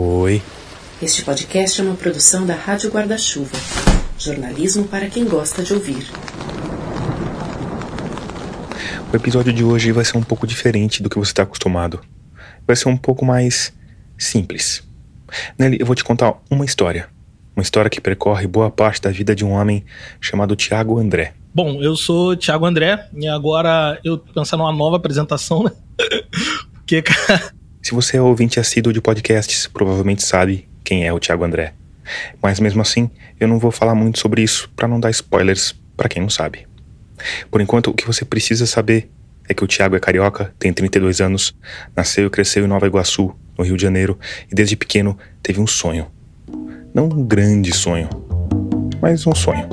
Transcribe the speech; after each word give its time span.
Oi. 0.00 0.40
Este 1.02 1.24
podcast 1.24 1.80
é 1.80 1.84
uma 1.84 1.96
produção 1.96 2.46
da 2.46 2.54
Rádio 2.54 2.88
Guarda-Chuva. 2.88 3.50
Jornalismo 4.16 4.86
para 4.86 5.08
quem 5.08 5.24
gosta 5.24 5.60
de 5.60 5.74
ouvir. 5.74 6.06
O 9.12 9.16
episódio 9.16 9.52
de 9.52 9.64
hoje 9.64 9.90
vai 9.90 10.04
ser 10.04 10.16
um 10.16 10.22
pouco 10.22 10.46
diferente 10.46 11.02
do 11.02 11.10
que 11.10 11.18
você 11.18 11.32
está 11.32 11.42
acostumado. 11.42 12.00
Vai 12.64 12.76
ser 12.76 12.88
um 12.88 12.96
pouco 12.96 13.24
mais 13.24 13.76
simples. 14.16 14.88
Nele 15.58 15.78
eu 15.80 15.86
vou 15.86 15.96
te 15.96 16.04
contar 16.04 16.34
uma 16.48 16.64
história. 16.64 17.08
Uma 17.56 17.62
história 17.64 17.90
que 17.90 18.00
percorre 18.00 18.46
boa 18.46 18.70
parte 18.70 19.02
da 19.02 19.10
vida 19.10 19.34
de 19.34 19.44
um 19.44 19.50
homem 19.50 19.84
chamado 20.20 20.54
Tiago 20.54 20.96
André. 20.96 21.34
Bom, 21.52 21.82
eu 21.82 21.96
sou 21.96 22.36
Tiago 22.36 22.66
André 22.66 23.08
e 23.16 23.26
agora 23.26 23.98
eu 24.04 24.16
tô 24.16 24.32
pensando 24.32 24.60
numa 24.60 24.72
nova 24.72 24.94
apresentação, 24.94 25.64
né? 25.64 25.72
Porque, 26.86 27.02
cara, 27.02 27.57
Se 27.88 27.94
você 27.94 28.18
é 28.18 28.20
ouvinte 28.20 28.60
assíduo 28.60 28.92
de 28.92 29.00
podcasts, 29.00 29.66
provavelmente 29.66 30.22
sabe 30.22 30.68
quem 30.84 31.06
é 31.06 31.12
o 31.14 31.18
Tiago 31.18 31.42
André. 31.42 31.72
Mas 32.42 32.60
mesmo 32.60 32.82
assim, 32.82 33.10
eu 33.40 33.48
não 33.48 33.58
vou 33.58 33.70
falar 33.70 33.94
muito 33.94 34.18
sobre 34.18 34.42
isso 34.42 34.70
para 34.76 34.86
não 34.86 35.00
dar 35.00 35.08
spoilers 35.08 35.74
para 35.96 36.06
quem 36.06 36.20
não 36.20 36.28
sabe. 36.28 36.66
Por 37.50 37.62
enquanto, 37.62 37.88
o 37.88 37.94
que 37.94 38.06
você 38.06 38.26
precisa 38.26 38.66
saber 38.66 39.10
é 39.48 39.54
que 39.54 39.64
o 39.64 39.66
Tiago 39.66 39.96
é 39.96 40.00
carioca, 40.00 40.54
tem 40.58 40.70
32 40.70 41.22
anos, 41.22 41.56
nasceu 41.96 42.26
e 42.26 42.30
cresceu 42.30 42.62
em 42.62 42.68
Nova 42.68 42.86
Iguaçu, 42.86 43.34
no 43.56 43.64
Rio 43.64 43.78
de 43.78 43.84
Janeiro, 43.84 44.18
e 44.52 44.54
desde 44.54 44.76
pequeno 44.76 45.16
teve 45.42 45.58
um 45.58 45.66
sonho. 45.66 46.08
Não 46.92 47.06
um 47.06 47.24
grande 47.26 47.72
sonho, 47.72 48.10
mas 49.00 49.26
um 49.26 49.34
sonho. 49.34 49.66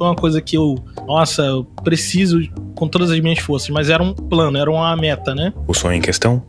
uma 0.00 0.16
coisa 0.16 0.42
que 0.42 0.56
eu, 0.56 0.74
nossa, 1.06 1.42
eu 1.42 1.64
preciso 1.84 2.40
com 2.74 2.88
todas 2.88 3.10
as 3.10 3.20
minhas 3.20 3.38
forças, 3.38 3.70
mas 3.70 3.88
era 3.88 4.02
um 4.02 4.12
plano, 4.12 4.58
era 4.58 4.70
uma 4.70 4.96
meta, 4.96 5.34
né? 5.34 5.52
O 5.66 5.74
sonho 5.74 5.96
em 5.96 6.00
questão? 6.00 6.42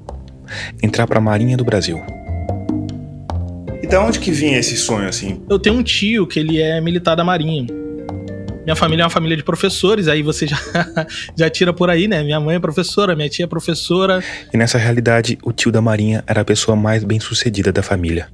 Entrar 0.81 1.07
para 1.07 1.19
a 1.19 1.21
Marinha 1.21 1.57
do 1.57 1.63
Brasil. 1.63 2.01
E 3.81 3.87
da 3.87 4.03
onde 4.03 4.19
que 4.19 4.31
vinha 4.31 4.57
esse 4.57 4.75
sonho, 4.75 5.07
assim? 5.07 5.41
Eu 5.49 5.59
tenho 5.59 5.75
um 5.75 5.83
tio 5.83 6.25
que 6.25 6.39
ele 6.39 6.61
é 6.61 6.81
militar 6.81 7.15
da 7.15 7.23
Marinha. 7.23 7.67
Minha 8.63 8.75
família 8.75 9.03
é 9.03 9.05
uma 9.05 9.11
família 9.11 9.37
de 9.37 9.43
professores, 9.43 10.07
aí 10.07 10.23
você 10.23 10.47
já, 10.47 10.57
já 11.37 11.49
tira 11.51 11.71
por 11.71 11.87
aí, 11.87 12.07
né? 12.07 12.23
Minha 12.23 12.39
mãe 12.39 12.55
é 12.55 12.59
professora, 12.59 13.15
minha 13.15 13.29
tia 13.29 13.45
é 13.45 13.47
professora. 13.47 14.23
E 14.51 14.57
nessa 14.57 14.79
realidade, 14.79 15.37
o 15.43 15.53
tio 15.53 15.71
da 15.71 15.81
Marinha 15.81 16.23
era 16.25 16.41
a 16.41 16.45
pessoa 16.45 16.75
mais 16.75 17.03
bem 17.03 17.19
sucedida 17.19 17.71
da 17.71 17.83
família. 17.83 18.27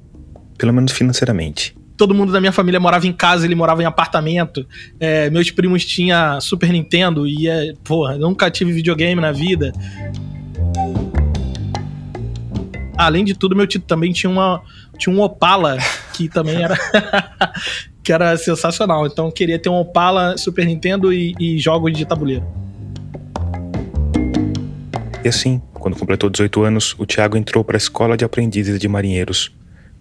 Pelo 0.56 0.72
menos 0.72 0.92
financeiramente. 0.92 1.74
Todo 2.02 2.16
mundo 2.16 2.32
da 2.32 2.40
minha 2.40 2.50
família 2.50 2.80
morava 2.80 3.06
em 3.06 3.12
casa, 3.12 3.46
ele 3.46 3.54
morava 3.54 3.80
em 3.80 3.84
apartamento. 3.86 4.66
É, 4.98 5.30
meus 5.30 5.52
primos 5.52 5.86
tinham 5.86 6.40
Super 6.40 6.72
Nintendo 6.72 7.28
e, 7.28 7.46
é, 7.46 7.74
porra, 7.84 8.18
nunca 8.18 8.50
tive 8.50 8.72
videogame 8.72 9.20
na 9.20 9.30
vida. 9.30 9.72
Além 12.98 13.24
de 13.24 13.34
tudo, 13.34 13.54
meu 13.54 13.68
tio 13.68 13.78
também 13.78 14.12
tinha, 14.12 14.28
uma, 14.28 14.60
tinha 14.98 15.14
um 15.14 15.20
Opala, 15.20 15.78
que 16.12 16.28
também 16.28 16.60
era. 16.60 16.76
que 18.02 18.12
era 18.12 18.36
sensacional. 18.36 19.06
Então 19.06 19.30
queria 19.30 19.60
ter 19.60 19.68
um 19.68 19.76
Opala, 19.76 20.36
Super 20.36 20.66
Nintendo 20.66 21.12
e, 21.12 21.36
e 21.38 21.56
jogos 21.60 21.96
de 21.96 22.04
tabuleiro. 22.04 22.44
E 25.24 25.28
assim, 25.28 25.62
quando 25.74 25.96
completou 25.96 26.28
18 26.28 26.64
anos, 26.64 26.96
o 26.98 27.06
Tiago 27.06 27.36
entrou 27.36 27.62
para 27.62 27.76
a 27.76 27.78
Escola 27.78 28.16
de 28.16 28.24
Aprendizes 28.24 28.80
de 28.80 28.88
Marinheiros, 28.88 29.52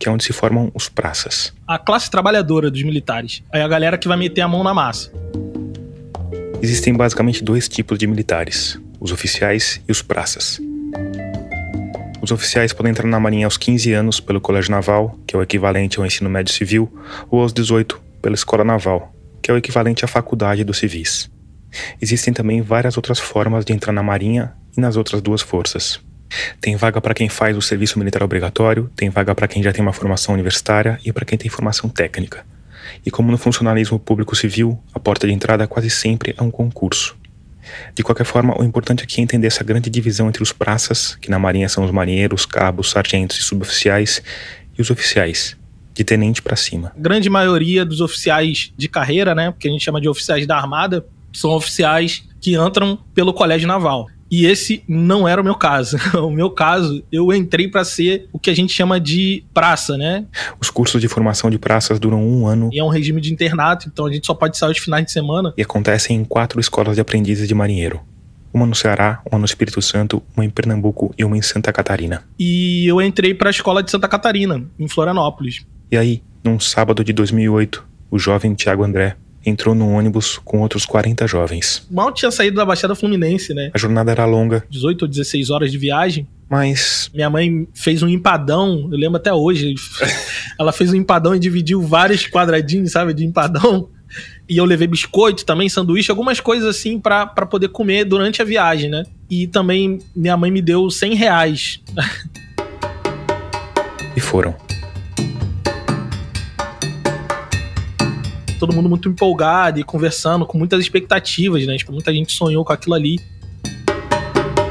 que 0.01 0.09
é 0.09 0.11
onde 0.11 0.23
se 0.23 0.33
formam 0.33 0.71
os 0.73 0.89
praças. 0.89 1.53
A 1.67 1.77
classe 1.77 2.09
trabalhadora 2.09 2.71
dos 2.71 2.81
militares. 2.81 3.43
É 3.53 3.61
a 3.61 3.67
galera 3.67 3.99
que 3.99 4.07
vai 4.07 4.17
meter 4.17 4.41
a 4.41 4.47
mão 4.47 4.63
na 4.63 4.73
massa. 4.73 5.11
Existem 6.59 6.91
basicamente 6.91 7.43
dois 7.43 7.69
tipos 7.69 7.99
de 7.99 8.07
militares: 8.07 8.79
os 8.99 9.11
oficiais 9.11 9.79
e 9.87 9.91
os 9.91 10.01
praças. 10.01 10.59
Os 12.19 12.31
oficiais 12.31 12.73
podem 12.73 12.89
entrar 12.89 13.07
na 13.07 13.19
Marinha 13.19 13.45
aos 13.45 13.57
15 13.57 13.93
anos 13.93 14.19
pelo 14.19 14.41
Colégio 14.41 14.71
Naval, 14.71 15.19
que 15.27 15.35
é 15.35 15.39
o 15.39 15.43
equivalente 15.43 15.99
ao 15.99 16.05
ensino 16.05 16.29
médio 16.31 16.51
civil, 16.51 16.91
ou 17.29 17.41
aos 17.41 17.53
18 17.53 18.01
pela 18.23 18.33
Escola 18.33 18.63
Naval, 18.63 19.13
que 19.39 19.51
é 19.51 19.53
o 19.53 19.57
equivalente 19.57 20.03
à 20.03 20.07
faculdade 20.07 20.63
dos 20.63 20.79
civis. 20.79 21.29
Existem 22.01 22.33
também 22.33 22.59
várias 22.61 22.97
outras 22.97 23.19
formas 23.19 23.63
de 23.63 23.71
entrar 23.71 23.93
na 23.93 24.01
Marinha 24.01 24.53
e 24.75 24.81
nas 24.81 24.97
outras 24.97 25.21
duas 25.21 25.41
forças. 25.41 25.99
Tem 26.59 26.75
vaga 26.75 27.01
para 27.01 27.13
quem 27.13 27.29
faz 27.29 27.55
o 27.57 27.61
serviço 27.61 27.99
militar 27.99 28.23
obrigatório, 28.23 28.89
tem 28.95 29.09
vaga 29.09 29.35
para 29.35 29.47
quem 29.47 29.61
já 29.61 29.71
tem 29.71 29.81
uma 29.81 29.93
formação 29.93 30.33
universitária 30.33 30.99
e 31.05 31.11
para 31.11 31.25
quem 31.25 31.37
tem 31.37 31.49
formação 31.49 31.89
técnica. 31.89 32.45
E 33.05 33.11
como 33.11 33.31
no 33.31 33.37
funcionalismo 33.37 33.99
público 33.99 34.35
civil, 34.35 34.79
a 34.93 34.99
porta 34.99 35.27
de 35.27 35.33
entrada 35.33 35.67
quase 35.67 35.89
sempre 35.89 36.35
é 36.37 36.41
um 36.41 36.51
concurso. 36.51 37.15
De 37.93 38.03
qualquer 38.03 38.25
forma, 38.25 38.59
o 38.59 38.63
importante 38.63 39.03
aqui 39.03 39.21
é 39.21 39.23
entender 39.23 39.47
essa 39.47 39.63
grande 39.63 39.89
divisão 39.89 40.27
entre 40.27 40.43
os 40.43 40.51
praças, 40.51 41.15
que 41.15 41.29
na 41.29 41.39
Marinha 41.39 41.69
são 41.69 41.85
os 41.85 41.91
marinheiros, 41.91 42.45
cabos, 42.45 42.89
sargentos 42.89 43.39
e 43.39 43.43
suboficiais, 43.43 44.21
e 44.77 44.81
os 44.81 44.89
oficiais, 44.89 45.55
de 45.93 46.03
tenente 46.03 46.41
para 46.41 46.55
cima. 46.55 46.91
A 46.95 46.99
grande 46.99 47.29
maioria 47.29 47.85
dos 47.85 48.01
oficiais 48.01 48.73
de 48.75 48.87
carreira, 48.87 49.35
né? 49.35 49.51
Porque 49.51 49.67
a 49.67 49.71
gente 49.71 49.83
chama 49.83 50.01
de 50.01 50.09
oficiais 50.09 50.45
da 50.47 50.57
Armada, 50.57 51.05
são 51.33 51.51
oficiais 51.51 52.23
que 52.39 52.55
entram 52.55 52.97
pelo 53.13 53.33
Colégio 53.33 53.67
Naval. 53.67 54.07
E 54.31 54.45
esse 54.45 54.81
não 54.87 55.27
era 55.27 55.41
o 55.41 55.43
meu 55.43 55.55
caso. 55.55 55.97
O 56.21 56.29
meu 56.29 56.49
caso, 56.51 57.03
eu 57.11 57.33
entrei 57.33 57.67
para 57.67 57.83
ser 57.83 58.29
o 58.31 58.39
que 58.39 58.49
a 58.49 58.55
gente 58.55 58.71
chama 58.71 58.99
de 58.99 59.43
praça, 59.53 59.97
né? 59.97 60.25
Os 60.59 60.69
cursos 60.69 61.01
de 61.01 61.07
formação 61.07 61.49
de 61.49 61.57
praças 61.57 61.99
duram 61.99 62.23
um 62.23 62.47
ano 62.47 62.69
E 62.71 62.79
é 62.79 62.83
um 62.83 62.89
regime 62.89 63.19
de 63.19 63.33
internato, 63.33 63.89
então 63.91 64.05
a 64.05 64.11
gente 64.11 64.25
só 64.25 64.33
pode 64.33 64.57
sair 64.57 64.69
aos 64.69 64.77
finais 64.77 65.05
de 65.05 65.11
semana. 65.11 65.53
e 65.57 65.61
acontecem 65.61 66.15
em 66.15 66.23
quatro 66.23 66.59
escolas 66.59 66.95
de 66.95 67.01
aprendizes 67.01 67.47
de 67.47 67.53
marinheiro. 67.53 67.99
Uma 68.53 68.65
no 68.65 68.75
Ceará, 68.75 69.21
uma 69.29 69.39
no 69.39 69.45
Espírito 69.45 69.81
Santo, 69.81 70.21
uma 70.35 70.45
em 70.45 70.49
Pernambuco 70.49 71.13
e 71.17 71.25
uma 71.25 71.37
em 71.37 71.41
Santa 71.41 71.71
Catarina. 71.73 72.23
E 72.39 72.85
eu 72.85 73.01
entrei 73.01 73.33
para 73.33 73.49
a 73.49 73.51
escola 73.51 73.81
de 73.81 73.89
Santa 73.91 74.07
Catarina, 74.07 74.63
em 74.79 74.87
Florianópolis. 74.87 75.65
E 75.91 75.97
aí, 75.97 76.21
num 76.43 76.59
sábado 76.59 77.03
de 77.03 77.11
2008, 77.13 77.85
o 78.09 78.19
jovem 78.19 78.53
Tiago 78.53 78.83
André 78.83 79.15
entrou 79.45 79.73
num 79.73 79.93
ônibus 79.95 80.39
com 80.43 80.59
outros 80.59 80.85
40 80.85 81.27
jovens. 81.27 81.87
Mal 81.89 82.11
tinha 82.11 82.31
saído 82.31 82.57
da 82.57 82.65
Baixada 82.65 82.95
Fluminense, 82.95 83.53
né? 83.53 83.71
A 83.73 83.77
jornada 83.77 84.11
era 84.11 84.25
longa, 84.25 84.63
18 84.69 85.03
ou 85.03 85.07
16 85.07 85.49
horas 85.49 85.71
de 85.71 85.77
viagem. 85.77 86.27
mas 86.49 87.09
Minha 87.13 87.29
mãe 87.29 87.67
fez 87.73 88.03
um 88.03 88.07
empadão, 88.07 88.89
eu 88.91 88.97
lembro 88.97 89.17
até 89.17 89.33
hoje. 89.33 89.73
Ela 90.59 90.71
fez 90.71 90.91
um 90.91 90.95
empadão 90.95 91.35
e 91.35 91.39
dividiu 91.39 91.81
vários 91.81 92.27
quadradinhos, 92.27 92.91
sabe, 92.91 93.13
de 93.13 93.25
empadão. 93.25 93.89
E 94.47 94.57
eu 94.57 94.65
levei 94.65 94.87
biscoito 94.87 95.45
também, 95.45 95.69
sanduíche, 95.69 96.11
algumas 96.11 96.39
coisas 96.41 96.67
assim 96.67 96.99
pra 96.99 97.25
pra 97.25 97.45
poder 97.45 97.69
comer 97.69 98.03
durante 98.03 98.41
a 98.41 98.45
viagem, 98.45 98.89
né? 98.89 99.03
E 99.29 99.47
também 99.47 99.99
minha 100.13 100.35
mãe 100.35 100.51
me 100.51 100.61
deu 100.61 100.89
100 100.89 101.15
reais. 101.15 101.79
e 104.15 104.19
foram. 104.19 104.53
Todo 108.61 108.75
mundo 108.75 108.87
muito 108.87 109.09
empolgado 109.09 109.79
e 109.79 109.83
conversando, 109.83 110.45
com 110.45 110.55
muitas 110.55 110.79
expectativas, 110.79 111.65
né? 111.65 111.75
Tipo, 111.77 111.91
muita 111.91 112.13
gente 112.13 112.31
sonhou 112.31 112.63
com 112.63 112.71
aquilo 112.71 112.93
ali. 112.93 113.19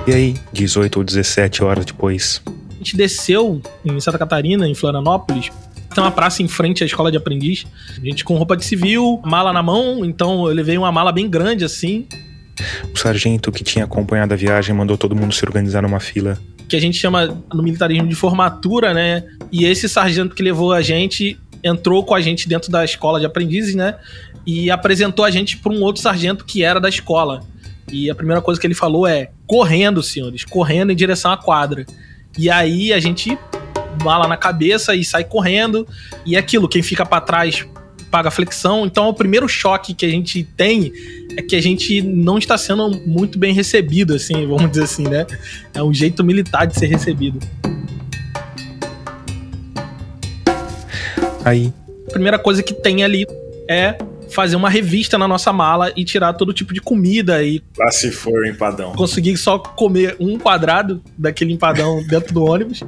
E 0.06 0.12
aí, 0.14 0.36
18 0.52 0.96
ou 0.96 1.02
17 1.02 1.64
horas 1.64 1.84
depois, 1.84 2.40
A 2.46 2.76
gente 2.78 2.96
desceu 2.96 3.60
em 3.84 3.98
Santa 3.98 4.16
Catarina, 4.16 4.68
em 4.68 4.76
Florianópolis. 4.76 5.50
Tem 5.92 6.04
uma 6.04 6.12
praça 6.12 6.40
em 6.40 6.46
frente 6.46 6.84
à 6.84 6.86
escola 6.86 7.10
de 7.10 7.16
aprendiz. 7.16 7.66
A 8.00 8.04
gente 8.04 8.24
com 8.24 8.36
roupa 8.36 8.56
de 8.56 8.64
civil, 8.64 9.20
mala 9.24 9.52
na 9.52 9.60
mão, 9.60 10.04
então 10.04 10.46
eu 10.48 10.54
levei 10.54 10.78
uma 10.78 10.92
mala 10.92 11.10
bem 11.10 11.28
grande 11.28 11.64
assim, 11.64 12.06
o 12.94 12.96
sargento 12.96 13.50
que 13.50 13.64
tinha 13.64 13.86
acompanhado 13.86 14.34
a 14.34 14.36
viagem 14.36 14.72
mandou 14.72 14.96
todo 14.96 15.16
mundo 15.16 15.34
se 15.34 15.44
organizar 15.44 15.82
numa 15.82 15.98
fila. 15.98 16.38
que 16.68 16.76
a 16.76 16.80
gente 16.80 16.96
chama 16.96 17.36
no 17.52 17.64
militarismo 17.64 18.06
de 18.06 18.14
formatura, 18.14 18.94
né? 18.94 19.24
E 19.50 19.64
esse 19.64 19.88
sargento 19.88 20.36
que 20.36 20.42
levou 20.42 20.72
a 20.72 20.80
gente 20.80 21.36
entrou 21.62 22.04
com 22.04 22.14
a 22.14 22.20
gente 22.20 22.48
dentro 22.48 22.70
da 22.70 22.84
escola 22.84 23.20
de 23.20 23.26
aprendizes, 23.26 23.74
né? 23.74 23.96
E 24.46 24.70
apresentou 24.70 25.24
a 25.24 25.30
gente 25.30 25.56
para 25.56 25.72
um 25.72 25.82
outro 25.82 26.02
sargento 26.02 26.44
que 26.44 26.62
era 26.62 26.80
da 26.80 26.88
escola. 26.88 27.42
E 27.92 28.08
a 28.10 28.14
primeira 28.14 28.40
coisa 28.40 28.60
que 28.60 28.66
ele 28.66 28.74
falou 28.74 29.06
é: 29.06 29.30
correndo, 29.46 30.02
senhores, 30.02 30.44
correndo 30.44 30.92
em 30.92 30.96
direção 30.96 31.30
à 31.30 31.36
quadra. 31.36 31.84
E 32.38 32.48
aí 32.48 32.92
a 32.92 33.00
gente 33.00 33.36
bala 34.02 34.26
na 34.26 34.36
cabeça 34.36 34.94
e 34.94 35.04
sai 35.04 35.24
correndo. 35.24 35.86
E 36.24 36.36
é 36.36 36.38
aquilo, 36.38 36.68
quem 36.68 36.82
fica 36.82 37.04
para 37.04 37.20
trás 37.20 37.66
paga 38.10 38.30
flexão. 38.30 38.84
Então 38.84 39.08
o 39.08 39.14
primeiro 39.14 39.48
choque 39.48 39.94
que 39.94 40.04
a 40.04 40.08
gente 40.08 40.42
tem 40.42 40.92
é 41.36 41.42
que 41.42 41.54
a 41.54 41.62
gente 41.62 42.02
não 42.02 42.38
está 42.38 42.58
sendo 42.58 42.90
muito 43.06 43.38
bem 43.38 43.54
recebido, 43.54 44.14
assim, 44.14 44.46
vamos 44.46 44.70
dizer 44.70 44.84
assim, 44.84 45.04
né? 45.04 45.26
É 45.72 45.82
um 45.82 45.94
jeito 45.94 46.24
militar 46.24 46.66
de 46.66 46.78
ser 46.78 46.86
recebido. 46.86 47.38
Aí, 51.44 51.72
A 52.08 52.12
primeira 52.12 52.38
coisa 52.38 52.62
que 52.62 52.74
tem 52.74 53.02
ali 53.04 53.26
é 53.68 53.96
fazer 54.30 54.56
uma 54.56 54.68
revista 54.70 55.18
na 55.18 55.26
nossa 55.26 55.52
mala 55.52 55.92
e 55.96 56.04
tirar 56.04 56.32
todo 56.34 56.52
tipo 56.52 56.72
de 56.72 56.80
comida 56.80 57.42
e 57.42 57.60
Lá 57.78 57.90
se 57.90 58.10
for 58.10 58.40
o 58.42 58.46
empadão. 58.46 58.92
conseguir 58.94 59.36
só 59.36 59.58
comer 59.58 60.16
um 60.20 60.38
quadrado 60.38 61.02
daquele 61.18 61.52
empadão 61.52 62.02
dentro 62.06 62.32
do 62.32 62.44
ônibus. 62.44 62.80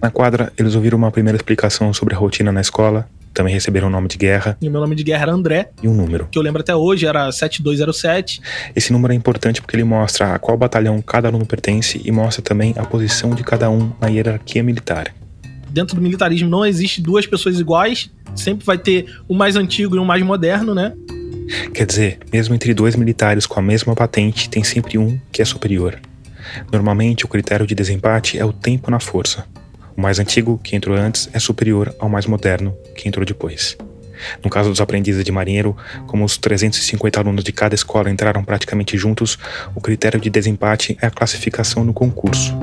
na 0.00 0.10
quadra, 0.10 0.52
eles 0.58 0.74
ouviram 0.74 0.98
uma 0.98 1.10
primeira 1.10 1.36
explicação 1.36 1.92
sobre 1.92 2.14
a 2.14 2.18
rotina 2.18 2.52
na 2.52 2.60
escola 2.60 3.08
também 3.32 3.54
receberam 3.54 3.88
o 3.88 3.90
nome 3.90 4.08
de 4.08 4.18
guerra. 4.18 4.58
E 4.60 4.68
o 4.68 4.70
meu 4.70 4.78
nome 4.80 4.94
de 4.94 5.02
guerra 5.02 5.22
era 5.22 5.32
André. 5.32 5.70
E 5.82 5.88
um 5.88 5.94
número. 5.94 6.28
Que 6.30 6.38
eu 6.38 6.42
lembro 6.42 6.60
até 6.60 6.76
hoje, 6.76 7.06
era 7.06 7.32
7207. 7.32 8.42
Esse 8.76 8.92
número 8.92 9.14
é 9.14 9.16
importante 9.16 9.62
porque 9.62 9.74
ele 9.74 9.84
mostra 9.84 10.34
a 10.34 10.38
qual 10.38 10.54
batalhão 10.56 11.00
cada 11.00 11.28
aluno 11.28 11.46
pertence 11.46 11.98
e 12.04 12.12
mostra 12.12 12.42
também 12.42 12.74
a 12.76 12.84
posição 12.84 13.30
de 13.30 13.42
cada 13.42 13.70
um 13.70 13.90
na 13.98 14.08
hierarquia 14.08 14.62
militar. 14.62 15.14
Dentro 15.72 15.96
do 15.96 16.02
militarismo 16.02 16.50
não 16.50 16.66
existe 16.66 17.00
duas 17.00 17.26
pessoas 17.26 17.58
iguais, 17.58 18.10
sempre 18.36 18.64
vai 18.64 18.76
ter 18.76 19.06
o 19.26 19.34
mais 19.34 19.56
antigo 19.56 19.96
e 19.96 19.98
o 19.98 20.04
mais 20.04 20.22
moderno, 20.22 20.74
né? 20.74 20.92
Quer 21.72 21.86
dizer, 21.86 22.18
mesmo 22.30 22.54
entre 22.54 22.74
dois 22.74 22.94
militares 22.94 23.46
com 23.46 23.58
a 23.58 23.62
mesma 23.62 23.94
patente, 23.94 24.50
tem 24.50 24.62
sempre 24.62 24.98
um 24.98 25.18
que 25.32 25.40
é 25.40 25.44
superior. 25.44 25.98
Normalmente, 26.70 27.24
o 27.24 27.28
critério 27.28 27.66
de 27.66 27.74
desempate 27.74 28.38
é 28.38 28.44
o 28.44 28.52
tempo 28.52 28.90
na 28.90 29.00
força. 29.00 29.46
O 29.96 30.00
mais 30.00 30.18
antigo, 30.18 30.60
que 30.62 30.76
entrou 30.76 30.96
antes, 30.96 31.28
é 31.32 31.38
superior 31.38 31.94
ao 31.98 32.08
mais 32.08 32.26
moderno, 32.26 32.74
que 32.94 33.08
entrou 33.08 33.24
depois. 33.24 33.76
No 34.44 34.50
caso 34.50 34.68
dos 34.68 34.80
aprendizes 34.80 35.24
de 35.24 35.32
marinheiro, 35.32 35.76
como 36.06 36.24
os 36.24 36.36
350 36.36 37.18
alunos 37.18 37.44
de 37.44 37.52
cada 37.52 37.74
escola 37.74 38.10
entraram 38.10 38.44
praticamente 38.44 38.96
juntos, 38.96 39.38
o 39.74 39.80
critério 39.80 40.20
de 40.20 40.30
desempate 40.30 40.96
é 41.00 41.06
a 41.06 41.10
classificação 41.10 41.82
no 41.82 41.92
concurso. 41.92 42.54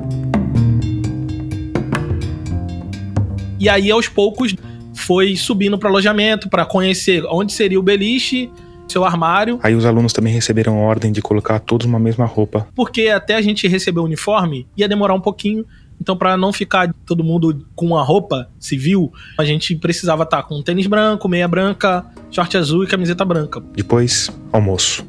E 3.59 3.67
aí, 3.67 3.91
aos 3.91 4.07
poucos, 4.07 4.55
foi 4.93 5.35
subindo 5.35 5.77
para 5.77 5.89
alojamento 5.89 6.49
para 6.49 6.65
conhecer 6.65 7.23
onde 7.25 7.53
seria 7.53 7.79
o 7.79 7.83
beliche, 7.83 8.49
seu 8.87 9.05
armário. 9.05 9.59
Aí 9.61 9.75
os 9.75 9.85
alunos 9.85 10.13
também 10.13 10.33
receberam 10.33 10.77
ordem 10.77 11.11
de 11.11 11.21
colocar 11.21 11.59
todos 11.59 11.85
uma 11.85 11.99
mesma 11.99 12.25
roupa. 12.25 12.67
Porque 12.75 13.07
até 13.07 13.35
a 13.35 13.41
gente 13.41 13.67
receber 13.67 13.99
o 13.99 14.03
uniforme 14.03 14.67
ia 14.75 14.87
demorar 14.87 15.13
um 15.13 15.21
pouquinho. 15.21 15.65
Então, 16.01 16.15
para 16.15 16.37
não 16.37 16.53
ficar 16.53 16.93
todo 17.05 17.23
mundo 17.23 17.65
com 17.75 17.87
uma 17.87 18.01
roupa 18.01 18.49
civil, 18.57 19.11
a 19.37 19.43
gente 19.43 19.75
precisava 19.75 20.23
estar 20.23 20.37
tá 20.37 20.43
com 20.43 20.61
tênis 20.61 20.87
branco, 20.87 21.27
meia 21.27 21.47
branca, 21.47 22.05
short 22.31 22.55
azul 22.55 22.85
e 22.85 22.87
camiseta 22.87 23.25
branca. 23.25 23.61
Depois, 23.75 24.31
almoço. 24.53 25.05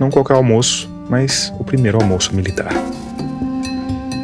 Não 0.00 0.10
qualquer 0.10 0.34
almoço, 0.34 0.90
mas 1.08 1.52
o 1.58 1.64
primeiro 1.64 1.98
almoço 2.00 2.34
militar. 2.34 2.72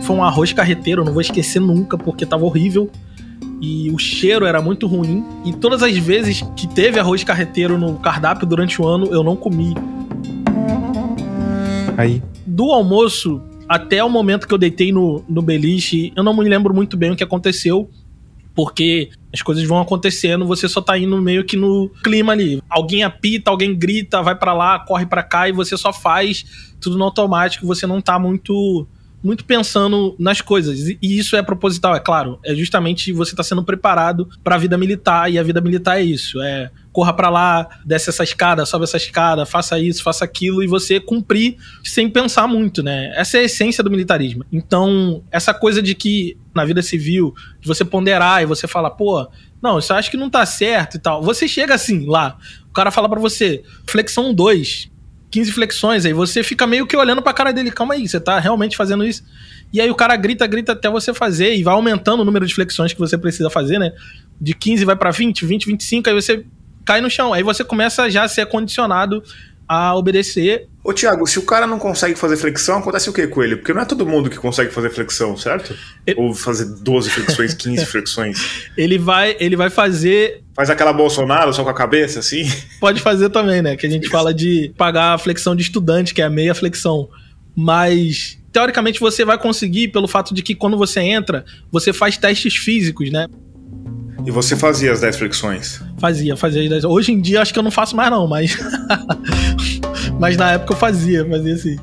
Foi 0.02 0.16
um 0.16 0.24
arroz 0.24 0.52
carreteiro, 0.52 1.04
não 1.04 1.12
vou 1.12 1.22
esquecer 1.22 1.60
nunca, 1.60 1.96
porque 1.96 2.26
tava 2.26 2.44
horrível 2.44 2.90
e 3.60 3.90
o 3.90 3.98
cheiro 3.98 4.44
era 4.44 4.60
muito 4.60 4.86
ruim. 4.86 5.24
E 5.44 5.52
todas 5.52 5.82
as 5.82 5.96
vezes 5.96 6.42
que 6.56 6.66
teve 6.66 6.98
arroz 6.98 7.24
carreteiro 7.24 7.78
no 7.78 7.98
cardápio 7.98 8.46
durante 8.46 8.80
o 8.80 8.86
ano, 8.86 9.06
eu 9.06 9.22
não 9.22 9.36
comi. 9.36 9.74
Aí. 11.96 12.22
Do 12.46 12.72
almoço 12.72 13.42
até 13.68 14.02
o 14.04 14.10
momento 14.10 14.46
que 14.46 14.54
eu 14.54 14.58
deitei 14.58 14.92
no, 14.92 15.24
no 15.28 15.40
beliche, 15.40 16.12
eu 16.14 16.22
não 16.22 16.36
me 16.36 16.48
lembro 16.48 16.74
muito 16.74 16.96
bem 16.96 17.10
o 17.10 17.16
que 17.16 17.24
aconteceu, 17.24 17.90
porque 18.54 19.10
as 19.32 19.42
coisas 19.42 19.64
vão 19.64 19.80
acontecendo, 19.80 20.46
você 20.46 20.68
só 20.68 20.80
tá 20.80 20.96
indo 20.98 21.20
meio 21.20 21.44
que 21.44 21.56
no 21.56 21.90
clima 22.02 22.32
ali. 22.32 22.62
Alguém 22.68 23.02
apita, 23.02 23.50
alguém 23.50 23.74
grita, 23.76 24.22
vai 24.22 24.36
para 24.36 24.52
lá, 24.52 24.78
corre 24.78 25.06
para 25.06 25.22
cá 25.22 25.48
e 25.48 25.52
você 25.52 25.76
só 25.76 25.92
faz 25.92 26.72
tudo 26.80 26.96
no 26.96 27.04
automático, 27.04 27.66
você 27.66 27.86
não 27.86 28.00
tá 28.00 28.18
muito 28.18 28.86
muito 29.24 29.46
pensando 29.46 30.14
nas 30.18 30.42
coisas. 30.42 30.78
E 30.78 30.98
isso 31.00 31.34
é 31.34 31.42
proposital, 31.42 31.96
é 31.96 32.00
claro. 32.00 32.38
É 32.44 32.54
justamente 32.54 33.10
você 33.10 33.30
estar 33.30 33.42
tá 33.42 33.48
sendo 33.48 33.64
preparado 33.64 34.28
para 34.44 34.56
a 34.56 34.58
vida 34.58 34.76
militar. 34.76 35.32
E 35.32 35.38
a 35.38 35.42
vida 35.42 35.62
militar 35.62 35.98
é 35.98 36.02
isso: 36.02 36.42
é 36.42 36.70
corra 36.92 37.12
para 37.12 37.28
lá, 37.28 37.68
desce 37.84 38.10
essa 38.10 38.22
escada, 38.22 38.64
sobe 38.64 38.84
essa 38.84 38.98
escada, 38.98 39.44
faça 39.44 39.76
isso, 39.80 40.00
faça 40.00 40.24
aquilo, 40.24 40.62
e 40.62 40.68
você 40.68 41.00
cumprir 41.00 41.56
sem 41.82 42.08
pensar 42.08 42.46
muito, 42.46 42.84
né? 42.84 43.12
Essa 43.16 43.38
é 43.38 43.40
a 43.40 43.44
essência 43.44 43.82
do 43.82 43.90
militarismo. 43.90 44.44
Então, 44.52 45.24
essa 45.32 45.52
coisa 45.52 45.82
de 45.82 45.94
que 45.96 46.36
na 46.54 46.64
vida 46.64 46.82
civil, 46.82 47.34
você 47.64 47.84
ponderar 47.84 48.42
e 48.42 48.46
você 48.46 48.68
falar, 48.68 48.90
pô, 48.90 49.26
não, 49.60 49.78
isso 49.78 49.92
acho 49.92 50.08
que 50.08 50.16
não 50.16 50.30
tá 50.30 50.46
certo 50.46 50.96
e 50.96 51.00
tal. 51.00 51.20
Você 51.20 51.48
chega 51.48 51.74
assim 51.74 52.06
lá, 52.06 52.36
o 52.68 52.72
cara 52.72 52.92
fala 52.92 53.08
para 53.08 53.18
você, 53.18 53.64
flexão 53.86 54.32
2, 54.32 54.90
15 55.34 55.50
flexões, 55.50 56.06
aí 56.06 56.12
você 56.12 56.44
fica 56.44 56.64
meio 56.64 56.86
que 56.86 56.96
olhando 56.96 57.20
pra 57.20 57.32
cara 57.32 57.52
dele, 57.52 57.68
calma 57.68 57.94
aí, 57.94 58.06
você 58.06 58.20
tá 58.20 58.38
realmente 58.38 58.76
fazendo 58.76 59.04
isso? 59.04 59.24
E 59.72 59.80
aí 59.80 59.90
o 59.90 59.94
cara 59.96 60.14
grita, 60.14 60.46
grita 60.46 60.70
até 60.70 60.88
você 60.88 61.12
fazer 61.12 61.56
e 61.56 61.64
vai 61.64 61.74
aumentando 61.74 62.20
o 62.20 62.24
número 62.24 62.46
de 62.46 62.54
flexões 62.54 62.92
que 62.92 63.00
você 63.00 63.18
precisa 63.18 63.50
fazer, 63.50 63.80
né? 63.80 63.92
De 64.40 64.54
15 64.54 64.84
vai 64.84 64.94
para 64.94 65.10
20, 65.10 65.44
20, 65.44 65.66
25, 65.66 66.08
aí 66.08 66.14
você 66.14 66.44
cai 66.84 67.00
no 67.00 67.10
chão. 67.10 67.32
Aí 67.32 67.42
você 67.42 67.64
começa 67.64 68.08
já 68.08 68.22
a 68.22 68.28
ser 68.28 68.46
condicionado 68.46 69.24
a 69.68 69.94
obedecer. 69.94 70.68
Ô 70.82 70.92
Thiago, 70.92 71.26
se 71.26 71.38
o 71.38 71.42
cara 71.42 71.66
não 71.66 71.78
consegue 71.78 72.14
fazer 72.14 72.36
flexão, 72.36 72.78
acontece 72.78 73.08
o 73.08 73.12
que 73.12 73.26
com 73.26 73.42
ele? 73.42 73.56
Porque 73.56 73.72
não 73.72 73.80
é 73.80 73.84
todo 73.84 74.06
mundo 74.06 74.28
que 74.28 74.36
consegue 74.36 74.70
fazer 74.70 74.90
flexão, 74.90 75.36
certo? 75.36 75.74
Ele... 76.06 76.20
Ou 76.20 76.34
fazer 76.34 76.66
12 76.82 77.10
flexões, 77.10 77.54
15 77.54 77.86
flexões. 77.86 78.68
Ele 78.76 78.98
vai, 78.98 79.36
ele 79.40 79.56
vai 79.56 79.70
fazer. 79.70 80.42
Faz 80.54 80.68
aquela 80.68 80.92
Bolsonaro 80.92 81.52
só 81.52 81.62
com 81.62 81.70
a 81.70 81.74
cabeça, 81.74 82.18
assim? 82.18 82.44
Pode 82.80 83.00
fazer 83.00 83.30
também, 83.30 83.62
né? 83.62 83.76
Que 83.76 83.86
a 83.86 83.90
gente 83.90 84.08
fala 84.08 84.34
de 84.34 84.72
pagar 84.76 85.14
a 85.14 85.18
flexão 85.18 85.54
de 85.56 85.62
estudante, 85.62 86.12
que 86.12 86.20
é 86.20 86.24
a 86.24 86.30
meia 86.30 86.54
flexão. 86.54 87.08
Mas 87.56 88.38
teoricamente 88.52 89.00
você 89.00 89.24
vai 89.24 89.38
conseguir 89.38 89.88
pelo 89.88 90.06
fato 90.06 90.34
de 90.34 90.42
que 90.42 90.54
quando 90.54 90.76
você 90.76 91.00
entra, 91.00 91.44
você 91.70 91.92
faz 91.92 92.16
testes 92.16 92.56
físicos, 92.56 93.10
né? 93.10 93.26
E 94.26 94.30
você 94.30 94.56
fazia 94.56 94.90
as 94.90 95.00
10 95.00 95.16
flexões? 95.16 95.82
Fazia, 95.98 96.36
fazia 96.36 96.62
as 96.62 96.68
10. 96.68 96.84
Hoje 96.84 97.12
em 97.12 97.20
dia 97.20 97.42
acho 97.42 97.52
que 97.52 97.58
eu 97.58 97.62
não 97.62 97.70
faço 97.70 97.94
mais 97.94 98.10
não, 98.10 98.26
mas 98.26 98.56
mas 100.18 100.36
na 100.36 100.52
época 100.52 100.72
eu 100.72 100.76
fazia, 100.76 101.28
fazia 101.28 101.54
assim. 101.54 101.76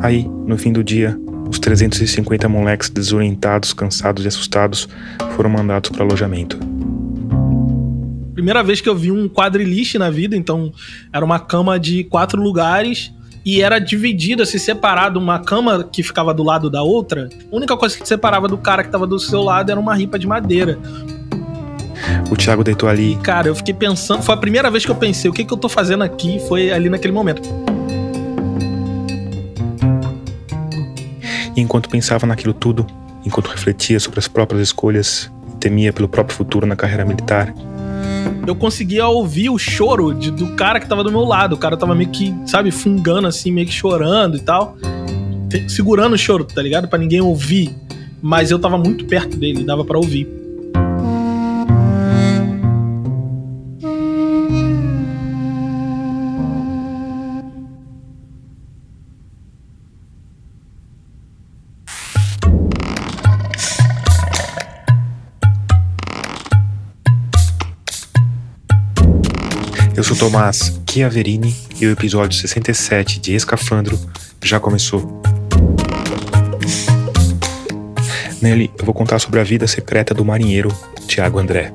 Aí, 0.00 0.26
no 0.46 0.56
fim 0.56 0.72
do 0.72 0.82
dia, 0.82 1.18
os 1.48 1.58
350 1.58 2.48
moleques 2.48 2.88
desorientados, 2.88 3.72
cansados 3.72 4.24
e 4.24 4.28
assustados 4.28 4.88
foram 5.36 5.50
mandados 5.50 5.90
para 5.90 6.02
alojamento. 6.02 6.58
Primeira 8.32 8.62
vez 8.62 8.80
que 8.80 8.88
eu 8.88 8.96
vi 8.96 9.10
um 9.10 9.28
quadriliche 9.28 9.98
na 9.98 10.10
vida, 10.10 10.36
então 10.36 10.72
era 11.12 11.24
uma 11.24 11.38
cama 11.38 11.78
de 11.78 12.04
quatro 12.04 12.40
lugares 12.42 13.12
e 13.44 13.60
era 13.60 13.78
dividida, 13.78 14.46
se 14.46 14.58
separado, 14.58 15.20
uma 15.20 15.38
cama 15.38 15.84
que 15.84 16.02
ficava 16.02 16.32
do 16.32 16.42
lado 16.42 16.70
da 16.70 16.82
outra. 16.82 17.28
A 17.52 17.56
única 17.56 17.76
coisa 17.76 17.98
que 17.98 18.08
separava 18.08 18.48
do 18.48 18.56
cara 18.56 18.82
que 18.82 18.90
tava 18.90 19.06
do 19.06 19.18
seu 19.18 19.42
lado 19.42 19.70
era 19.70 19.78
uma 19.78 19.94
ripa 19.94 20.18
de 20.18 20.26
madeira. 20.26 20.78
O 22.30 22.36
Thiago 22.36 22.64
deitou 22.64 22.88
ali. 22.88 23.16
Cara, 23.16 23.48
eu 23.48 23.54
fiquei 23.54 23.74
pensando. 23.74 24.22
Foi 24.22 24.34
a 24.34 24.38
primeira 24.38 24.70
vez 24.70 24.84
que 24.84 24.90
eu 24.90 24.94
pensei: 24.94 25.30
o 25.30 25.34
que, 25.34 25.44
que 25.44 25.52
eu 25.52 25.58
tô 25.58 25.68
fazendo 25.68 26.02
aqui? 26.02 26.40
Foi 26.48 26.72
ali 26.72 26.88
naquele 26.88 27.12
momento. 27.12 27.42
E 31.54 31.60
enquanto 31.60 31.88
pensava 31.88 32.26
naquilo 32.26 32.54
tudo, 32.54 32.86
enquanto 33.24 33.48
refletia 33.48 34.00
sobre 34.00 34.18
as 34.18 34.26
próprias 34.26 34.62
escolhas 34.62 35.30
e 35.52 35.56
temia 35.56 35.92
pelo 35.92 36.08
próprio 36.08 36.36
futuro 36.36 36.66
na 36.66 36.74
carreira 36.74 37.04
militar, 37.04 37.54
eu 38.46 38.54
conseguia 38.54 39.06
ouvir 39.06 39.50
o 39.50 39.58
choro 39.58 40.14
de, 40.14 40.30
do 40.30 40.48
cara 40.54 40.78
que 40.80 40.88
tava 40.88 41.02
do 41.02 41.10
meu 41.10 41.24
lado. 41.24 41.54
O 41.54 41.58
cara 41.58 41.76
tava 41.76 41.94
meio 41.94 42.10
que, 42.10 42.34
sabe, 42.46 42.70
fungando 42.70 43.26
assim, 43.26 43.50
meio 43.50 43.66
que 43.66 43.72
chorando 43.72 44.36
e 44.36 44.40
tal. 44.40 44.76
Segurando 45.68 46.14
o 46.14 46.18
choro, 46.18 46.44
tá 46.44 46.60
ligado? 46.60 46.88
para 46.88 46.98
ninguém 46.98 47.20
ouvir. 47.20 47.74
Mas 48.20 48.50
eu 48.50 48.58
tava 48.58 48.78
muito 48.78 49.04
perto 49.04 49.36
dele, 49.36 49.64
dava 49.64 49.84
para 49.84 49.98
ouvir. 49.98 50.43
Sou 70.14 70.30
Tomás 70.30 70.80
Chiaverini 70.88 71.54
e 71.80 71.86
o 71.86 71.90
episódio 71.90 72.38
67 72.38 73.18
de 73.18 73.34
Escafandro 73.34 73.98
já 74.42 74.60
começou. 74.60 75.22
Nele, 78.40 78.70
eu 78.78 78.84
vou 78.84 78.94
contar 78.94 79.18
sobre 79.18 79.40
a 79.40 79.42
vida 79.42 79.66
secreta 79.66 80.14
do 80.14 80.24
marinheiro 80.24 80.68
Tiago 81.08 81.38
André. 81.38 81.72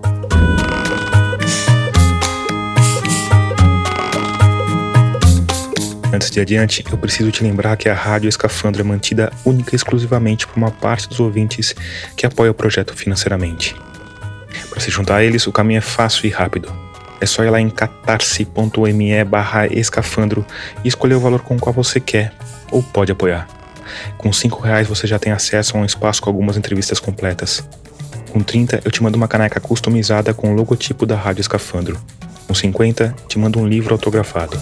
Antes 6.14 6.32
de 6.32 6.40
adiante, 6.40 6.84
eu 6.90 6.98
preciso 6.98 7.32
te 7.32 7.44
lembrar 7.44 7.76
que 7.76 7.90
a 7.90 7.94
Rádio 7.94 8.30
Escafandro 8.30 8.82
é 8.82 8.86
mantida 8.86 9.34
única 9.44 9.74
e 9.74 9.76
exclusivamente 9.76 10.48
por 10.48 10.56
uma 10.56 10.72
parte 10.72 11.10
dos 11.10 11.20
ouvintes 11.20 11.76
que 12.16 12.26
apoia 12.26 12.52
o 12.52 12.54
projeto 12.54 12.96
financeiramente. 12.96 13.76
Para 14.70 14.80
se 14.80 14.90
juntar 14.90 15.18
a 15.18 15.24
eles, 15.24 15.46
o 15.46 15.52
caminho 15.52 15.80
é 15.80 15.82
fácil 15.82 16.26
e 16.26 16.30
rápido 16.30 16.89
é 17.22 17.26
só 17.26 17.44
ir 17.44 17.50
lá 17.50 17.60
em 17.60 17.70
catarse.me 17.70 19.24
barra 19.26 19.68
escafandro 19.68 20.46
e 20.84 20.88
escolher 20.88 21.16
o 21.16 21.20
valor 21.20 21.42
com 21.42 21.56
o 21.56 21.60
qual 21.60 21.74
você 21.74 22.00
quer 22.00 22.34
ou 22.72 22.82
pode 22.82 23.12
apoiar. 23.12 23.48
Com 24.18 24.32
5 24.32 24.62
reais 24.62 24.88
você 24.88 25.08
já 25.08 25.20
tem 25.20 25.32
acesso 25.32 25.78
a 25.78 25.80
um 25.80 25.86
espaço 25.86 26.22
com 26.22 26.30
algumas 26.30 26.58
entrevistas 26.58 27.00
completas. 27.00 27.64
Com 28.32 28.42
30 28.42 28.82
eu 28.86 28.92
te 28.92 29.02
mando 29.02 29.18
uma 29.18 29.28
caneca 29.28 29.60
customizada 29.60 30.34
com 30.34 30.52
o 30.52 30.56
logotipo 30.56 31.06
da 31.06 31.16
Rádio 31.16 31.42
Escafandro. 31.42 32.00
Com 32.48 32.54
50 32.54 33.16
te 33.28 33.40
mando 33.40 33.60
um 33.60 33.68
livro 33.68 33.94
autografado. 33.94 34.60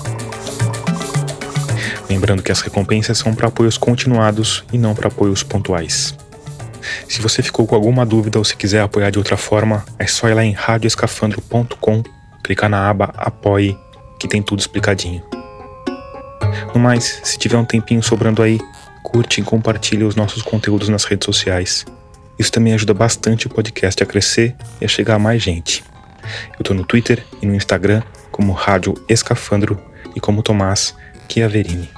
Lembrando 2.09 2.41
que 2.41 2.51
as 2.51 2.61
recompensas 2.61 3.17
são 3.17 3.35
para 3.35 3.49
apoios 3.49 3.77
continuados 3.77 4.63
e 4.71 4.77
não 4.77 4.95
para 4.95 5.09
apoios 5.09 5.43
pontuais. 5.43 6.15
Se 7.07 7.21
você 7.21 7.43
ficou 7.43 7.67
com 7.67 7.75
alguma 7.75 8.05
dúvida 8.05 8.37
ou 8.37 8.45
se 8.45 8.55
quiser 8.55 8.81
apoiar 8.81 9.09
de 9.09 9.17
outra 9.17 9.35
forma, 9.35 9.85
é 9.99 10.07
só 10.07 10.29
ir 10.29 10.33
lá 10.33 10.43
em 10.43 10.53
radioescafandro.com, 10.53 12.03
clicar 12.47 12.69
na 12.69 12.89
aba 12.89 13.13
Apoie, 13.17 13.77
que 14.17 14.25
tem 14.25 14.41
tudo 14.41 14.59
explicadinho. 14.59 15.21
No 16.73 16.79
mais, 16.79 17.19
se 17.23 17.37
tiver 17.37 17.57
um 17.57 17.65
tempinho 17.65 18.01
sobrando 18.01 18.41
aí, 18.41 18.57
curte 19.03 19.41
e 19.41 19.43
compartilhe 19.43 20.05
os 20.05 20.15
nossos 20.15 20.41
conteúdos 20.41 20.87
nas 20.87 21.03
redes 21.03 21.25
sociais. 21.25 21.85
Isso 22.39 22.49
também 22.49 22.73
ajuda 22.73 22.93
bastante 22.93 23.47
o 23.47 23.49
podcast 23.49 24.01
a 24.01 24.05
crescer 24.05 24.55
e 24.79 24.85
a 24.85 24.87
chegar 24.87 25.15
a 25.15 25.19
mais 25.19 25.43
gente. 25.43 25.83
Eu 26.57 26.63
tô 26.63 26.73
no 26.73 26.85
Twitter 26.85 27.21
e 27.41 27.45
no 27.45 27.53
Instagram 27.53 28.01
como 28.31 28.53
Rádio 28.53 28.93
Escafandro 29.09 29.77
e 30.15 30.19
como 30.21 30.41
Tomás 30.41 30.95
Chiaverini. 31.27 31.89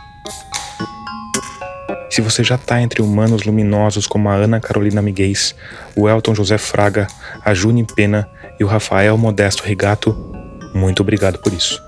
Se 2.09 2.21
você 2.21 2.43
já 2.43 2.55
está 2.55 2.81
entre 2.81 3.03
humanos 3.03 3.43
luminosos 3.43 4.07
como 4.07 4.29
a 4.29 4.33
Ana 4.33 4.59
Carolina 4.59 4.99
Miguez, 4.99 5.53
o 5.95 6.09
Elton 6.09 6.33
José 6.33 6.57
Fraga, 6.57 7.05
a 7.45 7.53
Juni 7.53 7.85
Pena 7.85 8.27
e 8.59 8.63
o 8.63 8.67
Rafael 8.67 9.15
Modesto 9.15 9.63
Rigato, 9.63 10.38
muito 10.73 11.01
obrigado 11.01 11.39
por 11.39 11.53
isso. 11.53 11.81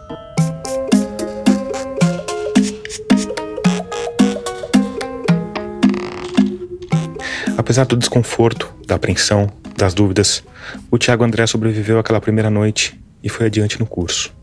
Apesar 7.57 7.85
do 7.85 7.95
desconforto, 7.95 8.73
da 8.85 8.95
apreensão, 8.95 9.49
das 9.77 9.93
dúvidas, 9.93 10.43
o 10.89 10.97
Tiago 10.97 11.23
André 11.23 11.47
sobreviveu 11.47 11.99
àquela 11.99 12.19
primeira 12.19 12.49
noite 12.49 12.99
e 13.23 13.29
foi 13.29 13.45
adiante 13.45 13.79
no 13.79 13.85
curso. 13.85 14.40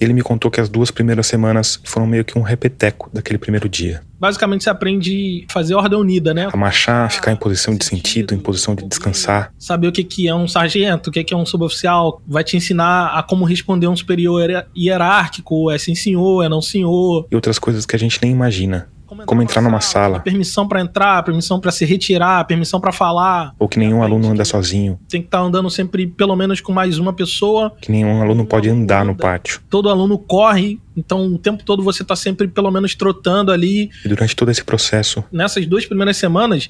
Ele 0.00 0.12
me 0.12 0.22
contou 0.22 0.50
que 0.50 0.60
as 0.60 0.68
duas 0.68 0.90
primeiras 0.90 1.26
semanas 1.26 1.80
foram 1.84 2.06
meio 2.06 2.24
que 2.24 2.38
um 2.38 2.42
repeteco 2.42 3.10
daquele 3.12 3.38
primeiro 3.38 3.68
dia. 3.68 4.02
Basicamente 4.18 4.64
você 4.64 4.70
aprende 4.70 5.44
a 5.48 5.52
fazer 5.52 5.74
ordem 5.74 5.98
unida, 5.98 6.32
né? 6.32 6.48
A 6.50 6.56
marchar, 6.56 7.10
ficar 7.10 7.32
em 7.32 7.36
posição 7.36 7.76
de 7.76 7.84
sentido, 7.84 8.34
em 8.34 8.38
posição 8.38 8.74
de 8.74 8.84
descansar. 8.84 9.52
Saber 9.58 9.88
o 9.88 9.92
que, 9.92 10.28
é 10.28 10.34
um 10.34 10.48
sargento, 10.48 11.10
o 11.10 11.12
que, 11.12 11.22
que 11.22 11.34
é 11.34 11.36
um 11.36 11.44
suboficial, 11.44 12.22
vai 12.26 12.42
te 12.42 12.56
ensinar 12.56 13.18
a 13.18 13.22
como 13.22 13.44
responder 13.44 13.86
um 13.86 13.96
superior 13.96 14.66
hierárquico, 14.76 15.70
é 15.70 15.76
sim 15.76 15.94
senhor, 15.94 16.42
é 16.42 16.48
não 16.48 16.62
senhor. 16.62 17.26
E 17.30 17.34
outras 17.34 17.58
coisas 17.58 17.84
que 17.84 17.94
a 17.94 17.98
gente 17.98 18.18
nem 18.22 18.32
imagina 18.32 18.88
como 19.26 19.42
entrar 19.42 19.62
numa 19.62 19.80
sala, 19.80 20.20
permissão 20.20 20.66
para 20.66 20.80
entrar, 20.80 21.22
permissão 21.22 21.60
para 21.60 21.70
se 21.70 21.84
retirar, 21.84 22.44
permissão 22.46 22.80
para 22.80 22.92
falar. 22.92 23.54
Ou 23.58 23.68
que 23.68 23.78
nenhum 23.78 24.02
aluno 24.02 24.30
anda 24.30 24.44
sozinho. 24.44 24.98
Tem 25.08 25.20
que 25.20 25.28
estar 25.28 25.38
tá 25.38 25.44
andando 25.44 25.70
sempre 25.70 26.06
pelo 26.06 26.34
menos 26.36 26.60
com 26.60 26.72
mais 26.72 26.98
uma 26.98 27.12
pessoa. 27.12 27.72
Que 27.80 27.90
nenhum 27.90 28.22
aluno 28.22 28.44
pode 28.44 28.68
andar 28.68 29.04
no 29.04 29.14
pátio. 29.14 29.60
Todo 29.68 29.88
aluno 29.88 30.18
corre, 30.18 30.80
então 30.96 31.26
o 31.26 31.38
tempo 31.38 31.64
todo 31.64 31.82
você 31.82 32.02
está 32.02 32.16
sempre 32.16 32.48
pelo 32.48 32.70
menos 32.70 32.94
trotando 32.94 33.52
ali. 33.52 33.90
E 34.04 34.08
durante 34.08 34.34
todo 34.34 34.50
esse 34.50 34.64
processo. 34.64 35.24
Nessas 35.32 35.66
duas 35.66 35.86
primeiras 35.86 36.16
semanas, 36.16 36.68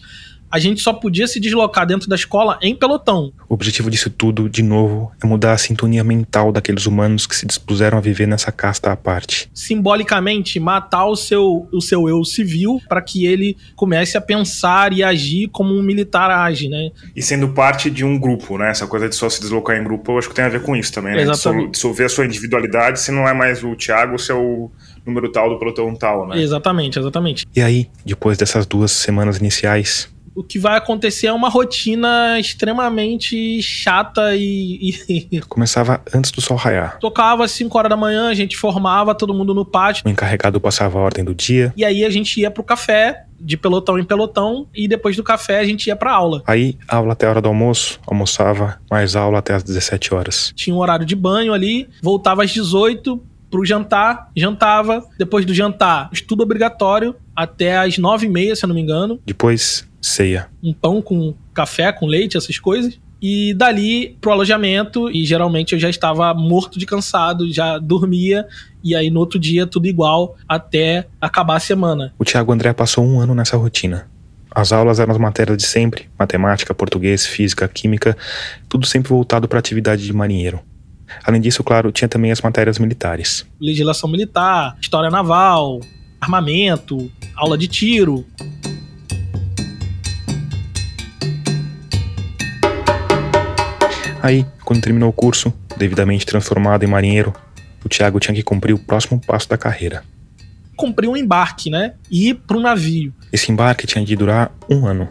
a 0.50 0.58
gente 0.58 0.80
só 0.80 0.92
podia 0.92 1.26
se 1.26 1.40
deslocar 1.40 1.86
dentro 1.86 2.08
da 2.08 2.14
escola 2.14 2.58
em 2.62 2.74
pelotão. 2.74 3.32
O 3.48 3.54
objetivo 3.54 3.90
disso 3.90 4.10
tudo, 4.10 4.48
de 4.48 4.62
novo, 4.62 5.12
é 5.22 5.26
mudar 5.26 5.52
a 5.52 5.58
sintonia 5.58 6.04
mental 6.04 6.52
daqueles 6.52 6.86
humanos 6.86 7.26
que 7.26 7.34
se 7.34 7.46
dispuseram 7.46 7.98
a 7.98 8.00
viver 8.00 8.26
nessa 8.26 8.52
casta 8.52 8.92
à 8.92 8.96
parte. 8.96 9.50
Simbolicamente, 9.52 10.60
matar 10.60 11.06
o 11.06 11.16
seu, 11.16 11.68
o 11.72 11.80
seu 11.80 12.08
eu 12.08 12.24
civil 12.24 12.80
para 12.88 13.02
que 13.02 13.26
ele 13.26 13.56
comece 13.74 14.16
a 14.16 14.20
pensar 14.20 14.92
e 14.92 15.02
agir 15.02 15.48
como 15.48 15.74
um 15.74 15.82
militar 15.82 16.30
age, 16.30 16.68
né? 16.68 16.90
E 17.14 17.22
sendo 17.22 17.48
parte 17.48 17.90
de 17.90 18.04
um 18.04 18.18
grupo, 18.18 18.56
né? 18.58 18.70
Essa 18.70 18.86
coisa 18.86 19.08
de 19.08 19.14
só 19.14 19.28
se 19.28 19.40
deslocar 19.40 19.76
em 19.76 19.84
grupo, 19.84 20.12
eu 20.12 20.18
acho 20.18 20.28
que 20.28 20.34
tem 20.34 20.44
a 20.44 20.48
ver 20.48 20.62
com 20.62 20.76
isso 20.76 20.92
também, 20.92 21.14
né? 21.14 21.22
Exatamente. 21.22 21.72
Dissolver 21.72 22.06
a 22.06 22.08
sua 22.08 22.24
individualidade, 22.24 23.00
se 23.00 23.10
não 23.10 23.28
é 23.28 23.34
mais 23.34 23.62
o 23.62 23.74
Thiago, 23.74 24.18
se 24.18 24.30
é 24.30 24.34
o 24.34 24.70
número 25.04 25.30
tal 25.30 25.50
do 25.50 25.58
pelotão 25.58 25.94
tal, 25.94 26.26
né? 26.28 26.40
Exatamente, 26.40 26.98
exatamente. 26.98 27.46
E 27.54 27.60
aí, 27.60 27.88
depois 28.04 28.38
dessas 28.38 28.66
duas 28.66 28.92
semanas 28.92 29.38
iniciais, 29.38 30.08
o 30.34 30.42
que 30.42 30.58
vai 30.58 30.76
acontecer 30.76 31.28
é 31.28 31.32
uma 31.32 31.48
rotina 31.48 32.38
extremamente 32.38 33.62
chata 33.62 34.34
e. 34.34 34.94
e... 35.08 35.40
Começava 35.48 36.02
antes 36.12 36.30
do 36.30 36.40
sol 36.40 36.56
raiar. 36.56 36.98
Tocava 36.98 37.44
às 37.44 37.52
5 37.52 37.76
horas 37.78 37.90
da 37.90 37.96
manhã, 37.96 38.28
a 38.28 38.34
gente 38.34 38.56
formava 38.56 39.14
todo 39.14 39.32
mundo 39.32 39.54
no 39.54 39.64
pátio. 39.64 40.02
O 40.06 40.08
encarregado 40.08 40.60
passava 40.60 40.98
a 40.98 41.02
ordem 41.02 41.24
do 41.24 41.34
dia. 41.34 41.72
E 41.76 41.84
aí 41.84 42.04
a 42.04 42.10
gente 42.10 42.40
ia 42.40 42.50
pro 42.50 42.64
café, 42.64 43.24
de 43.40 43.56
pelotão 43.56 43.98
em 43.98 44.04
pelotão, 44.04 44.66
e 44.74 44.88
depois 44.88 45.16
do 45.16 45.22
café 45.22 45.58
a 45.58 45.64
gente 45.64 45.86
ia 45.86 45.96
pra 45.96 46.12
aula. 46.12 46.42
Aí, 46.46 46.76
aula 46.88 47.12
até 47.12 47.26
a 47.26 47.30
hora 47.30 47.40
do 47.40 47.48
almoço, 47.48 48.00
almoçava, 48.06 48.80
mais 48.90 49.14
aula 49.14 49.38
até 49.38 49.54
as 49.54 49.62
17 49.62 50.14
horas. 50.14 50.52
Tinha 50.56 50.74
um 50.74 50.78
horário 50.78 51.06
de 51.06 51.14
banho 51.14 51.52
ali, 51.52 51.88
voltava 52.02 52.42
às 52.42 52.50
18 52.50 53.33
pro 53.54 53.64
jantar, 53.64 54.32
jantava. 54.36 55.06
Depois 55.16 55.46
do 55.46 55.54
jantar, 55.54 56.10
estudo 56.12 56.42
obrigatório 56.42 57.14
até 57.36 57.76
às 57.76 57.96
9 57.96 58.26
e 58.26 58.28
meia, 58.28 58.56
se 58.56 58.64
eu 58.64 58.66
não 58.66 58.74
me 58.74 58.80
engano. 58.80 59.20
Depois, 59.24 59.88
ceia. 60.02 60.48
Um 60.60 60.72
pão 60.72 61.00
com 61.00 61.32
café, 61.54 61.92
com 61.92 62.04
leite, 62.04 62.36
essas 62.36 62.58
coisas. 62.58 62.98
E 63.22 63.54
dali 63.54 64.18
pro 64.20 64.32
alojamento, 64.32 65.08
e 65.08 65.24
geralmente 65.24 65.72
eu 65.72 65.78
já 65.78 65.88
estava 65.88 66.34
morto 66.34 66.80
de 66.80 66.84
cansado, 66.84 67.50
já 67.52 67.78
dormia, 67.78 68.44
e 68.82 68.92
aí 68.92 69.08
no 69.08 69.20
outro 69.20 69.38
dia 69.38 69.68
tudo 69.68 69.86
igual 69.86 70.36
até 70.48 71.06
acabar 71.20 71.54
a 71.54 71.60
semana. 71.60 72.12
O 72.18 72.24
Tiago 72.24 72.52
André 72.52 72.72
passou 72.72 73.06
um 73.06 73.20
ano 73.20 73.36
nessa 73.36 73.56
rotina. 73.56 74.10
As 74.50 74.72
aulas 74.72 74.98
eram 74.98 75.12
as 75.12 75.18
matérias 75.18 75.56
de 75.56 75.64
sempre: 75.64 76.08
matemática, 76.18 76.74
português, 76.74 77.24
física, 77.24 77.68
química, 77.68 78.16
tudo 78.68 78.84
sempre 78.84 79.10
voltado 79.10 79.46
para 79.46 79.58
a 79.58 79.60
atividade 79.60 80.04
de 80.04 80.12
marinheiro. 80.12 80.60
Além 81.24 81.40
disso, 81.40 81.62
claro, 81.62 81.92
tinha 81.92 82.08
também 82.08 82.30
as 82.30 82.40
matérias 82.40 82.78
militares: 82.78 83.46
legislação 83.60 84.10
militar, 84.10 84.76
história 84.80 85.10
naval, 85.10 85.80
armamento, 86.20 87.10
aula 87.36 87.56
de 87.58 87.68
tiro. 87.68 88.24
Aí, 94.22 94.46
quando 94.64 94.80
terminou 94.80 95.10
o 95.10 95.12
curso, 95.12 95.52
devidamente 95.76 96.24
transformado 96.24 96.82
em 96.82 96.86
marinheiro, 96.86 97.34
o 97.84 97.88
Tiago 97.90 98.18
tinha 98.18 98.34
que 98.34 98.42
cumprir 98.42 98.72
o 98.72 98.78
próximo 98.78 99.20
passo 99.20 99.48
da 99.50 99.58
carreira. 99.58 100.02
Cumprir 100.74 101.08
um 101.08 101.16
embarque, 101.16 101.68
né? 101.68 101.92
E 102.10 102.30
ir 102.30 102.34
para 102.34 102.56
um 102.56 102.60
navio. 102.60 103.12
Esse 103.30 103.52
embarque 103.52 103.86
tinha 103.86 104.02
de 104.02 104.16
durar 104.16 104.50
um 104.68 104.86
ano. 104.86 105.10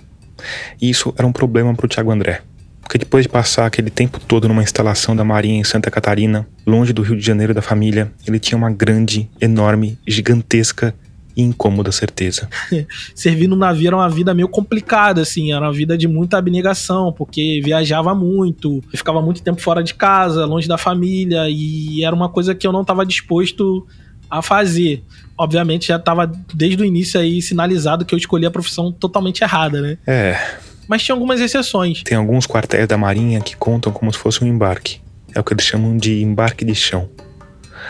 E 0.82 0.90
isso 0.90 1.14
era 1.16 1.28
um 1.28 1.32
problema 1.32 1.74
para 1.76 1.86
o 1.86 1.88
Tiago 1.88 2.12
André. 2.12 2.42
Porque 2.84 2.98
depois 2.98 3.24
de 3.24 3.30
passar 3.30 3.66
aquele 3.66 3.90
tempo 3.90 4.20
todo 4.20 4.48
numa 4.48 4.62
instalação 4.62 5.16
da 5.16 5.24
Marinha 5.24 5.60
em 5.60 5.64
Santa 5.64 5.90
Catarina, 5.90 6.48
longe 6.66 6.94
do 6.94 7.02
Rio 7.02 7.18
de 7.18 7.26
Janeiro 7.26 7.54
da 7.54 7.62
família, 7.62 8.12
ele 8.28 8.40
tinha 8.40 8.58
uma 8.58 8.70
grande, 8.70 9.30
enorme, 9.42 9.98
gigantesca 10.08 10.94
e 11.36 11.42
incômoda 11.42 11.92
certeza. 11.92 12.48
Servir 13.16 13.48
no 13.48 13.56
navio 13.56 13.88
era 13.88 13.96
uma 13.96 14.10
vida 14.10 14.34
meio 14.34 14.48
complicada, 14.48 15.22
assim, 15.22 15.52
era 15.52 15.62
uma 15.62 15.74
vida 15.74 15.98
de 15.98 16.08
muita 16.08 16.38
abnegação, 16.38 17.12
porque 17.12 17.62
viajava 17.64 18.14
muito, 18.14 18.84
ficava 18.94 19.22
muito 19.22 19.42
tempo 19.42 19.62
fora 19.62 19.84
de 19.84 19.94
casa, 19.94 20.46
longe 20.46 20.68
da 20.68 20.78
família, 20.78 21.50
e 21.50 22.04
era 22.04 22.16
uma 22.16 22.30
coisa 22.30 22.54
que 22.54 22.68
eu 22.68 22.72
não 22.72 22.82
estava 22.82 23.06
disposto 23.06 23.88
a 24.30 24.42
fazer. 24.42 25.04
Obviamente 25.38 25.88
já 25.88 25.96
estava 25.96 26.32
desde 26.54 26.82
o 26.82 26.86
início 26.86 27.20
aí 27.20 27.42
sinalizado 27.42 28.06
que 28.06 28.14
eu 28.14 28.18
escolhi 28.18 28.46
a 28.46 28.52
profissão 28.52 28.92
totalmente 28.92 29.42
errada, 29.42 29.82
né? 29.82 29.98
É. 30.06 30.40
Mas 30.88 31.04
tinha 31.04 31.16
algumas 31.16 31.40
exceções. 31.40 32.04
Tem 32.04 32.18
alguns 32.18 32.46
quartéis 32.46 32.88
da 32.88 32.98
Marinha 32.98 33.42
que 33.42 33.56
contam 33.56 33.92
como 33.92 34.12
se 34.12 34.20
fosse 34.20 34.44
um 34.44 34.48
embarque. 34.48 35.02
É 35.34 35.40
o 35.40 35.44
que 35.44 35.54
eles 35.54 35.66
chamam 35.66 35.98
de 35.98 36.22
embarque 36.22 36.64
de 36.64 36.76
chão. 36.76 37.10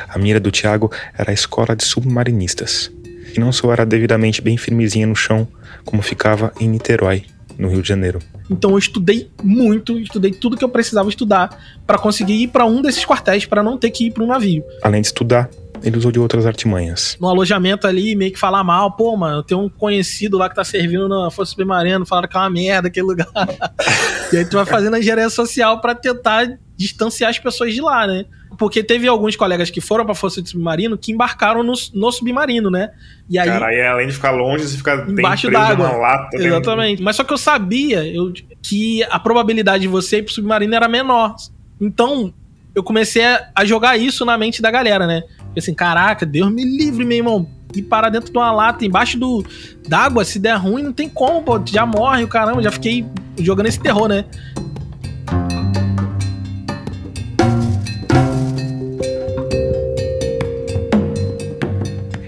A 0.07 0.17
mira 0.17 0.39
do 0.39 0.51
Tiago 0.51 0.91
era 1.17 1.31
a 1.31 1.33
escola 1.33 1.75
de 1.75 1.83
submarinistas 1.83 2.91
e 3.35 3.39
não 3.39 3.51
só 3.51 3.71
era 3.71 3.85
devidamente 3.85 4.41
bem 4.41 4.57
firmezinha 4.57 5.07
no 5.07 5.15
chão, 5.15 5.47
como 5.83 6.01
ficava 6.01 6.53
em 6.59 6.67
Niterói, 6.67 7.25
no 7.57 7.67
Rio 7.67 7.81
de 7.81 7.89
Janeiro. 7.89 8.19
Então 8.49 8.71
eu 8.71 8.77
estudei 8.77 9.29
muito, 9.41 9.99
estudei 9.99 10.31
tudo 10.31 10.57
que 10.57 10.63
eu 10.63 10.69
precisava 10.69 11.09
estudar 11.09 11.57
para 11.87 11.97
conseguir 11.97 12.43
ir 12.43 12.47
para 12.49 12.65
um 12.65 12.81
desses 12.81 13.05
quartéis, 13.05 13.45
para 13.45 13.63
não 13.63 13.77
ter 13.77 13.89
que 13.89 14.07
ir 14.07 14.11
para 14.11 14.23
um 14.23 14.27
navio. 14.27 14.63
Além 14.81 15.01
de 15.01 15.07
estudar, 15.07 15.49
ele 15.83 15.97
usou 15.97 16.11
de 16.11 16.19
outras 16.19 16.45
artimanhas. 16.45 17.17
No 17.19 17.27
alojamento 17.27 17.85
ali, 17.85 18.15
meio 18.15 18.31
que 18.31 18.39
falar 18.39 18.63
mal, 18.63 18.95
pô, 18.95 19.15
mano, 19.17 19.43
tem 19.43 19.57
um 19.57 19.67
conhecido 19.67 20.37
lá 20.37 20.49
que 20.49 20.55
tá 20.55 20.63
servindo 20.63 21.09
na 21.09 21.29
Força 21.29 21.51
Submarina, 21.51 22.05
falaram 22.05 22.29
que 22.29 22.37
é 22.37 22.39
uma 22.39 22.49
merda 22.49 22.87
aquele 22.87 23.05
lugar. 23.05 23.27
e 24.31 24.37
aí 24.37 24.45
tu 24.45 24.55
vai 24.55 24.65
fazendo 24.65 24.95
a 24.95 24.99
engenharia 24.99 25.29
social 25.29 25.81
para 25.81 25.93
tentar 25.93 26.57
distanciar 26.77 27.29
as 27.29 27.37
pessoas 27.37 27.73
de 27.73 27.81
lá, 27.81 28.07
né? 28.07 28.25
Porque 28.57 28.83
teve 28.83 29.07
alguns 29.07 29.35
colegas 29.35 29.69
que 29.69 29.81
foram 29.81 30.05
pra 30.05 30.15
Força 30.15 30.41
de 30.41 30.49
Submarino 30.49 30.97
que 30.97 31.11
embarcaram 31.11 31.63
no, 31.63 31.73
no 31.93 32.11
submarino, 32.11 32.69
né? 32.69 32.91
E 33.29 33.37
aí, 33.37 33.47
Cara, 33.47 33.67
aí 33.67 33.81
além 33.81 34.07
de 34.07 34.13
ficar 34.13 34.31
longe, 34.31 34.63
você 34.63 34.77
fica 34.77 35.05
embaixo 35.09 35.49
d'água. 35.49 36.29
Exatamente. 36.33 37.01
Mas 37.01 37.15
só 37.15 37.23
que 37.23 37.33
eu 37.33 37.37
sabia 37.37 38.05
eu, 38.05 38.31
que 38.61 39.03
a 39.05 39.19
probabilidade 39.19 39.81
de 39.81 39.87
você 39.87 40.17
ir 40.17 40.23
pro 40.23 40.33
submarino 40.33 40.73
era 40.75 40.87
menor. 40.87 41.35
Então, 41.81 42.33
eu 42.75 42.83
comecei 42.83 43.23
a 43.53 43.65
jogar 43.65 43.97
isso 43.97 44.25
na 44.25 44.37
mente 44.37 44.61
da 44.61 44.71
galera, 44.71 45.05
né? 45.05 45.23
assim, 45.55 45.73
caraca, 45.73 46.25
Deus 46.25 46.51
me 46.51 46.63
livre, 46.63 47.05
meu 47.05 47.17
irmão. 47.17 47.47
E 47.75 47.81
parar 47.81 48.09
dentro 48.09 48.31
de 48.31 48.37
uma 48.37 48.51
lata, 48.51 48.85
embaixo 48.85 49.17
do 49.17 49.43
d'água, 49.87 50.23
se 50.25 50.39
der 50.39 50.55
ruim, 50.55 50.83
não 50.83 50.93
tem 50.93 51.09
como, 51.09 51.41
pô. 51.41 51.61
Já 51.65 51.85
morre 51.85 52.23
o 52.23 52.27
caramba. 52.27 52.61
Já 52.61 52.71
fiquei 52.71 53.05
jogando 53.39 53.67
esse 53.67 53.79
terror, 53.79 54.07
né? 54.07 54.25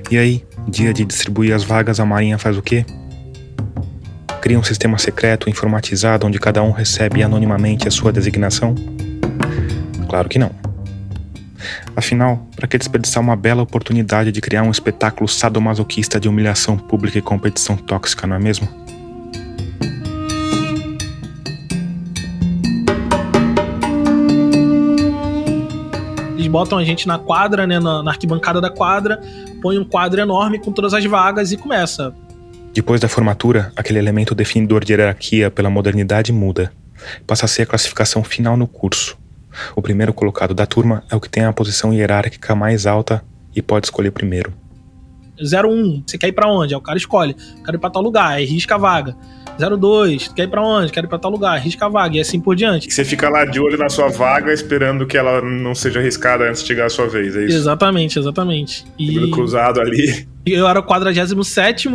E 0.10 0.18
aí, 0.18 0.44
dia 0.68 0.94
de 0.94 1.06
distribuir 1.06 1.54
as 1.54 1.64
vagas, 1.64 2.00
a 2.00 2.06
Marinha 2.06 2.40
faz 2.40 2.58
o 2.58 2.62
quê? 2.62 2.86
Cria 4.42 4.58
um 4.58 4.64
sistema 4.64 4.98
secreto 4.98 5.50
informatizado 5.50 6.26
onde 6.26 6.40
cada 6.40 6.62
um 6.64 6.72
recebe 6.72 7.22
anonimamente 7.22 7.88
a 7.88 7.92
sua 7.92 8.12
designação? 8.12 8.76
Claro 10.16 10.30
que 10.30 10.40
não. 10.40 10.50
Afinal, 11.94 12.48
para 12.56 12.70
que 12.70 12.78
desperdiçar 12.78 13.22
uma 13.22 13.36
bela 13.36 13.62
oportunidade 13.62 14.32
de 14.32 14.40
criar 14.40 14.64
um 14.64 14.72
espetáculo 14.72 15.28
sadomasoquista 15.28 16.22
de 16.22 16.30
humilhação 16.30 16.78
pública 16.78 17.18
e 17.20 17.22
competição 17.22 17.76
tóxica, 17.76 18.26
não 18.26 18.38
é 18.38 18.40
mesmo? 18.40 18.66
Eles 26.38 26.48
botam 26.48 26.78
a 26.78 26.86
gente 26.86 27.06
na 27.06 27.20
quadra, 27.20 27.68
né, 27.68 27.78
na, 27.78 28.02
na 28.02 28.12
arquibancada 28.12 28.62
da 28.62 28.70
quadra, 28.70 29.20
põe 29.62 29.78
um 29.78 29.84
quadro 29.84 30.22
enorme 30.22 30.60
com 30.60 30.72
todas 30.72 30.94
as 30.94 31.04
vagas 31.04 31.52
e 31.52 31.58
começa. 31.58 32.16
Depois 32.74 33.02
da 33.02 33.10
formatura, 33.10 33.74
aquele 33.76 34.00
elemento 34.00 34.34
definidor 34.34 34.86
de 34.86 34.94
hierarquia 34.94 35.52
pela 35.52 35.70
modernidade 35.70 36.32
muda. 36.32 36.72
Passa 37.28 37.44
a 37.44 37.50
ser 37.50 37.64
a 37.64 37.66
classificação 37.66 38.24
final 38.24 38.56
no 38.56 38.66
curso. 38.66 39.25
O 39.76 39.82
primeiro 39.82 40.14
colocado 40.14 40.54
da 40.54 40.66
turma 40.66 41.04
é 41.10 41.16
o 41.16 41.20
que 41.20 41.30
tem 41.30 41.44
a 41.44 41.54
posição 41.54 41.94
hierárquica 41.94 42.56
mais 42.56 42.86
alta 42.86 43.24
e 43.56 43.62
pode 43.62 43.88
escolher 43.88 44.12
primeiro. 44.12 44.54
01, 45.40 46.04
você 46.06 46.18
quer 46.18 46.28
ir 46.28 46.34
para 46.34 46.48
onde? 46.48 46.74
Aí 46.74 46.78
o 46.78 46.82
cara 46.82 46.98
escolhe. 46.98 47.36
Quero 47.64 47.78
ir 47.78 47.80
pra 47.80 47.90
tal 47.90 48.02
lugar, 48.02 48.32
aí 48.32 48.46
risca 48.46 48.76
a 48.76 48.78
vaga. 48.78 49.16
02, 49.58 50.30
quer 50.30 50.44
ir 50.44 50.48
pra 50.50 50.62
onde? 50.62 50.92
Quero 50.92 51.08
ir 51.08 51.10
pra 51.10 51.18
tal 51.18 51.32
lugar, 51.32 51.58
risca 51.60 51.86
a 51.86 51.90
vaga, 51.90 52.18
e 52.18 52.20
assim 52.20 52.40
por 52.40 52.56
diante. 52.56 52.88
E 52.88 52.92
você 52.92 53.06
fica 53.06 53.30
lá 53.30 53.46
de 53.46 53.60
olho 53.60 53.78
na 53.78 53.90
sua 53.90 54.10
vaga, 54.10 54.52
esperando 54.54 55.06
que 55.06 55.18
ela 55.18 55.42
não 55.42 55.74
seja 55.74 56.00
arriscada 56.00 56.50
antes 56.50 56.62
de 56.62 56.68
chegar 56.68 56.86
a 56.86 56.90
sua 56.90 57.08
vez, 57.08 57.36
é 57.36 57.46
isso? 57.46 57.56
Exatamente, 57.56 58.20
exatamente. 58.20 58.86
E... 59.00 59.30
cruzado 59.32 59.80
ali. 59.80 60.28
Eu 60.46 60.68
era 60.68 60.80
o 60.80 60.84
47, 60.84 61.90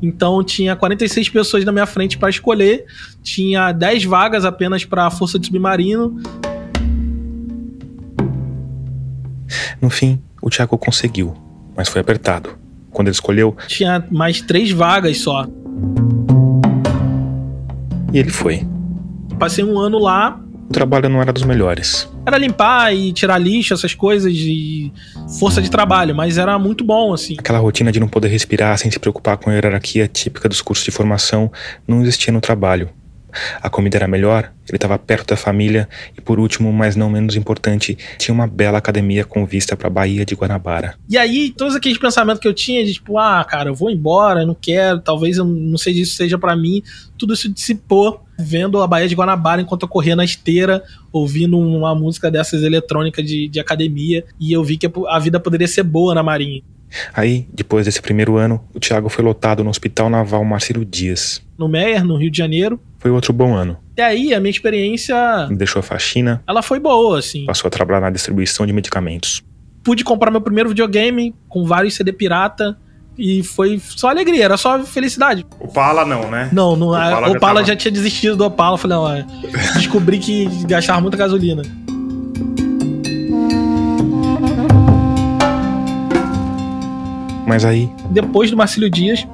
então 0.00 0.44
tinha 0.44 0.76
46 0.76 1.30
pessoas 1.30 1.64
na 1.64 1.72
minha 1.72 1.86
frente 1.86 2.16
para 2.16 2.30
escolher, 2.30 2.84
tinha 3.24 3.72
10 3.72 4.04
vagas 4.04 4.44
apenas 4.44 4.84
para 4.84 5.06
a 5.06 5.10
Força 5.10 5.36
de 5.36 5.46
Submarino. 5.46 6.16
No 9.80 9.90
fim, 9.90 10.20
o 10.42 10.50
Thiago 10.50 10.76
conseguiu, 10.78 11.34
mas 11.76 11.88
foi 11.88 12.00
apertado. 12.00 12.58
Quando 12.90 13.08
ele 13.08 13.14
escolheu, 13.14 13.56
tinha 13.66 14.04
mais 14.10 14.40
três 14.40 14.70
vagas 14.70 15.18
só. 15.18 15.46
E 18.12 18.18
ele 18.18 18.30
foi. 18.30 18.66
Passei 19.38 19.62
um 19.64 19.78
ano 19.78 19.98
lá. 19.98 20.40
O 20.68 20.72
trabalho 20.72 21.08
não 21.08 21.20
era 21.20 21.32
dos 21.32 21.44
melhores. 21.44 22.08
Era 22.26 22.36
limpar 22.36 22.94
e 22.94 23.12
tirar 23.12 23.38
lixo, 23.38 23.72
essas 23.72 23.94
coisas 23.94 24.34
de 24.34 24.92
força 25.38 25.62
de 25.62 25.70
trabalho, 25.70 26.14
mas 26.14 26.36
era 26.36 26.58
muito 26.58 26.84
bom, 26.84 27.14
assim. 27.14 27.36
Aquela 27.38 27.58
rotina 27.58 27.90
de 27.90 27.98
não 27.98 28.08
poder 28.08 28.28
respirar 28.28 28.76
sem 28.76 28.90
se 28.90 28.98
preocupar 28.98 29.38
com 29.38 29.48
a 29.48 29.54
hierarquia 29.54 30.06
típica 30.06 30.48
dos 30.48 30.60
cursos 30.60 30.84
de 30.84 30.90
formação 30.90 31.50
não 31.86 32.02
existia 32.02 32.32
no 32.32 32.40
trabalho. 32.40 32.90
A 33.60 33.68
comida 33.68 33.98
era 33.98 34.08
melhor, 34.08 34.52
ele 34.68 34.76
estava 34.76 34.98
perto 34.98 35.28
da 35.28 35.36
família 35.36 35.88
e, 36.16 36.20
por 36.20 36.38
último, 36.38 36.72
mas 36.72 36.96
não 36.96 37.10
menos 37.10 37.36
importante, 37.36 37.96
tinha 38.18 38.34
uma 38.34 38.46
bela 38.46 38.78
academia 38.78 39.24
com 39.24 39.44
vista 39.44 39.76
para 39.76 39.88
a 39.88 39.90
Baía 39.90 40.24
de 40.24 40.34
Guanabara. 40.34 40.94
E 41.08 41.16
aí, 41.16 41.50
todos 41.50 41.74
aqueles 41.74 41.98
pensamentos 41.98 42.40
que 42.40 42.48
eu 42.48 42.54
tinha 42.54 42.84
de 42.84 42.94
tipo, 42.94 43.18
ah, 43.18 43.44
cara, 43.44 43.70
eu 43.70 43.74
vou 43.74 43.90
embora, 43.90 44.40
eu 44.40 44.46
não 44.46 44.54
quero, 44.54 45.00
talvez 45.00 45.36
eu 45.36 45.44
não 45.44 45.78
sei 45.78 45.94
se 45.94 46.02
isso 46.02 46.16
seja 46.16 46.38
para 46.38 46.56
mim, 46.56 46.82
tudo 47.16 47.34
isso 47.34 47.52
dissipou 47.52 48.24
vendo 48.38 48.80
a 48.80 48.86
Baía 48.86 49.08
de 49.08 49.14
Guanabara 49.14 49.60
enquanto 49.60 49.82
eu 49.82 49.88
corria 49.88 50.14
na 50.14 50.24
esteira, 50.24 50.82
ouvindo 51.12 51.58
uma 51.58 51.94
música 51.94 52.30
dessas 52.30 52.62
eletrônicas 52.62 53.24
de, 53.24 53.48
de 53.48 53.58
academia, 53.58 54.24
e 54.38 54.52
eu 54.52 54.62
vi 54.62 54.76
que 54.76 54.90
a 55.08 55.18
vida 55.18 55.40
poderia 55.40 55.66
ser 55.66 55.82
boa 55.82 56.14
na 56.14 56.22
Marinha. 56.22 56.62
Aí, 57.12 57.46
depois 57.52 57.86
desse 57.86 58.00
primeiro 58.00 58.36
ano, 58.36 58.64
o 58.72 58.80
Thiago 58.80 59.08
foi 59.08 59.24
lotado 59.24 59.62
no 59.62 59.70
Hospital 59.70 60.08
Naval 60.08 60.44
Marcelo 60.44 60.84
Dias. 60.84 61.42
No 61.58 61.68
Meier, 61.68 62.04
no 62.04 62.16
Rio 62.16 62.30
de 62.30 62.38
Janeiro. 62.38 62.80
Foi 62.98 63.10
outro 63.12 63.32
bom 63.32 63.54
ano. 63.54 63.78
E 63.96 64.02
aí, 64.02 64.34
a 64.34 64.40
minha 64.40 64.50
experiência. 64.50 65.46
Me 65.48 65.56
deixou 65.56 65.80
a 65.80 65.82
faxina. 65.82 66.42
Ela 66.46 66.62
foi 66.62 66.80
boa, 66.80 67.18
assim. 67.18 67.46
Passou 67.46 67.68
a 67.68 67.70
trabalhar 67.70 68.00
na 68.00 68.10
distribuição 68.10 68.66
de 68.66 68.72
medicamentos. 68.72 69.42
Pude 69.84 70.02
comprar 70.02 70.30
meu 70.30 70.40
primeiro 70.40 70.68
videogame 70.68 71.34
com 71.48 71.64
vários 71.64 71.94
CD 71.94 72.12
pirata. 72.12 72.76
E 73.16 73.42
foi 73.42 73.80
só 73.80 74.10
alegria, 74.10 74.44
era 74.44 74.56
só 74.56 74.84
felicidade. 74.84 75.44
O 75.58 75.64
Opala 75.64 76.04
não, 76.04 76.30
né? 76.30 76.48
Não, 76.52 76.76
não 76.76 76.88
o 76.88 76.90
Opala, 76.90 77.10
já, 77.10 77.36
Opala 77.36 77.54
tava... 77.54 77.66
já 77.66 77.76
tinha 77.76 77.90
desistido 77.90 78.36
do 78.36 78.44
Opala. 78.44 78.78
Falei, 78.78 78.96
não, 78.96 79.10
é, 79.10 79.26
descobri 79.74 80.18
que 80.18 80.46
gastava 80.66 81.00
muita 81.00 81.16
gasolina. 81.16 81.62
Mas 87.46 87.64
aí. 87.64 87.90
Depois 88.10 88.50
do 88.50 88.56
Marcílio 88.56 88.90
Dias, 88.90 89.26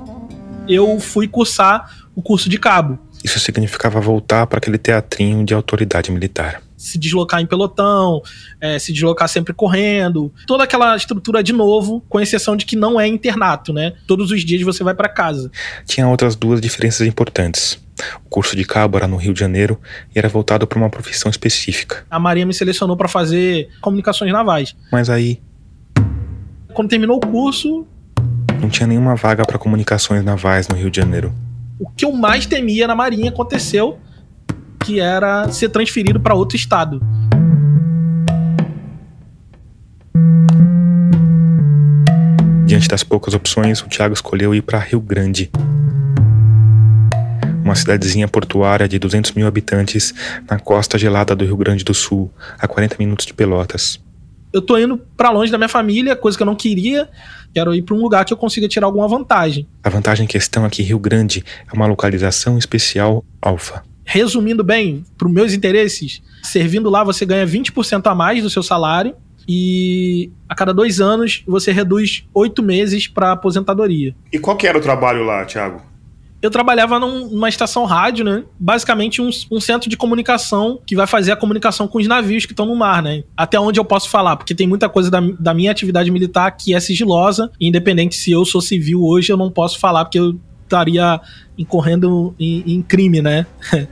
eu 0.69 0.99
fui 1.01 1.29
cursar 1.29 1.91
o 2.15 2.23
curso 2.23 2.49
de 2.49 2.59
cabo. 2.59 2.99
Isso 3.25 3.41
significava 3.41 3.99
voltar 4.03 4.47
para 4.47 4.59
aquele 4.59 4.77
teatrinho 4.77 5.47
de 5.47 5.55
autoridade 5.55 6.13
militar. 6.13 6.63
Se 6.77 6.99
deslocar 6.99 7.41
em 7.41 7.47
pelotão, 7.47 8.21
é, 8.61 8.79
se 8.79 8.93
deslocar 8.93 9.27
sempre 9.29 9.55
correndo, 9.55 10.31
toda 10.47 10.65
aquela 10.65 10.95
estrutura 10.95 11.43
de 11.43 11.51
novo, 11.51 12.05
com 12.07 12.21
exceção 12.21 12.55
de 12.55 12.67
que 12.67 12.77
não 12.77 13.01
é 13.01 13.07
internato, 13.07 13.73
né? 13.73 13.95
Todos 14.07 14.31
os 14.31 14.45
dias 14.45 14.61
você 14.61 14.85
vai 14.85 14.95
para 14.95 15.09
casa. 15.09 15.51
Tinha 15.87 16.07
outras 16.07 16.37
duas 16.37 16.61
diferenças 16.61 17.07
importantes. 17.07 17.83
O 18.27 18.29
curso 18.29 18.55
de 18.55 18.65
cabo 18.65 18.99
era 18.99 19.09
no 19.09 19.17
Rio 19.17 19.33
de 19.33 19.41
Janeiro 19.41 19.81
e 20.15 20.19
era 20.19 20.29
voltado 20.29 20.67
para 20.67 20.79
uma 20.79 20.91
profissão 20.91 21.31
específica. 21.31 22.05
A 22.11 22.19
Marinha 22.19 22.45
me 22.45 22.53
selecionou 22.53 22.97
para 22.97 23.09
fazer 23.09 23.71
comunicações 23.81 24.31
navais. 24.31 24.77
Mas 24.93 25.09
aí. 25.09 25.41
Quando 26.75 26.91
terminou 26.91 27.17
o 27.17 27.21
curso, 27.21 27.87
não 28.61 28.69
tinha 28.69 28.87
nenhuma 28.87 29.15
vaga 29.15 29.45
para 29.47 29.59
comunicações 29.59 30.23
navais 30.23 30.69
no 30.69 30.77
Rio 30.77 30.91
de 30.91 30.97
Janeiro. 30.99 31.33
O 31.85 31.91
que 31.91 32.07
eu 32.07 32.13
mais 32.13 32.47
temia 32.47 32.87
na 32.87 32.97
Marinha 32.97 33.29
aconteceu, 33.29 33.99
que 34.83 35.01
era 35.01 35.51
ser 35.51 35.69
transferido 35.69 36.19
para 36.19 36.35
outro 36.35 36.57
estado. 36.57 36.99
Diante 42.65 42.89
das 42.89 43.05
poucas 43.05 43.35
opções, 43.35 43.83
o 43.83 43.87
Thiago 43.87 44.15
escolheu 44.15 44.55
ir 44.55 44.63
para 44.63 44.79
Rio 44.79 44.99
Grande, 44.99 45.51
uma 47.63 47.75
cidadezinha 47.75 48.27
portuária 48.27 48.89
de 48.89 48.99
200 48.99 49.33
mil 49.33 49.47
habitantes 49.47 50.15
na 50.51 50.59
costa 50.59 50.97
gelada 50.97 51.37
do 51.37 51.45
Rio 51.45 51.59
Grande 51.59 51.85
do 51.85 51.93
Sul, 51.93 52.33
a 52.59 52.67
40 52.67 52.97
minutos 52.99 53.27
de 53.27 53.35
Pelotas. 53.35 54.03
Eu 54.55 54.63
tô 54.63 54.79
indo 54.79 54.97
para 55.19 55.31
longe 55.31 55.53
da 55.53 55.59
minha 55.59 55.69
família, 55.69 56.17
coisa 56.17 56.39
que 56.39 56.43
eu 56.43 56.47
não 56.47 56.57
queria, 56.57 57.11
Quero 57.55 57.73
ir 57.73 57.83
para 57.83 57.95
um 57.95 58.01
lugar 58.01 58.25
que 58.25 58.33
eu 58.33 58.37
consiga 58.37 58.67
tirar 58.67 58.87
alguma 58.87 59.07
vantagem. 59.07 59.69
A 59.83 59.89
vantagem 59.89 60.25
em 60.25 60.29
questão 60.29 60.65
aqui, 60.65 60.83
Rio 60.83 60.99
Grande, 60.99 61.45
é 61.71 61.75
uma 61.75 61.87
localização 61.87 62.59
especial 62.59 63.25
alfa. 63.41 63.85
Resumindo 64.05 64.65
bem, 64.65 65.05
para 65.17 65.29
os 65.29 65.33
meus 65.33 65.53
interesses, 65.53 66.21
servindo 66.43 66.91
lá 66.91 67.05
você 67.05 67.25
ganha 67.25 67.47
20% 67.47 68.07
a 68.07 68.15
mais 68.15 68.43
do 68.43 68.51
seu 68.51 68.63
salário 68.63 69.15
e 69.49 70.31
a 70.49 70.55
cada 70.55 70.75
dois 70.75 71.01
anos 71.01 71.45
você 71.47 71.71
reduz 71.71 72.27
oito 72.35 72.63
meses 72.63 73.07
para 73.07 73.33
aposentadoria. 73.33 74.15
E 74.33 74.39
qual 74.39 74.57
que 74.57 74.67
era 74.67 74.77
o 74.77 74.81
trabalho 74.81 75.25
lá, 75.25 75.45
Thiago? 75.45 75.94
Eu 76.45 76.51
trabalhava 76.51 77.01
num, 77.01 77.27
numa 77.31 77.49
estação 77.49 77.87
rádio, 77.87 78.23
né? 78.23 78.45
Basicamente 78.61 79.23
um, 79.23 79.31
um, 79.51 79.59
centro 79.59 79.89
de 79.89 79.97
comunicação 79.97 80.79
que 80.87 80.95
vai 80.95 81.07
fazer 81.07 81.33
a 81.33 81.37
comunicação 81.37 81.89
com 81.89 81.97
os 81.97 82.07
navios 82.07 82.45
que 82.45 82.53
estão 82.53 82.67
no 82.67 82.77
mar, 82.77 83.03
né? 83.03 83.25
Até 83.35 83.59
onde 83.59 83.81
eu 83.81 83.85
posso 83.85 84.11
falar, 84.11 84.37
porque 84.37 84.55
tem 84.55 84.67
muita 84.67 84.87
coisa 84.87 85.11
da, 85.11 85.23
da 85.41 85.55
minha 85.55 85.71
atividade 85.71 86.11
militar 86.11 86.51
que 86.51 86.75
é 86.75 86.81
sigilosa, 86.81 87.51
independente 87.59 88.15
se 88.15 88.31
eu 88.31 88.45
sou 88.45 88.61
civil 88.61 89.03
hoje, 89.03 89.33
eu 89.33 89.39
não 89.39 89.51
posso 89.51 89.79
falar 89.79 90.05
porque 90.05 90.19
eu 90.19 90.39
estaria 90.65 91.19
incorrendo 91.57 92.35
em, 92.39 92.75
em 92.75 92.83
crime, 92.83 93.23
né? 93.23 93.47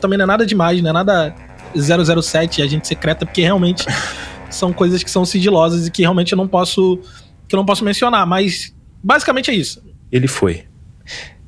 Também 0.00 0.18
não 0.18 0.24
é 0.24 0.26
nada 0.26 0.44
demais, 0.44 0.82
não 0.82 0.90
é 0.90 0.92
nada 0.92 1.32
007, 1.72 2.62
agente 2.62 2.88
secreta, 2.88 3.24
porque 3.24 3.42
realmente 3.42 3.84
são 4.50 4.72
coisas 4.72 5.04
que 5.04 5.10
são 5.10 5.24
sigilosas 5.24 5.86
e 5.86 5.90
que 5.92 6.02
realmente 6.02 6.32
eu 6.32 6.36
não 6.36 6.48
posso 6.48 6.98
que 7.46 7.54
eu 7.54 7.58
não 7.58 7.64
posso 7.64 7.84
mencionar, 7.84 8.26
mas 8.26 8.74
basicamente 9.00 9.52
é 9.52 9.54
isso. 9.54 9.80
Ele 10.10 10.26
foi. 10.26 10.71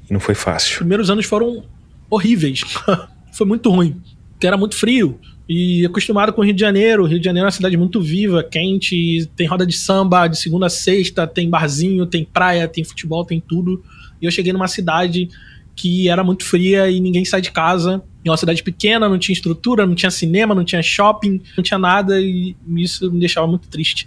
E 0.09 0.13
não 0.13 0.21
foi 0.21 0.35
fácil. 0.35 0.73
Os 0.73 0.79
primeiros 0.79 1.11
anos 1.11 1.27
foram 1.27 1.65
horríveis. 2.11 2.63
foi 3.33 3.47
muito 3.47 3.71
ruim. 3.71 4.01
Porque 4.33 4.47
era 4.47 4.57
muito 4.57 4.77
frio. 4.77 5.19
E 5.49 5.85
acostumado 5.85 6.33
com 6.33 6.41
o 6.41 6.45
Rio 6.45 6.55
de 6.55 6.61
Janeiro. 6.61 7.05
O 7.05 7.07
Rio 7.07 7.19
de 7.19 7.25
Janeiro 7.25 7.45
é 7.45 7.49
uma 7.49 7.53
cidade 7.53 7.77
muito 7.77 8.01
viva, 8.01 8.43
quente, 8.43 9.29
tem 9.37 9.47
roda 9.47 9.67
de 9.67 9.75
samba 9.75 10.27
de 10.27 10.39
segunda 10.39 10.67
a 10.67 10.71
sexta, 10.71 11.27
tem 11.27 11.51
barzinho, 11.51 12.07
tem 12.07 12.25
praia, 12.25 12.67
tem 12.67 12.83
futebol, 12.83 13.25
tem 13.25 13.41
tudo. 13.41 13.83
E 14.21 14.27
eu 14.27 14.31
cheguei 14.31 14.53
numa 14.53 14.69
cidade 14.69 15.29
que 15.77 16.09
era 16.09 16.23
muito 16.23 16.45
fria 16.45 16.89
e 16.89 17.01
ninguém 17.01 17.25
sai 17.25 17.41
de 17.41 17.51
casa. 17.51 18.03
É 18.25 18.31
uma 18.31 18.37
cidade 18.37 18.63
pequena, 18.63 19.09
não 19.09 19.19
tinha 19.19 19.35
estrutura, 19.35 19.87
não 19.87 19.95
tinha 19.95 20.11
cinema, 20.11 20.55
não 20.55 20.65
tinha 20.65 20.83
shopping, 20.83 21.43
não 21.57 21.63
tinha 21.63 21.79
nada 21.79 22.19
e 22.21 22.57
isso 22.77 23.11
me 23.13 23.21
deixava 23.21 23.47
muito 23.47 23.69
triste. 23.69 24.07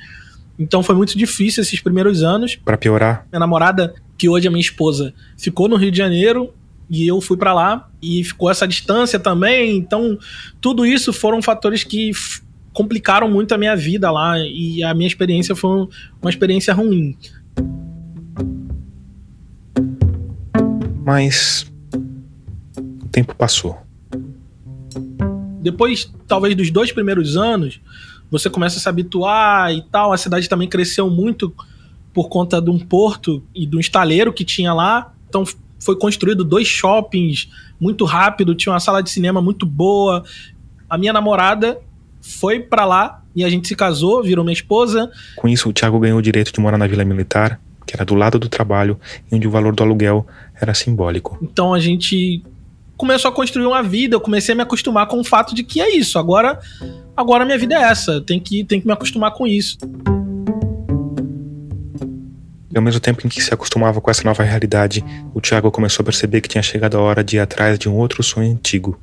Então 0.57 0.81
foi 0.81 0.95
muito 0.95 1.15
difícil 1.15 1.61
esses 1.61 1.79
primeiros 1.79 2.23
anos. 2.23 2.55
Para 2.55 2.77
piorar. 2.77 3.27
Minha 3.31 3.39
namorada 3.39 3.93
que 4.17 4.27
hoje 4.27 4.47
a 4.47 4.51
minha 4.51 4.61
esposa 4.61 5.13
ficou 5.37 5.67
no 5.67 5.75
Rio 5.75 5.91
de 5.91 5.97
Janeiro 5.97 6.53
e 6.89 7.05
eu 7.05 7.19
fui 7.21 7.37
para 7.37 7.53
lá 7.53 7.89
e 8.01 8.23
ficou 8.23 8.49
essa 8.49 8.67
distância 8.67 9.19
também. 9.19 9.77
Então, 9.77 10.17
tudo 10.59 10.85
isso 10.85 11.11
foram 11.11 11.41
fatores 11.41 11.83
que 11.83 12.11
complicaram 12.73 13.29
muito 13.29 13.53
a 13.53 13.57
minha 13.57 13.75
vida 13.75 14.09
lá 14.11 14.37
e 14.39 14.83
a 14.83 14.93
minha 14.93 15.07
experiência 15.07 15.55
foi 15.55 15.87
uma 16.21 16.29
experiência 16.29 16.73
ruim. 16.73 17.17
Mas 21.03 21.65
tempo 23.17 23.33
passou. 23.35 23.77
Depois, 25.59 26.11
talvez 26.27 26.55
dos 26.55 26.69
dois 26.69 26.91
primeiros 26.91 27.35
anos, 27.35 27.81
você 28.29 28.47
começa 28.47 28.77
a 28.77 28.79
se 28.79 28.87
habituar 28.87 29.73
e 29.73 29.81
tal. 29.81 30.13
A 30.13 30.17
cidade 30.17 30.47
também 30.47 30.67
cresceu 30.67 31.09
muito 31.09 31.51
por 32.17 32.29
conta 32.29 32.59
de 32.59 32.71
um 32.71 32.79
porto 32.79 33.43
e 33.53 33.63
de 33.63 33.77
um 33.77 33.79
estaleiro 33.79 34.33
que 34.33 34.43
tinha 34.43 34.73
lá. 34.73 35.13
Então 35.29 35.43
foi 35.79 35.95
construído 35.95 36.43
dois 36.43 36.67
shoppings 36.67 37.47
muito 37.79 38.05
rápido, 38.05 38.55
tinha 38.55 38.73
uma 38.73 38.79
sala 38.79 39.03
de 39.03 39.11
cinema 39.11 39.39
muito 39.39 39.67
boa. 39.67 40.23
A 40.89 40.97
minha 40.97 41.13
namorada 41.13 41.77
foi 42.19 42.59
para 42.59 42.85
lá 42.85 43.21
e 43.35 43.45
a 43.45 43.49
gente 43.49 43.67
se 43.67 43.75
casou, 43.75 44.23
virou 44.23 44.43
minha 44.43 44.53
esposa. 44.53 45.11
Com 45.35 45.47
isso, 45.47 45.69
o 45.69 45.73
Thiago 45.73 45.99
ganhou 45.99 46.17
o 46.17 46.21
direito 46.23 46.51
de 46.51 46.59
morar 46.59 46.79
na 46.79 46.87
Vila 46.87 47.05
Militar, 47.05 47.61
que 47.85 47.95
era 47.95 48.03
do 48.03 48.15
lado 48.15 48.39
do 48.39 48.49
trabalho, 48.49 48.99
e 49.31 49.35
onde 49.35 49.47
o 49.47 49.51
valor 49.51 49.75
do 49.75 49.83
aluguel 49.83 50.25
era 50.59 50.73
simbólico. 50.73 51.37
Então 51.39 51.71
a 51.71 51.79
gente 51.79 52.41
começou 52.97 53.29
a 53.29 53.31
construir 53.31 53.67
uma 53.67 53.83
vida, 53.83 54.15
eu 54.15 54.19
comecei 54.19 54.53
a 54.53 54.55
me 54.55 54.63
acostumar 54.63 55.05
com 55.05 55.19
o 55.19 55.23
fato 55.23 55.53
de 55.53 55.63
que 55.63 55.79
é 55.79 55.95
isso. 55.95 56.17
Agora, 56.17 56.59
agora 57.15 57.45
minha 57.45 57.59
vida 57.59 57.75
é 57.75 57.83
essa, 57.83 58.19
tem 58.21 58.39
que, 58.39 58.63
tem 58.63 58.81
que 58.81 58.87
me 58.87 58.93
acostumar 58.93 59.33
com 59.33 59.45
isso. 59.45 59.77
E 62.77 62.79
ao 62.79 62.83
mesmo 62.83 62.99
tempo 62.99 63.25
em 63.25 63.29
que 63.29 63.41
se 63.41 63.51
acostumava 63.51 63.99
com 63.99 64.11
essa 64.11 64.23
nova 64.23 64.43
realidade, 64.43 65.03
o 65.33 65.41
Tiago 65.41 65.71
começou 65.71 66.03
a 66.03 66.05
perceber 66.05 66.41
que 66.41 66.47
tinha 66.47 66.61
chegado 66.61 66.95
a 66.95 67.01
hora 67.01 67.23
de 67.23 67.37
ir 67.37 67.39
atrás 67.39 67.79
de 67.79 67.89
um 67.89 67.95
outro 67.95 68.21
sonho 68.21 68.51
antigo: 68.51 68.99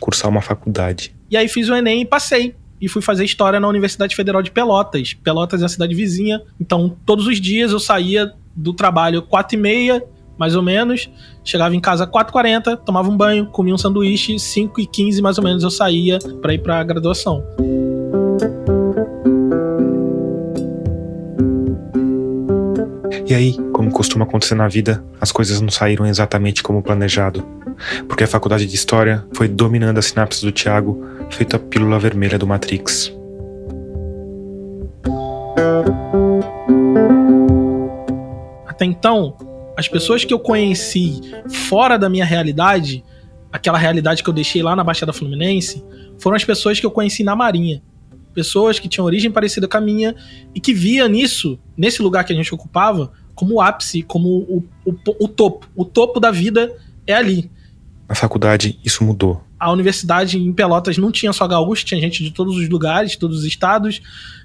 cursar 0.00 0.30
uma 0.30 0.40
faculdade. 0.40 1.14
E 1.30 1.36
aí 1.36 1.46
fiz 1.46 1.68
o 1.68 1.74
Enem 1.74 2.00
e 2.00 2.06
passei. 2.06 2.54
E 2.80 2.88
fui 2.88 3.02
fazer 3.02 3.22
história 3.26 3.60
na 3.60 3.68
Universidade 3.68 4.16
Federal 4.16 4.42
de 4.42 4.50
Pelotas. 4.50 5.12
Pelotas 5.12 5.60
é 5.60 5.66
a 5.66 5.68
cidade 5.68 5.94
vizinha. 5.94 6.40
Então, 6.58 6.96
todos 7.04 7.26
os 7.26 7.38
dias 7.38 7.72
eu 7.72 7.78
saía 7.78 8.32
do 8.56 8.72
trabalho 8.72 9.20
quatro 9.20 9.54
e 9.54 9.60
meia, 9.60 10.02
mais 10.38 10.56
ou 10.56 10.62
menos. 10.62 11.10
Chegava 11.44 11.76
em 11.76 11.80
casa 11.80 12.06
4h40, 12.06 12.78
tomava 12.78 13.10
um 13.10 13.16
banho, 13.18 13.44
comia 13.48 13.74
um 13.74 13.78
sanduíche, 13.78 14.36
5h15 14.36 15.20
mais 15.20 15.36
ou 15.36 15.44
menos 15.44 15.62
eu 15.62 15.70
saía 15.70 16.18
para 16.40 16.54
ir 16.54 16.60
para 16.60 16.80
a 16.80 16.84
graduação. 16.84 17.44
E 23.26 23.34
aí, 23.34 23.56
como 23.72 23.90
costuma 23.90 24.24
acontecer 24.24 24.54
na 24.54 24.68
vida, 24.68 25.04
as 25.20 25.32
coisas 25.32 25.60
não 25.60 25.70
saíram 25.70 26.06
exatamente 26.06 26.62
como 26.62 26.82
planejado. 26.82 27.44
Porque 28.08 28.24
a 28.24 28.26
faculdade 28.26 28.66
de 28.66 28.74
História 28.74 29.24
foi 29.32 29.48
dominando 29.48 29.98
as 29.98 30.06
sinapses 30.06 30.42
do 30.42 30.52
Tiago, 30.52 31.04
feito 31.30 31.56
a 31.56 31.58
pílula 31.58 31.98
vermelha 31.98 32.38
do 32.38 32.46
Matrix. 32.46 33.12
Até 38.66 38.84
então, 38.84 39.36
as 39.76 39.88
pessoas 39.88 40.24
que 40.24 40.32
eu 40.34 40.38
conheci 40.38 41.20
fora 41.68 41.96
da 41.98 42.08
minha 42.08 42.24
realidade, 42.24 43.04
aquela 43.52 43.78
realidade 43.78 44.22
que 44.22 44.28
eu 44.28 44.34
deixei 44.34 44.62
lá 44.62 44.76
na 44.76 44.84
Baixada 44.84 45.12
Fluminense, 45.12 45.84
foram 46.18 46.36
as 46.36 46.44
pessoas 46.44 46.78
que 46.78 46.86
eu 46.86 46.90
conheci 46.90 47.24
na 47.24 47.34
Marinha. 47.34 47.82
Pessoas 48.34 48.78
que 48.78 48.88
tinham 48.88 49.06
origem 49.06 49.30
parecida 49.30 49.68
com 49.68 49.76
a 49.76 49.80
minha 49.80 50.14
e 50.54 50.60
que 50.60 50.74
via 50.74 51.08
nisso, 51.08 51.58
nesse 51.76 52.02
lugar 52.02 52.24
que 52.24 52.32
a 52.32 52.36
gente 52.36 52.52
ocupava, 52.52 53.12
como 53.34 53.54
o 53.54 53.60
ápice, 53.60 54.02
como 54.02 54.28
o, 54.28 54.64
o, 54.84 54.94
o 55.20 55.28
topo. 55.28 55.66
O 55.74 55.84
topo 55.84 56.20
da 56.20 56.30
vida 56.30 56.74
é 57.06 57.14
ali. 57.14 57.50
Na 58.08 58.14
faculdade, 58.14 58.78
isso 58.84 59.02
mudou. 59.02 59.42
A 59.58 59.72
universidade 59.72 60.38
em 60.38 60.52
Pelotas 60.52 60.98
não 60.98 61.10
tinha 61.10 61.32
só 61.32 61.46
gaúcho, 61.46 61.84
tinha 61.84 62.00
gente 62.00 62.22
de 62.22 62.30
todos 62.30 62.56
os 62.56 62.68
lugares, 62.68 63.12
de 63.12 63.18
todos 63.18 63.38
os 63.38 63.44
estados, 63.44 64.02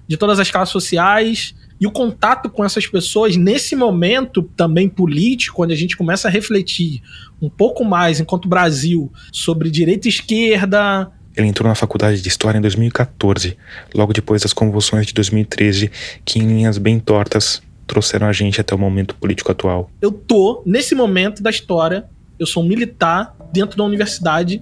de 0.07 0.15
todas 0.15 0.39
as 0.39 0.49
classes 0.49 0.71
sociais. 0.71 1.53
E 1.79 1.87
o 1.87 1.91
contato 1.91 2.49
com 2.49 2.63
essas 2.63 2.85
pessoas, 2.87 3.35
nesse 3.35 3.75
momento 3.75 4.43
também 4.43 4.89
político, 4.89 5.63
onde 5.63 5.73
a 5.73 5.77
gente 5.77 5.95
começa 5.95 6.27
a 6.27 6.31
refletir 6.31 7.01
um 7.41 7.49
pouco 7.49 7.85
mais, 7.85 8.19
enquanto 8.19 8.49
Brasil, 8.49 9.11
sobre 9.31 9.69
direita 9.69 10.07
e 10.07 10.09
esquerda. 10.09 11.11
Ele 11.39 11.47
entrou 11.47 11.69
na 11.69 11.73
faculdade 11.73 12.21
de 12.21 12.27
História 12.27 12.57
em 12.57 12.61
2014, 12.61 13.57
logo 13.95 14.11
depois 14.11 14.41
das 14.41 14.51
convulsões 14.51 15.05
de 15.07 15.13
2013, 15.13 15.89
que 16.25 16.37
em 16.37 16.45
linhas 16.45 16.77
bem 16.77 16.99
tortas 16.99 17.61
trouxeram 17.87 18.27
a 18.27 18.33
gente 18.33 18.59
até 18.59 18.75
o 18.75 18.77
momento 18.77 19.15
político 19.15 19.49
atual. 19.49 19.89
Eu 20.01 20.11
tô, 20.11 20.61
nesse 20.65 20.93
momento 20.93 21.41
da 21.41 21.49
história, 21.49 22.03
eu 22.37 22.45
sou 22.45 22.61
um 22.61 22.67
militar 22.67 23.33
dentro 23.53 23.77
da 23.77 23.85
universidade, 23.85 24.61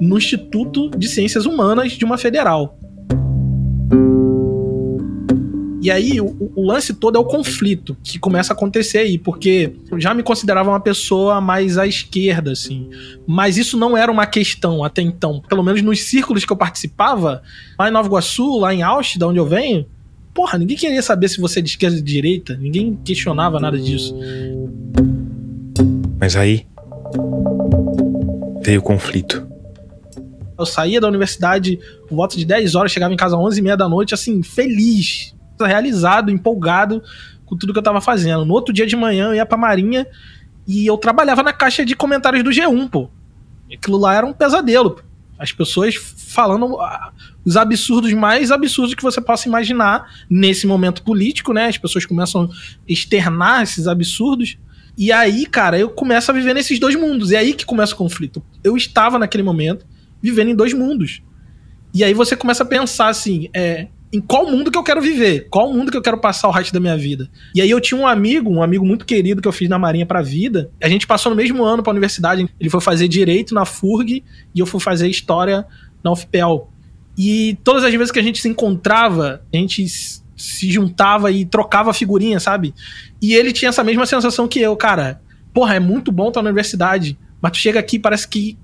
no 0.00 0.18
Instituto 0.18 0.90
de 0.90 1.06
Ciências 1.06 1.46
Humanas 1.46 1.92
de 1.92 2.04
uma 2.04 2.18
federal. 2.18 2.76
E 5.88 5.90
aí, 5.90 6.20
o, 6.20 6.52
o, 6.54 6.66
lance 6.66 6.92
todo 6.92 7.16
é 7.16 7.18
o 7.18 7.24
conflito 7.24 7.96
que 8.04 8.18
começa 8.18 8.52
a 8.52 8.54
acontecer 8.54 8.98
aí, 8.98 9.16
porque 9.16 9.72
eu 9.90 9.98
já 9.98 10.12
me 10.12 10.22
considerava 10.22 10.68
uma 10.68 10.80
pessoa 10.80 11.40
mais 11.40 11.78
à 11.78 11.86
esquerda, 11.86 12.52
assim. 12.52 12.90
Mas 13.26 13.56
isso 13.56 13.74
não 13.78 13.96
era 13.96 14.12
uma 14.12 14.26
questão 14.26 14.84
até 14.84 15.00
então. 15.00 15.40
Pelo 15.48 15.62
menos 15.62 15.80
nos 15.80 16.02
círculos 16.02 16.44
que 16.44 16.52
eu 16.52 16.56
participava, 16.58 17.42
lá 17.78 17.88
em 17.88 17.90
Nova 17.90 18.06
Iguaçu, 18.06 18.58
lá 18.58 18.74
em 18.74 18.82
Austin, 18.82 19.18
da 19.18 19.28
onde 19.28 19.38
eu 19.38 19.46
venho, 19.46 19.86
porra, 20.34 20.58
ninguém 20.58 20.76
queria 20.76 21.00
saber 21.00 21.26
se 21.30 21.40
você 21.40 21.60
é 21.60 21.62
de 21.62 21.70
esquerda 21.70 21.96
ou 21.96 22.02
de 22.02 22.12
direita, 22.12 22.54
ninguém 22.58 22.94
questionava 23.02 23.58
nada 23.58 23.78
disso. 23.78 24.14
Mas 26.20 26.36
aí 26.36 26.66
veio 28.60 28.80
o 28.80 28.82
conflito. 28.82 29.48
Eu 30.58 30.66
saía 30.66 31.00
da 31.00 31.08
universidade 31.08 31.78
por 32.06 32.14
volta 32.14 32.36
de 32.36 32.44
10 32.44 32.74
horas, 32.74 32.92
chegava 32.92 33.14
em 33.14 33.16
casa 33.16 33.36
às 33.36 33.42
11 33.42 33.58
e 33.58 33.62
meia 33.62 33.76
da 33.76 33.88
noite, 33.88 34.12
assim, 34.12 34.42
feliz, 34.42 35.34
realizado, 35.66 36.30
empolgado 36.30 37.02
com 37.44 37.56
tudo 37.56 37.72
que 37.72 37.78
eu 37.78 37.82
tava 37.82 38.00
fazendo. 38.00 38.44
No 38.44 38.54
outro 38.54 38.72
dia 38.72 38.86
de 38.86 38.96
manhã 38.96 39.28
eu 39.28 39.34
ia 39.34 39.46
pra 39.46 39.56
Marinha 39.56 40.06
e 40.66 40.86
eu 40.86 40.98
trabalhava 40.98 41.42
na 41.42 41.52
caixa 41.52 41.84
de 41.84 41.96
comentários 41.96 42.44
do 42.44 42.50
G1, 42.50 42.90
pô. 42.90 43.08
Aquilo 43.72 43.96
lá 43.96 44.14
era 44.14 44.26
um 44.26 44.32
pesadelo. 44.32 45.00
As 45.38 45.52
pessoas 45.52 45.94
falando 45.94 46.78
ah, 46.80 47.12
os 47.44 47.56
absurdos 47.56 48.12
mais 48.12 48.50
absurdos 48.50 48.94
que 48.94 49.02
você 49.02 49.20
possa 49.20 49.48
imaginar 49.48 50.06
nesse 50.28 50.66
momento 50.66 51.02
político, 51.02 51.52
né? 51.52 51.68
As 51.68 51.78
pessoas 51.78 52.04
começam 52.04 52.44
a 52.44 52.48
externar 52.86 53.62
esses 53.62 53.86
absurdos. 53.86 54.58
E 54.96 55.12
aí, 55.12 55.46
cara, 55.46 55.78
eu 55.78 55.88
começo 55.90 56.30
a 56.30 56.34
viver 56.34 56.54
nesses 56.54 56.78
dois 56.80 56.96
mundos. 56.96 57.30
E 57.30 57.36
é 57.36 57.38
aí 57.38 57.54
que 57.54 57.64
começa 57.64 57.94
o 57.94 57.96
conflito. 57.96 58.42
Eu 58.64 58.76
estava 58.76 59.18
naquele 59.18 59.44
momento 59.44 59.86
vivendo 60.20 60.48
em 60.48 60.56
dois 60.56 60.74
mundos. 60.74 61.22
E 61.94 62.02
aí 62.02 62.12
você 62.12 62.36
começa 62.36 62.64
a 62.64 62.66
pensar 62.66 63.08
assim, 63.08 63.48
é, 63.54 63.88
em 64.12 64.20
qual 64.20 64.50
mundo 64.50 64.70
que 64.70 64.78
eu 64.78 64.82
quero 64.82 65.02
viver, 65.02 65.48
qual 65.50 65.72
mundo 65.72 65.90
que 65.90 65.96
eu 65.96 66.02
quero 66.02 66.18
passar 66.18 66.48
o 66.48 66.50
resto 66.50 66.72
da 66.72 66.80
minha 66.80 66.96
vida. 66.96 67.28
E 67.54 67.60
aí 67.60 67.68
eu 67.68 67.80
tinha 67.80 68.00
um 68.00 68.06
amigo, 68.06 68.50
um 68.50 68.62
amigo 68.62 68.84
muito 68.84 69.04
querido 69.04 69.42
que 69.42 69.48
eu 69.48 69.52
fiz 69.52 69.68
na 69.68 69.78
Marinha 69.78 70.06
pra 70.06 70.22
vida. 70.22 70.70
A 70.82 70.88
gente 70.88 71.06
passou 71.06 71.30
no 71.30 71.36
mesmo 71.36 71.62
ano 71.62 71.82
pra 71.82 71.90
universidade. 71.90 72.48
Ele 72.58 72.70
foi 72.70 72.80
fazer 72.80 73.06
direito 73.06 73.54
na 73.54 73.64
FURG 73.64 74.24
e 74.54 74.60
eu 74.60 74.66
fui 74.66 74.80
fazer 74.80 75.08
história 75.08 75.66
na 76.02 76.10
UFPEL. 76.12 76.70
E 77.16 77.58
todas 77.62 77.84
as 77.84 77.92
vezes 77.92 78.10
que 78.10 78.18
a 78.18 78.22
gente 78.22 78.40
se 78.40 78.48
encontrava, 78.48 79.42
a 79.52 79.56
gente 79.56 79.84
se 79.86 80.70
juntava 80.70 81.30
e 81.30 81.44
trocava 81.44 81.92
figurinha, 81.92 82.40
sabe? 82.40 82.72
E 83.20 83.34
ele 83.34 83.52
tinha 83.52 83.68
essa 83.68 83.84
mesma 83.84 84.06
sensação 84.06 84.48
que 84.48 84.60
eu, 84.60 84.74
cara. 84.76 85.20
Porra, 85.52 85.74
é 85.74 85.80
muito 85.80 86.12
bom 86.12 86.28
estar 86.28 86.42
na 86.42 86.48
universidade, 86.48 87.18
mas 87.42 87.52
tu 87.52 87.58
chega 87.58 87.80
aqui 87.80 87.98
parece 87.98 88.26
que 88.26 88.56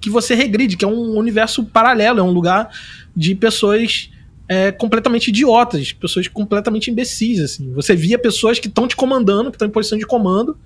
que 0.00 0.08
você 0.08 0.34
regride, 0.34 0.76
que 0.76 0.84
é 0.84 0.88
um 0.88 1.16
universo 1.16 1.64
paralelo, 1.64 2.20
é 2.20 2.22
um 2.22 2.30
lugar 2.30 2.70
de 3.16 3.34
pessoas 3.34 4.10
é, 4.48 4.72
completamente 4.72 5.28
idiotas, 5.28 5.92
pessoas 5.92 6.26
completamente 6.26 6.90
imbecis, 6.90 7.40
assim. 7.40 7.72
Você 7.74 7.94
via 7.94 8.18
pessoas 8.18 8.58
que 8.58 8.68
estão 8.68 8.88
te 8.88 8.96
comandando, 8.96 9.50
que 9.50 9.56
estão 9.56 9.68
em 9.68 9.70
posição 9.70 9.98
de 9.98 10.06
comando, 10.06 10.56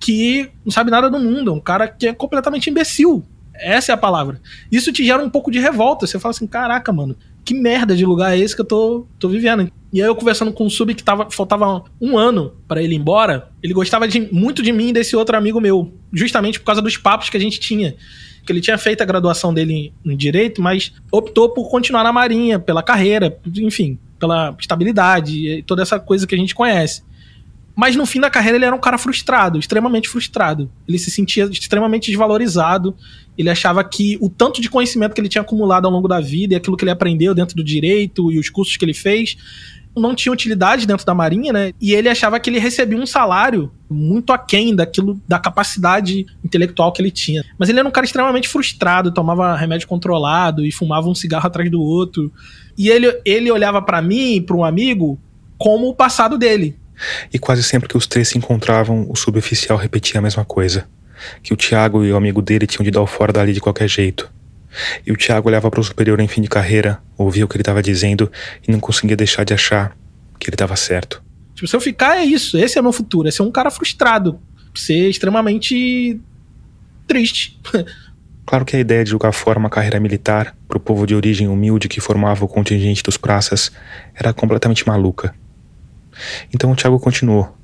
que 0.00 0.50
não 0.64 0.72
sabe 0.72 0.90
nada 0.90 1.08
do 1.08 1.18
mundo, 1.18 1.50
é 1.50 1.54
um 1.54 1.60
cara 1.60 1.86
que 1.86 2.08
é 2.08 2.12
completamente 2.12 2.68
imbecil. 2.68 3.24
Essa 3.54 3.92
é 3.92 3.94
a 3.94 3.98
palavra. 3.98 4.40
Isso 4.72 4.90
te 4.90 5.04
gera 5.04 5.22
um 5.22 5.28
pouco 5.28 5.50
de 5.50 5.58
revolta. 5.58 6.06
Você 6.06 6.18
fala 6.18 6.30
assim, 6.30 6.46
caraca, 6.46 6.90
mano, 6.92 7.14
que 7.50 7.54
merda 7.54 7.96
de 7.96 8.06
lugar 8.06 8.36
é 8.36 8.38
esse 8.38 8.54
que 8.54 8.60
eu 8.60 8.64
tô, 8.64 9.06
tô 9.18 9.28
vivendo? 9.28 9.68
E 9.92 10.00
aí 10.00 10.06
eu 10.06 10.14
conversando 10.14 10.52
com 10.52 10.66
o 10.66 10.70
Sub 10.70 10.94
que 10.94 11.02
tava, 11.02 11.28
faltava 11.32 11.82
um 12.00 12.16
ano 12.16 12.54
para 12.68 12.80
ele 12.80 12.94
ir 12.94 12.98
embora, 12.98 13.50
ele 13.60 13.74
gostava 13.74 14.06
de, 14.06 14.20
muito 14.32 14.62
de 14.62 14.70
mim 14.70 14.90
e 14.90 14.92
desse 14.92 15.16
outro 15.16 15.36
amigo 15.36 15.60
meu, 15.60 15.92
justamente 16.12 16.60
por 16.60 16.66
causa 16.66 16.80
dos 16.80 16.96
papos 16.96 17.28
que 17.28 17.36
a 17.36 17.40
gente 17.40 17.58
tinha 17.58 17.96
que 18.46 18.52
ele 18.52 18.60
tinha 18.60 18.78
feito 18.78 19.02
a 19.02 19.04
graduação 19.04 19.52
dele 19.52 19.92
em 20.02 20.16
direito, 20.16 20.62
mas 20.62 20.94
optou 21.12 21.50
por 21.50 21.68
continuar 21.68 22.02
na 22.02 22.12
Marinha, 22.12 22.58
pela 22.58 22.82
carreira, 22.82 23.38
enfim, 23.58 23.98
pela 24.18 24.56
estabilidade 24.58 25.46
e 25.46 25.62
toda 25.62 25.82
essa 25.82 26.00
coisa 26.00 26.26
que 26.26 26.34
a 26.34 26.38
gente 26.38 26.54
conhece. 26.54 27.02
Mas 27.74 27.96
no 27.96 28.04
fim 28.04 28.20
da 28.20 28.28
carreira 28.28 28.58
ele 28.58 28.64
era 28.64 28.74
um 28.74 28.80
cara 28.80 28.98
frustrado, 28.98 29.58
extremamente 29.58 30.08
frustrado. 30.08 30.70
Ele 30.86 30.98
se 30.98 31.10
sentia 31.10 31.44
extremamente 31.44 32.10
desvalorizado. 32.10 32.94
Ele 33.38 33.48
achava 33.48 33.82
que 33.82 34.18
o 34.20 34.28
tanto 34.28 34.60
de 34.60 34.68
conhecimento 34.68 35.14
que 35.14 35.20
ele 35.20 35.28
tinha 35.28 35.42
acumulado 35.42 35.86
ao 35.86 35.92
longo 35.92 36.08
da 36.08 36.20
vida 36.20 36.54
e 36.54 36.56
aquilo 36.56 36.76
que 36.76 36.84
ele 36.84 36.90
aprendeu 36.90 37.34
dentro 37.34 37.56
do 37.56 37.64
direito 37.64 38.30
e 38.30 38.38
os 38.38 38.50
cursos 38.50 38.76
que 38.76 38.84
ele 38.84 38.94
fez 38.94 39.36
não 39.96 40.14
tinha 40.14 40.32
utilidade 40.32 40.86
dentro 40.86 41.04
da 41.04 41.14
Marinha, 41.14 41.52
né? 41.52 41.72
E 41.80 41.92
ele 41.94 42.08
achava 42.08 42.38
que 42.38 42.48
ele 42.48 42.58
recebia 42.58 42.98
um 42.98 43.06
salário 43.06 43.72
muito 43.88 44.32
aquém 44.32 44.74
daquilo, 44.74 45.20
da 45.26 45.38
capacidade 45.38 46.26
intelectual 46.44 46.92
que 46.92 47.02
ele 47.02 47.10
tinha. 47.10 47.44
Mas 47.58 47.68
ele 47.68 47.78
era 47.78 47.88
um 47.88 47.90
cara 47.90 48.06
extremamente 48.06 48.48
frustrado, 48.48 49.12
tomava 49.12 49.56
remédio 49.56 49.88
controlado 49.88 50.64
e 50.64 50.70
fumava 50.70 51.08
um 51.08 51.14
cigarro 51.14 51.46
atrás 51.46 51.70
do 51.70 51.80
outro. 51.80 52.32
E 52.78 52.88
ele, 52.88 53.20
ele 53.24 53.50
olhava 53.50 53.82
para 53.82 54.00
mim 54.00 54.40
para 54.42 54.56
um 54.56 54.64
amigo 54.64 55.18
como 55.58 55.88
o 55.88 55.94
passado 55.94 56.38
dele. 56.38 56.76
E 57.32 57.38
quase 57.38 57.62
sempre 57.62 57.88
que 57.88 57.96
os 57.96 58.06
três 58.06 58.28
se 58.28 58.38
encontravam, 58.38 59.06
o 59.08 59.16
suboficial 59.16 59.78
repetia 59.78 60.18
a 60.18 60.22
mesma 60.22 60.44
coisa. 60.44 60.86
que 61.42 61.52
o 61.52 61.56
Tiago 61.56 62.02
e 62.02 62.10
o 62.10 62.16
amigo 62.16 62.40
dele 62.40 62.66
tinham 62.66 62.82
de 62.82 62.90
dar 62.90 63.02
o 63.02 63.06
fora 63.06 63.30
dali 63.30 63.52
de 63.52 63.60
qualquer 63.60 63.86
jeito. 63.86 64.30
E 65.06 65.12
o 65.12 65.16
Tiago 65.16 65.48
olhava 65.48 65.70
para 65.70 65.80
o 65.80 65.84
superior 65.84 66.18
em 66.18 66.28
fim 66.28 66.40
de 66.40 66.48
carreira, 66.48 66.98
ouvia 67.18 67.44
o 67.44 67.48
que 67.48 67.56
ele 67.56 67.62
estava 67.62 67.82
dizendo 67.82 68.30
e 68.66 68.72
não 68.72 68.80
conseguia 68.80 69.16
deixar 69.16 69.44
de 69.44 69.52
achar 69.52 69.96
que 70.38 70.48
ele 70.48 70.54
estava 70.54 70.76
certo. 70.76 71.22
Tipo, 71.54 71.68
se 71.68 71.76
eu 71.76 71.80
ficar, 71.80 72.16
é 72.16 72.24
isso. 72.24 72.56
Esse 72.56 72.78
é 72.78 72.80
o 72.80 72.84
meu 72.84 72.92
futuro. 72.92 73.28
É 73.28 73.30
ser 73.30 73.42
um 73.42 73.50
cara 73.50 73.70
frustrado. 73.70 74.40
Ser 74.74 75.10
extremamente 75.10 76.18
triste. 77.06 77.60
Claro 78.46 78.64
que 78.64 78.74
a 78.74 78.80
ideia 78.80 79.04
de 79.04 79.10
jogar 79.10 79.30
fora 79.30 79.60
uma 79.60 79.70
carreira 79.70 80.00
militar 80.00 80.56
para 80.66 80.76
o 80.76 80.80
povo 80.80 81.06
de 81.06 81.14
origem 81.14 81.46
humilde 81.46 81.88
que 81.88 82.00
formava 82.00 82.44
o 82.44 82.48
contingente 82.48 83.00
dos 83.00 83.16
praças 83.16 83.70
era 84.12 84.32
completamente 84.32 84.84
maluca. 84.88 85.32
Então 86.52 86.70
o 86.70 86.76
Thiago 86.76 86.98
continuou, 86.98 87.54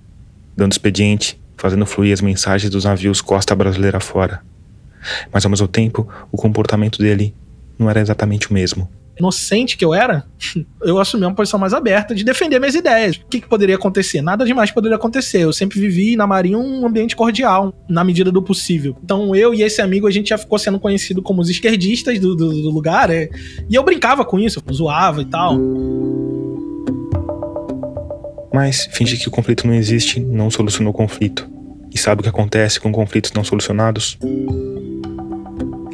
dando 0.57 0.73
expediente, 0.73 1.41
fazendo 1.57 1.87
fluir 1.87 2.13
as 2.13 2.21
mensagens 2.21 2.71
dos 2.71 2.85
navios 2.85 3.21
costa 3.21 3.55
brasileira 3.55 4.01
fora. 4.01 4.43
Mas 5.33 5.45
ao 5.45 5.51
mesmo 5.51 5.69
tempo, 5.69 6.09
o 6.33 6.37
comportamento 6.37 6.99
dele 6.99 7.35
não 7.79 7.89
era 7.89 8.01
exatamente 8.01 8.51
o 8.51 8.55
mesmo 8.55 8.89
inocente 9.19 9.77
que 9.77 9.85
eu 9.85 9.95
era, 9.95 10.25
eu 10.83 10.99
assumi 10.99 11.25
uma 11.25 11.35
posição 11.35 11.59
mais 11.59 11.73
aberta 11.73 12.15
de 12.15 12.23
defender 12.23 12.59
minhas 12.59 12.75
ideias. 12.75 13.17
O 13.17 13.27
que, 13.29 13.41
que, 13.41 13.49
poderia 13.49 13.77
acontecer? 13.77 14.21
Nada 14.21 14.45
demais 14.45 14.71
poderia 14.71 14.97
acontecer. 14.97 15.39
Eu 15.39 15.53
sempre 15.53 15.81
vivi 15.81 16.17
na 16.17 16.27
Marinha 16.27 16.59
um 16.59 16.87
ambiente 16.87 17.17
cordial, 17.17 17.75
na 17.89 18.05
medida 18.05 18.31
do 18.31 18.43
possível. 18.43 18.97
Então 19.03 19.35
eu 19.35 19.55
e 19.55 19.63
esse 19.63 19.81
amigo, 19.81 20.07
a 20.07 20.11
gente 20.11 20.29
já 20.29 20.39
ficou 20.39 20.59
sendo 20.59 20.79
conhecido 20.79 21.23
como 21.23 21.41
os 21.41 21.49
esquerdistas 21.49 22.19
do, 22.19 22.37
do, 22.37 22.63
do 22.63 22.71
lugar, 22.71 23.11
é. 23.11 23.31
E 23.69 23.75
eu 23.75 23.83
brincava 23.83 24.25
com 24.25 24.39
isso, 24.39 24.63
eu 24.67 24.75
zoava 24.75 25.23
e 25.23 25.27
tal. 25.27 25.59
Mas 28.57 28.89
fingir 28.91 29.21
que 29.21 29.29
o 29.29 29.31
conflito 29.31 29.67
não 29.67 29.75
existe 29.75 30.19
não 30.19 30.51
solucionou 30.51 30.91
o 30.91 30.97
conflito. 30.97 31.47
E 31.93 31.99
sabe 31.99 32.21
o 32.21 32.23
que 32.23 32.29
acontece 32.31 32.81
com 32.81 32.91
conflitos 32.91 33.31
não 33.33 33.45
solucionados? 33.45 34.19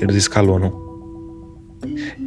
Eles 0.00 0.14
escalonam. 0.14 0.72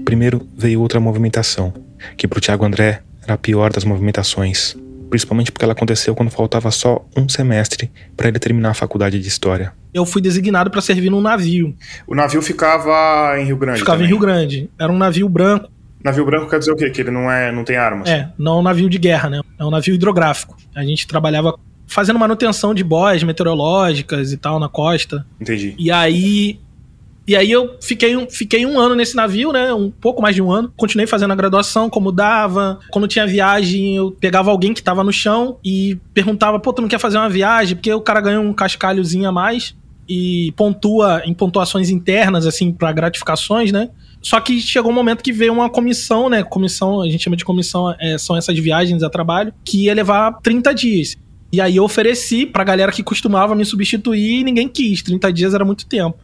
Primeiro 0.03 0.45
veio 0.53 0.81
outra 0.81 0.99
movimentação, 0.99 1.73
que 2.17 2.27
para 2.27 2.37
o 2.37 2.41
Tiago 2.41 2.65
André 2.65 3.01
era 3.23 3.35
a 3.35 3.37
pior 3.37 3.71
das 3.71 3.85
movimentações, 3.85 4.75
principalmente 5.09 5.53
porque 5.53 5.63
ela 5.63 5.71
aconteceu 5.71 6.13
quando 6.13 6.29
faltava 6.29 6.69
só 6.69 7.07
um 7.15 7.29
semestre 7.29 7.89
para 8.17 8.27
ele 8.27 8.37
terminar 8.37 8.71
a 8.71 8.73
faculdade 8.73 9.17
de 9.17 9.27
História. 9.29 9.71
Eu 9.93 10.05
fui 10.05 10.21
designado 10.21 10.69
para 10.69 10.81
servir 10.81 11.09
num 11.09 11.21
navio. 11.21 11.73
O 12.05 12.13
navio 12.13 12.41
ficava 12.41 13.39
em 13.39 13.45
Rio 13.45 13.55
Grande 13.55 13.79
Ficava 13.79 13.99
também. 13.99 14.07
em 14.07 14.09
Rio 14.09 14.19
Grande. 14.19 14.69
Era 14.77 14.91
um 14.91 14.97
navio 14.97 15.29
branco. 15.29 15.69
Navio 16.05 16.23
branco 16.23 16.47
quer 16.47 16.59
dizer 16.59 16.71
o 16.71 16.75
quê? 16.75 16.87
Que 16.91 17.01
ele 17.01 17.09
não, 17.09 17.31
é, 17.31 17.51
não 17.51 17.63
tem 17.63 17.77
armas? 17.77 18.07
É, 18.07 18.29
não 18.37 18.57
é 18.57 18.59
um 18.59 18.61
navio 18.61 18.87
de 18.87 18.99
guerra, 18.99 19.27
né? 19.27 19.41
É 19.57 19.65
um 19.65 19.71
navio 19.71 19.95
hidrográfico. 19.95 20.55
A 20.75 20.83
gente 20.83 21.07
trabalhava 21.07 21.57
fazendo 21.87 22.19
manutenção 22.19 22.75
de 22.75 22.83
boias 22.83 23.23
meteorológicas 23.23 24.31
e 24.31 24.37
tal 24.37 24.59
na 24.59 24.69
costa. 24.69 25.25
Entendi. 25.41 25.73
E 25.79 25.91
aí 25.91 26.59
e 27.27 27.35
aí 27.35 27.49
eu 27.49 27.75
fiquei 27.81 28.15
um, 28.15 28.29
fiquei 28.29 28.67
um 28.67 28.79
ano 28.79 28.93
nesse 28.93 29.15
navio, 29.15 29.51
né? 29.51 29.73
Um 29.73 29.89
pouco 29.89 30.21
mais 30.21 30.35
de 30.35 30.43
um 30.43 30.51
ano. 30.51 30.71
Continuei 30.77 31.07
fazendo 31.07 31.31
a 31.31 31.35
graduação, 31.35 31.89
como 31.89 32.11
dava. 32.11 32.77
Quando 32.91 33.07
tinha 33.07 33.25
viagem, 33.25 33.95
eu 33.95 34.11
pegava 34.11 34.51
alguém 34.51 34.75
que 34.75 34.83
tava 34.83 35.03
no 35.03 35.11
chão 35.11 35.57
e 35.65 35.97
perguntava, 36.13 36.59
pô, 36.59 36.71
tu 36.71 36.83
não 36.83 36.87
quer 36.87 36.99
fazer 36.99 37.17
uma 37.17 37.29
viagem? 37.29 37.75
Porque 37.75 37.91
o 37.91 38.01
cara 38.01 38.21
ganha 38.21 38.39
um 38.39 38.53
cascalhozinho 38.53 39.27
a 39.27 39.31
mais 39.31 39.75
e 40.07 40.53
pontua 40.55 41.23
em 41.25 41.33
pontuações 41.33 41.89
internas, 41.89 42.45
assim, 42.45 42.71
para 42.71 42.91
gratificações, 42.91 43.71
né? 43.71 43.89
Só 44.25 44.39
que 44.39 44.59
chegou 44.59 44.91
um 44.91 44.95
momento 44.95 45.23
que 45.23 45.31
veio 45.31 45.53
uma 45.53 45.69
comissão, 45.69 46.31
né? 46.31 46.43
Comissão, 46.43 46.99
a 46.99 47.07
gente 47.07 47.23
chama 47.23 47.35
de 47.35 47.45
comissão, 47.45 47.93
é, 47.99 48.17
são 48.17 48.35
essas 48.35 48.57
viagens 48.57 49.03
a 49.03 49.09
trabalho, 49.09 49.53
que 49.63 49.83
ia 49.83 49.93
levar 49.93 50.39
30 50.41 50.73
dias. 50.73 51.15
E 51.51 51.61
aí 51.61 51.75
eu 51.75 51.83
ofereci 51.83 52.43
pra 52.43 52.63
galera 52.63 52.91
que 52.91 53.03
costumava 53.03 53.53
me 53.53 53.63
substituir 53.63 54.39
e 54.39 54.43
ninguém 54.43 54.67
quis. 54.67 55.03
30 55.03 55.31
dias 55.31 55.53
era 55.53 55.63
muito 55.63 55.85
tempo. 55.85 56.17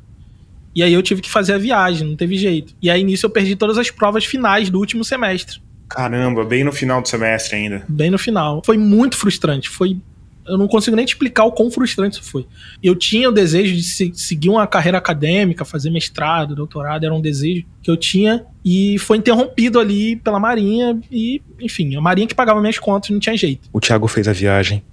E 0.74 0.82
aí 0.82 0.92
eu 0.92 1.04
tive 1.04 1.22
que 1.22 1.30
fazer 1.30 1.54
a 1.54 1.60
viagem, 1.60 2.08
não 2.08 2.16
teve 2.16 2.38
jeito. 2.38 2.74
E 2.82 2.90
aí 2.90 3.04
nisso 3.04 3.28
eu 3.28 3.30
perdi 3.30 3.56
todas 3.56 3.78
as 3.78 3.92
provas 3.92 4.26
finais 4.26 4.72
do 4.72 4.80
último 4.80 5.04
semestre. 5.04 5.62
Caramba, 5.88 6.44
bem 6.44 6.64
no 6.64 6.72
final 6.72 7.04
do 7.04 7.08
semestre 7.08 7.56
ainda. 7.56 7.86
Bem 7.88 8.10
no 8.10 8.18
final. 8.18 8.64
Foi 8.66 8.80
muito 8.80 9.16
frustrante. 9.16 9.70
Foi. 9.70 9.96
Eu 10.46 10.58
não 10.58 10.68
consigo 10.68 10.96
nem 10.96 11.06
explicar 11.06 11.44
o 11.46 11.52
quão 11.52 11.70
frustrante 11.70 12.20
isso 12.20 12.30
foi. 12.30 12.48
Eu 12.82 12.96
tinha 12.96 13.30
o 13.30 13.32
desejo 13.32 13.76
de 13.76 13.84
se, 13.84 14.12
seguir 14.16 14.50
uma 14.50 14.66
carreira 14.66 14.98
acadêmica, 14.98 15.64
fazer 15.64 15.90
mestrado, 15.90 16.56
doutorado, 16.56 17.04
era 17.04 17.14
um 17.14 17.22
desejo 17.22 17.66
que 17.82 17.90
eu 17.90 17.98
tinha 17.98 18.46
e 18.64 18.98
foi 19.00 19.18
interrompido 19.18 19.80
ali 19.80 20.16
pela 20.16 20.40
Marinha 20.40 21.00
e, 21.12 21.42
enfim, 21.60 21.96
a 21.96 22.02
Marinha 22.02 22.28
que 22.28 22.36
pagava 22.36 22.60
minhas 22.60 22.80
contas, 22.80 23.10
não 23.10 23.20
tinha 23.20 23.36
jeito. 23.38 23.70
O 23.72 23.80
Thiago 23.80 24.08
fez 24.08 24.28
a 24.28 24.34
viagem, 24.34 24.84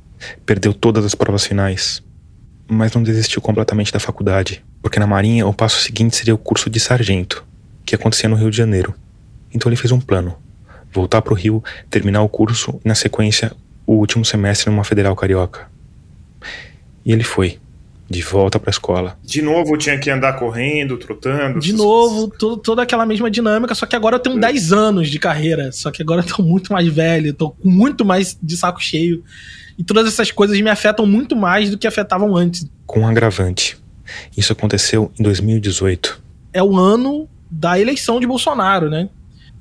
perdeu 0.44 0.72
todas 0.72 1.04
as 1.04 1.14
provas 1.14 1.46
finais, 1.46 2.02
mas 2.68 2.92
não 2.92 3.02
desistiu 3.02 3.40
completamente 3.40 3.92
da 3.92 3.98
faculdade, 3.98 4.64
porque 4.82 5.00
na 5.00 5.06
Marinha 5.06 5.46
o 5.46 5.54
passo 5.54 5.80
seguinte 5.80 6.16
seria 6.16 6.34
o 6.34 6.38
curso 6.38 6.68
de 6.68 6.78
sargento, 6.78 7.44
que 7.84 7.94
acontecia 7.94 8.28
no 8.28 8.36
Rio 8.36 8.50
de 8.50 8.56
Janeiro. 8.56 8.94
Então 9.52 9.68
ele 9.70 9.76
fez 9.76 9.92
um 9.92 10.00
plano: 10.00 10.36
voltar 10.92 11.22
para 11.22 11.32
o 11.32 11.36
Rio, 11.36 11.62
terminar 11.88 12.22
o 12.22 12.28
curso 12.28 12.80
e, 12.84 12.88
na 12.88 12.94
sequência, 12.94 13.52
o 13.88 13.94
último 13.94 14.22
semestre 14.22 14.70
numa 14.70 14.84
federal 14.84 15.16
carioca. 15.16 15.66
E 17.06 17.10
ele 17.10 17.24
foi, 17.24 17.58
de 18.08 18.20
volta 18.20 18.60
para 18.60 18.68
a 18.68 18.72
escola. 18.72 19.18
De 19.24 19.40
novo 19.40 19.78
tinha 19.78 19.98
que 19.98 20.10
andar 20.10 20.34
correndo, 20.34 20.98
trotando. 20.98 21.58
De 21.58 21.72
novo, 21.72 22.28
toda 22.28 22.82
aquela 22.82 23.06
mesma 23.06 23.30
dinâmica, 23.30 23.74
só 23.74 23.86
que 23.86 23.96
agora 23.96 24.16
eu 24.16 24.20
tenho 24.20 24.36
é. 24.36 24.40
10 24.40 24.72
anos 24.74 25.08
de 25.08 25.18
carreira, 25.18 25.72
só 25.72 25.90
que 25.90 26.02
agora 26.02 26.20
eu 26.20 26.26
tô 26.26 26.42
muito 26.42 26.70
mais 26.70 26.86
velho, 26.86 27.32
tô 27.32 27.56
muito 27.64 28.04
mais 28.04 28.38
de 28.42 28.58
saco 28.58 28.82
cheio. 28.82 29.24
E 29.78 29.82
todas 29.82 30.06
essas 30.06 30.30
coisas 30.30 30.60
me 30.60 30.68
afetam 30.68 31.06
muito 31.06 31.34
mais 31.34 31.70
do 31.70 31.78
que 31.78 31.86
afetavam 31.86 32.36
antes. 32.36 32.68
Com 32.84 33.00
um 33.00 33.08
agravante. 33.08 33.78
Isso 34.36 34.52
aconteceu 34.52 35.10
em 35.18 35.22
2018. 35.22 36.20
É 36.52 36.62
o 36.62 36.76
ano 36.76 37.26
da 37.50 37.80
eleição 37.80 38.20
de 38.20 38.26
Bolsonaro, 38.26 38.90
né? 38.90 39.08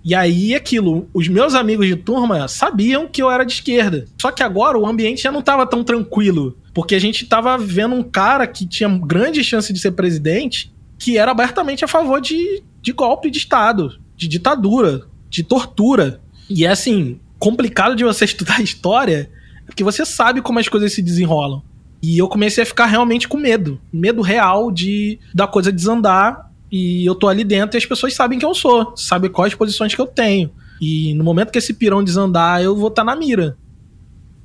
E 0.08 0.16
aí, 0.16 0.56
aquilo, 0.56 1.10
os 1.14 1.28
meus 1.28 1.54
amigos 1.54 1.86
de 1.86 1.98
turma 1.98 2.48
sabiam 2.48 3.10
que 3.10 3.22
eu 3.22 3.30
era 3.30 3.44
de 3.44 3.52
esquerda. 3.52 4.06
Só 4.18 4.32
que 4.32 4.42
agora 4.42 4.80
o 4.80 4.88
ambiente 4.88 5.24
já 5.24 5.34
não 5.34 5.42
estava 5.42 5.68
tão 5.68 5.84
tranquilo. 5.84 6.58
Porque 6.74 6.96
a 6.96 7.00
gente 7.00 7.26
estava 7.26 7.58
vendo 7.58 7.94
um 7.94 8.04
cara 8.04 8.48
que 8.48 8.66
tinha 8.66 8.88
grande 8.88 9.44
chance 9.44 9.74
de 9.74 9.78
ser 9.78 9.92
presidente, 9.92 10.74
que 10.98 11.18
era 11.18 11.32
abertamente 11.32 11.84
a 11.84 11.90
favor 11.90 12.22
de, 12.22 12.64
de 12.82 12.94
golpe 12.94 13.30
de 13.30 13.38
Estado, 13.38 14.00
de 14.16 14.30
ditadura, 14.30 15.02
de 15.30 15.44
tortura. 15.44 16.22
E 16.50 16.66
é 16.66 16.70
assim, 16.70 17.20
complicado 17.38 17.94
de 17.94 18.06
você 18.06 18.24
estudar 18.26 18.62
história 18.62 19.30
porque 19.66 19.84
você 19.84 20.06
sabe 20.06 20.42
como 20.42 20.58
as 20.58 20.70
coisas 20.70 20.94
se 20.94 21.02
desenrolam. 21.02 21.62
E 22.02 22.18
eu 22.18 22.30
comecei 22.30 22.64
a 22.64 22.66
ficar 22.66 22.86
realmente 22.86 23.28
com 23.28 23.36
medo. 23.36 23.78
Medo 23.92 24.22
real 24.22 24.72
de 24.72 25.20
da 25.36 25.46
coisa 25.46 25.70
desandar. 25.70 26.47
E 26.72 27.06
eu 27.06 27.16
tô 27.16 27.28
ali 27.28 27.44
dentro 27.44 27.78
e 27.78 27.80
as 27.80 27.86
pessoas 27.86 28.14
sabem 28.14 28.38
quem 28.38 28.48
eu 28.48 28.56
sou. 28.56 28.96
Sabem 28.96 29.32
quais 29.32 29.56
posições 29.56 29.96
que 29.96 30.02
eu 30.02 30.08
tenho. 30.08 30.52
E 30.82 31.14
no 31.14 31.24
momento 31.24 31.52
que 31.52 31.58
esse 31.58 31.74
pirão 31.74 32.04
desandar, 32.04 32.62
eu 32.62 32.76
vou 32.76 32.90
estar 32.90 33.04
tá 33.04 33.06
na 33.06 33.16
mira. 33.16 33.58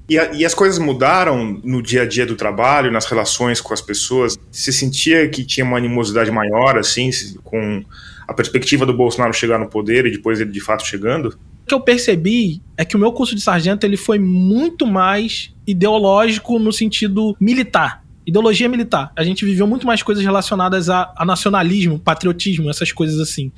E, 0.08 0.18
a, 0.18 0.32
e, 0.32 0.44
as 0.44 0.54
coisas 0.54 0.78
mudaram 0.78 1.60
no 1.64 1.80
dia 1.80 2.02
a 2.02 2.06
dia 2.06 2.26
do 2.26 2.34
trabalho, 2.34 2.90
nas 2.90 3.06
relações 3.06 3.60
com 3.60 3.72
as 3.72 3.80
pessoas? 3.80 4.38
Você 4.50 4.72
sentia 4.72 5.28
que 5.28 5.44
tinha 5.44 5.64
uma 5.64 5.76
animosidade 5.76 6.30
maior, 6.30 6.76
assim, 6.76 7.10
com 7.44 7.84
a 8.26 8.34
perspectiva 8.34 8.84
do 8.84 8.92
Bolsonaro 8.92 9.32
chegar 9.32 9.58
no 9.58 9.68
poder 9.68 10.06
e 10.06 10.10
depois 10.10 10.40
ele 10.40 10.50
de 10.50 10.60
fato 10.60 10.86
chegando? 10.86 11.38
O 11.64 11.66
que 11.66 11.74
eu 11.74 11.80
percebi 11.80 12.60
é 12.76 12.84
que 12.84 12.96
o 12.96 12.98
meu 12.98 13.12
curso 13.12 13.34
de 13.34 13.40
sargento 13.40 13.86
ele 13.86 13.96
foi 13.96 14.18
muito 14.18 14.86
mais 14.86 15.54
ideológico 15.66 16.58
no 16.58 16.72
sentido 16.72 17.36
militar. 17.40 18.01
Ideologia 18.26 18.68
militar. 18.68 19.12
A 19.16 19.24
gente 19.24 19.44
viveu 19.44 19.66
muito 19.66 19.86
mais 19.86 20.02
coisas 20.02 20.22
relacionadas 20.22 20.88
a, 20.88 21.12
a 21.16 21.24
nacionalismo, 21.24 21.98
patriotismo, 21.98 22.70
essas 22.70 22.92
coisas 22.92 23.18
assim 23.18 23.50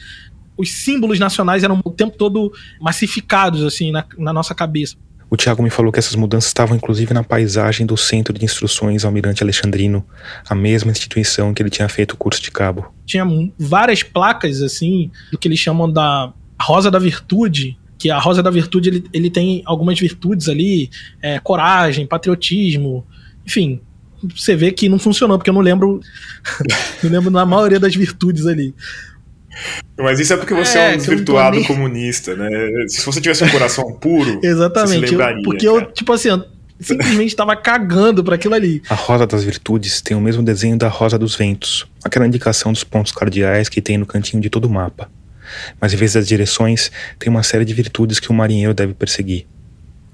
os 0.56 0.70
símbolos 0.70 1.18
nacionais 1.18 1.64
eram 1.64 1.80
o 1.84 1.90
tempo 1.90 2.16
todo 2.16 2.52
massificados 2.80 3.64
assim 3.64 3.90
na, 3.90 4.04
na, 4.16 4.32
nossa 4.32 4.54
cabeça. 4.54 4.96
O 5.28 5.36
Tiago 5.36 5.62
me 5.62 5.70
falou 5.70 5.90
que 5.90 5.98
essas 5.98 6.14
mudanças 6.14 6.48
estavam 6.48 6.76
inclusive 6.76 7.12
na 7.12 7.24
paisagem 7.24 7.86
do 7.86 7.96
Centro 7.96 8.38
de 8.38 8.44
Instruções 8.44 9.04
Almirante 9.04 9.42
Alexandrino, 9.42 10.06
a 10.48 10.54
mesma 10.54 10.92
instituição 10.92 11.52
que 11.52 11.62
ele 11.62 11.70
tinha 11.70 11.88
feito 11.88 12.12
o 12.12 12.16
curso 12.16 12.40
de 12.40 12.50
cabo. 12.50 12.92
Tinha 13.04 13.26
várias 13.58 14.02
placas 14.02 14.62
assim, 14.62 15.10
do 15.32 15.38
que 15.38 15.48
eles 15.48 15.58
chamam 15.58 15.90
da 15.90 16.32
Rosa 16.60 16.90
da 16.90 16.98
Virtude, 16.98 17.76
que 17.98 18.10
a 18.10 18.18
Rosa 18.18 18.42
da 18.42 18.50
Virtude 18.50 18.90
ele, 18.90 19.04
ele 19.12 19.30
tem 19.30 19.62
algumas 19.64 19.98
virtudes 19.98 20.48
ali, 20.48 20.90
é, 21.20 21.38
coragem, 21.40 22.06
patriotismo, 22.06 23.04
enfim. 23.44 23.80
Você 24.36 24.56
vê 24.56 24.70
que 24.72 24.88
não 24.88 24.98
funcionou, 24.98 25.38
porque 25.38 25.50
eu 25.50 25.54
não 25.54 25.60
lembro. 25.60 26.00
não 27.02 27.10
lembro 27.10 27.30
na 27.30 27.44
maioria 27.44 27.80
das 27.80 27.94
virtudes 27.94 28.46
ali. 28.46 28.74
Mas 29.96 30.18
isso 30.18 30.32
é 30.32 30.36
porque 30.36 30.54
você 30.54 30.78
é, 30.78 30.92
é 30.92 30.94
um 30.94 30.98
desvirtuado 30.98 31.56
nem... 31.56 31.64
comunista, 31.64 32.34
né? 32.34 32.48
Se 32.88 33.04
você 33.06 33.20
tivesse 33.20 33.44
um 33.44 33.48
coração 33.48 33.92
puro, 33.92 34.40
Exatamente, 34.42 35.00
você 35.00 35.06
se 35.06 35.12
lembraria. 35.12 35.38
Eu, 35.38 35.42
porque 35.44 35.66
cara. 35.66 35.78
eu, 35.78 35.92
tipo 35.92 36.12
assim, 36.12 36.28
eu 36.28 36.44
simplesmente 36.80 37.28
estava 37.28 37.54
cagando 37.56 38.24
para 38.24 38.34
aquilo 38.34 38.54
ali. 38.54 38.82
A 38.88 38.94
Rosa 38.94 39.26
das 39.26 39.44
Virtudes 39.44 40.00
tem 40.00 40.16
o 40.16 40.20
mesmo 40.20 40.42
desenho 40.42 40.76
da 40.76 40.88
Rosa 40.88 41.18
dos 41.18 41.36
Ventos, 41.36 41.86
aquela 42.02 42.26
indicação 42.26 42.72
dos 42.72 42.84
pontos 42.84 43.12
cardeais 43.12 43.68
que 43.68 43.80
tem 43.80 43.96
no 43.96 44.06
cantinho 44.06 44.42
de 44.42 44.50
todo 44.50 44.64
o 44.64 44.70
mapa. 44.70 45.08
Mas 45.80 45.92
em 45.92 45.96
vez 45.96 46.14
das 46.14 46.26
direções, 46.26 46.90
tem 47.18 47.30
uma 47.30 47.42
série 47.42 47.64
de 47.64 47.74
virtudes 47.74 48.18
que 48.18 48.30
o 48.30 48.34
marinheiro 48.34 48.74
deve 48.74 48.94
perseguir. 48.94 49.46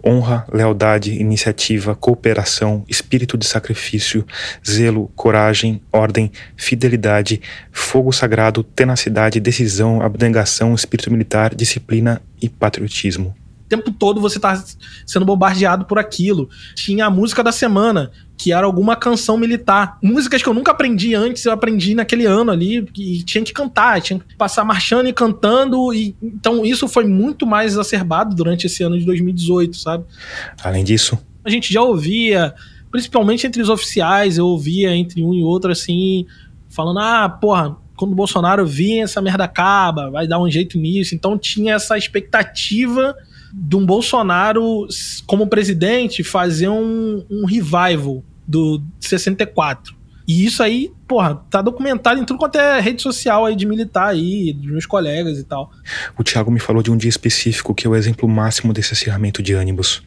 Honra, 0.04 0.46
lealdade, 0.52 1.12
iniciativa, 1.12 1.94
cooperação, 1.94 2.84
espírito 2.88 3.36
de 3.36 3.46
sacrifício, 3.46 4.26
zelo, 4.68 5.10
coragem, 5.14 5.80
ordem, 5.92 6.30
fidelidade, 6.56 7.40
fogo 7.72 8.12
sagrado, 8.12 8.62
tenacidade, 8.62 9.40
decisão, 9.40 10.02
abnegação, 10.02 10.74
espírito 10.74 11.10
militar, 11.10 11.54
disciplina 11.54 12.20
e 12.40 12.48
patriotismo 12.48 13.34
tempo 13.70 13.92
todo 13.92 14.20
você 14.20 14.38
tá 14.38 14.62
sendo 15.06 15.24
bombardeado 15.24 15.84
por 15.84 15.98
aquilo. 15.98 16.50
Tinha 16.74 17.06
a 17.06 17.10
música 17.10 17.42
da 17.42 17.52
semana, 17.52 18.10
que 18.36 18.52
era 18.52 18.66
alguma 18.66 18.96
canção 18.96 19.38
militar. 19.38 19.96
Músicas 20.02 20.42
que 20.42 20.48
eu 20.48 20.52
nunca 20.52 20.72
aprendi 20.72 21.14
antes, 21.14 21.44
eu 21.44 21.52
aprendi 21.52 21.94
naquele 21.94 22.26
ano 22.26 22.50
ali, 22.50 22.84
e 22.98 23.22
tinha 23.22 23.44
que 23.44 23.52
cantar, 23.52 24.02
tinha 24.02 24.18
que 24.18 24.34
passar 24.34 24.64
marchando 24.64 25.08
e 25.08 25.12
cantando, 25.12 25.94
e 25.94 26.16
então 26.20 26.66
isso 26.66 26.88
foi 26.88 27.04
muito 27.04 27.46
mais 27.46 27.72
exacerbado 27.72 28.34
durante 28.34 28.66
esse 28.66 28.82
ano 28.82 28.98
de 28.98 29.06
2018, 29.06 29.76
sabe? 29.76 30.04
Além 30.64 30.82
disso, 30.82 31.16
a 31.44 31.48
gente 31.48 31.72
já 31.72 31.80
ouvia, 31.80 32.52
principalmente 32.90 33.46
entre 33.46 33.62
os 33.62 33.68
oficiais, 33.68 34.36
eu 34.36 34.46
ouvia 34.46 34.94
entre 34.94 35.22
um 35.22 35.32
e 35.32 35.44
outro 35.44 35.70
assim, 35.70 36.26
falando: 36.68 36.98
"Ah, 36.98 37.28
porra, 37.28 37.76
quando 37.96 38.12
o 38.12 38.16
Bolsonaro 38.16 38.66
vinha, 38.66 39.04
essa 39.04 39.22
merda 39.22 39.44
acaba, 39.44 40.10
vai 40.10 40.26
dar 40.26 40.40
um 40.40 40.50
jeito 40.50 40.76
nisso". 40.76 41.14
Então 41.14 41.38
tinha 41.38 41.74
essa 41.74 41.96
expectativa 41.96 43.14
de 43.52 43.76
um 43.76 43.84
Bolsonaro 43.84 44.86
como 45.26 45.46
presidente 45.46 46.22
fazer 46.22 46.68
um, 46.68 47.24
um 47.30 47.44
revival 47.44 48.22
do 48.46 48.82
64. 49.00 49.94
E 50.26 50.44
isso 50.44 50.62
aí, 50.62 50.92
porra, 51.08 51.42
tá 51.50 51.60
documentado 51.60 52.20
em 52.20 52.24
tudo 52.24 52.38
quanto 52.38 52.56
é 52.56 52.80
rede 52.80 53.02
social 53.02 53.44
aí 53.44 53.56
de 53.56 53.66
militar 53.66 54.08
aí, 54.08 54.52
dos 54.52 54.70
meus 54.70 54.86
colegas 54.86 55.38
e 55.38 55.44
tal. 55.44 55.72
O 56.16 56.22
Thiago 56.22 56.50
me 56.50 56.60
falou 56.60 56.82
de 56.82 56.90
um 56.90 56.96
dia 56.96 57.08
específico 57.08 57.74
que 57.74 57.86
é 57.86 57.90
o 57.90 57.96
exemplo 57.96 58.28
máximo 58.28 58.72
desse 58.72 58.92
acirramento 58.92 59.42
de 59.42 59.54
ânimos. 59.54 60.02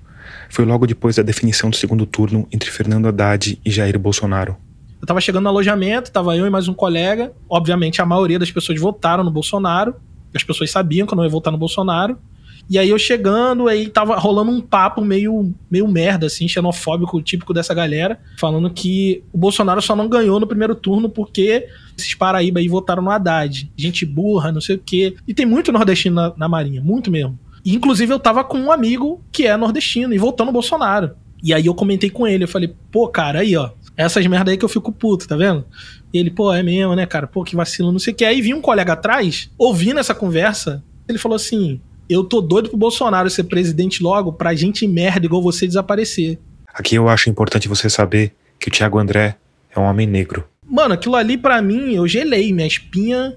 Foi 0.49 0.63
logo 0.65 0.88
depois 0.88 1.15
da 1.15 1.23
definição 1.23 1.69
do 1.69 1.75
segundo 1.75 2.06
turno 2.06 2.47
entre 2.51 2.69
Fernando 2.71 3.08
Haddad 3.08 3.60
e 3.65 3.69
Jair 3.69 3.97
Bolsonaro. 3.99 4.56
Eu 5.01 5.06
tava 5.06 5.19
chegando 5.19 5.43
no 5.43 5.49
alojamento, 5.49 6.10
tava 6.10 6.38
eu 6.38 6.45
e 6.45 6.49
mais 6.49 6.69
um 6.69 6.73
colega. 6.73 7.34
Obviamente, 7.49 8.01
a 8.01 8.06
maioria 8.06 8.39
das 8.39 8.49
pessoas 8.49 8.79
votaram 8.79 9.21
no 9.21 9.32
Bolsonaro. 9.32 9.95
As 10.34 10.43
pessoas 10.43 10.71
sabiam 10.71 11.06
que 11.06 11.13
eu 11.13 11.17
não 11.17 11.25
ia 11.25 11.29
votar 11.29 11.51
no 11.51 11.60
Bolsonaro. 11.60 12.17
E 12.69 12.80
aí 12.80 12.89
eu 12.89 12.97
chegando, 12.97 13.67
aí 13.67 13.88
tava 13.88 14.15
rolando 14.17 14.52
um 14.52 14.62
papo 14.62 15.04
meio, 15.04 15.54
meio 15.69 15.88
merda, 15.88 16.28
assim, 16.28 16.47
xenofóbico, 16.47 17.21
típico 17.21 17.54
dessa 17.54 17.73
galera, 17.73 18.19
falando 18.39 18.69
que 18.69 19.23
o 19.34 19.38
Bolsonaro 19.38 19.82
só 19.82 19.95
não 19.95 20.08
ganhou 20.08 20.39
no 20.39 20.47
primeiro 20.47 20.73
turno 20.73 21.10
porque 21.10 21.67
esses 21.97 22.15
Paraíba 22.15 22.60
aí 22.60 22.67
votaram 22.67 23.04
no 23.04 23.12
Haddad. 23.12 23.69
Gente 23.76 24.06
burra, 24.06 24.52
não 24.52 24.62
sei 24.62 24.78
o 24.78 24.82
quê. 24.84 25.15
E 25.28 25.34
tem 25.34 25.45
muito 25.45 25.71
nordestino 25.71 26.15
na, 26.15 26.34
na 26.38 26.47
Marinha, 26.47 26.82
muito 26.82 27.12
mesmo. 27.12 27.38
E, 27.65 27.76
inclusive 27.76 28.13
eu 28.13 28.19
tava 28.19 28.43
com 28.43 28.58
um 28.58 28.71
amigo 28.71 29.21
que 29.32 29.45
é 29.45 29.56
nordestino 29.56 30.13
e 30.13 30.17
voltando 30.17 30.47
no 30.47 30.54
Bolsonaro. 30.54 31.12
E 31.43 31.54
aí 31.54 31.65
eu 31.65 31.76
comentei 31.76 32.10
com 32.10 32.26
ele, 32.26 32.45
eu 32.45 32.47
falei, 32.47 32.73
pô, 32.89 33.08
cara, 33.10 33.39
aí 33.39 33.56
ó, 33.58 33.71
essas 33.97 34.26
merda 34.26 34.52
aí 34.52 34.58
que 34.58 34.65
eu 34.65 34.69
fico 34.69 34.91
puto, 34.91 35.28
tá 35.28 35.36
vendo? 35.36 35.65
E 36.13 36.17
ele, 36.17 36.32
pô, 36.32 36.54
é 36.54 36.63
mesmo, 36.63 36.95
né, 36.95 37.06
cara? 37.06 37.28
Pô, 37.28 37.43
que 37.43 37.56
vacilo, 37.56 37.91
não 37.91 37.99
sei 37.99 38.13
o 38.13 38.15
que. 38.15 38.23
Aí 38.23 38.41
vinha 38.41 38.56
um 38.56 38.62
colega 38.62 38.93
atrás, 38.93 39.49
ouvindo 39.58 39.99
essa 39.99 40.15
conversa, 40.15 40.84
ele 41.08 41.17
falou 41.17 41.36
assim: 41.36 41.82
eu 42.13 42.23
tô 42.23 42.41
doido 42.41 42.69
pro 42.69 42.78
Bolsonaro 42.78 43.30
ser 43.30 43.43
presidente 43.45 44.02
logo 44.02 44.34
pra 44.34 44.54
gente 44.54 44.88
merda 44.88 45.26
igual 45.26 45.41
você 45.41 45.67
desaparecer. 45.67 46.39
Aqui 46.73 46.95
eu 46.95 47.08
acho 47.08 47.30
importante 47.30 47.67
você 47.67 47.89
saber 47.89 48.34
que 48.60 48.67
o 48.67 48.71
Thiago 48.71 48.97
André 48.97 49.36
é 49.76 49.80
um 49.80 49.84
homem 49.84 50.08
negro. 50.08 50.45
Mano, 50.65 50.93
aquilo 50.93 51.15
ali 51.15 51.38
para 51.38 51.62
mim, 51.62 51.93
eu 51.93 52.08
gelei, 52.08 52.54
minha 52.54 52.67
espinha. 52.67 53.36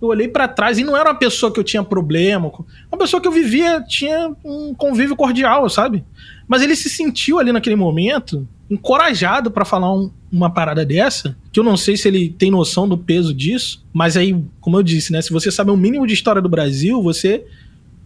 Eu 0.00 0.08
olhei 0.08 0.28
para 0.28 0.48
trás 0.48 0.78
e 0.78 0.84
não 0.84 0.96
era 0.96 1.10
uma 1.10 1.18
pessoa 1.18 1.52
que 1.52 1.58
eu 1.58 1.64
tinha 1.64 1.82
problema. 1.82 2.50
Uma 2.90 2.98
pessoa 2.98 3.20
que 3.20 3.28
eu 3.28 3.32
vivia, 3.32 3.82
tinha 3.82 4.34
um 4.44 4.74
convívio 4.74 5.16
cordial, 5.16 5.68
sabe? 5.68 6.04
Mas 6.46 6.62
ele 6.62 6.74
se 6.74 6.88
sentiu 6.88 7.38
ali 7.38 7.52
naquele 7.52 7.76
momento 7.76 8.46
encorajado 8.70 9.50
para 9.50 9.64
falar 9.64 9.92
um, 9.92 10.10
uma 10.30 10.50
parada 10.50 10.84
dessa, 10.84 11.36
que 11.52 11.58
eu 11.58 11.64
não 11.64 11.76
sei 11.76 11.96
se 11.96 12.06
ele 12.06 12.28
tem 12.28 12.50
noção 12.50 12.88
do 12.88 12.98
peso 12.98 13.32
disso, 13.32 13.84
mas 13.92 14.16
aí, 14.16 14.36
como 14.60 14.76
eu 14.76 14.82
disse, 14.82 15.10
né, 15.10 15.22
se 15.22 15.32
você 15.32 15.50
sabe 15.50 15.70
o 15.70 15.76
mínimo 15.76 16.06
de 16.06 16.12
história 16.12 16.42
do 16.42 16.48
Brasil, 16.48 17.02
você 17.02 17.44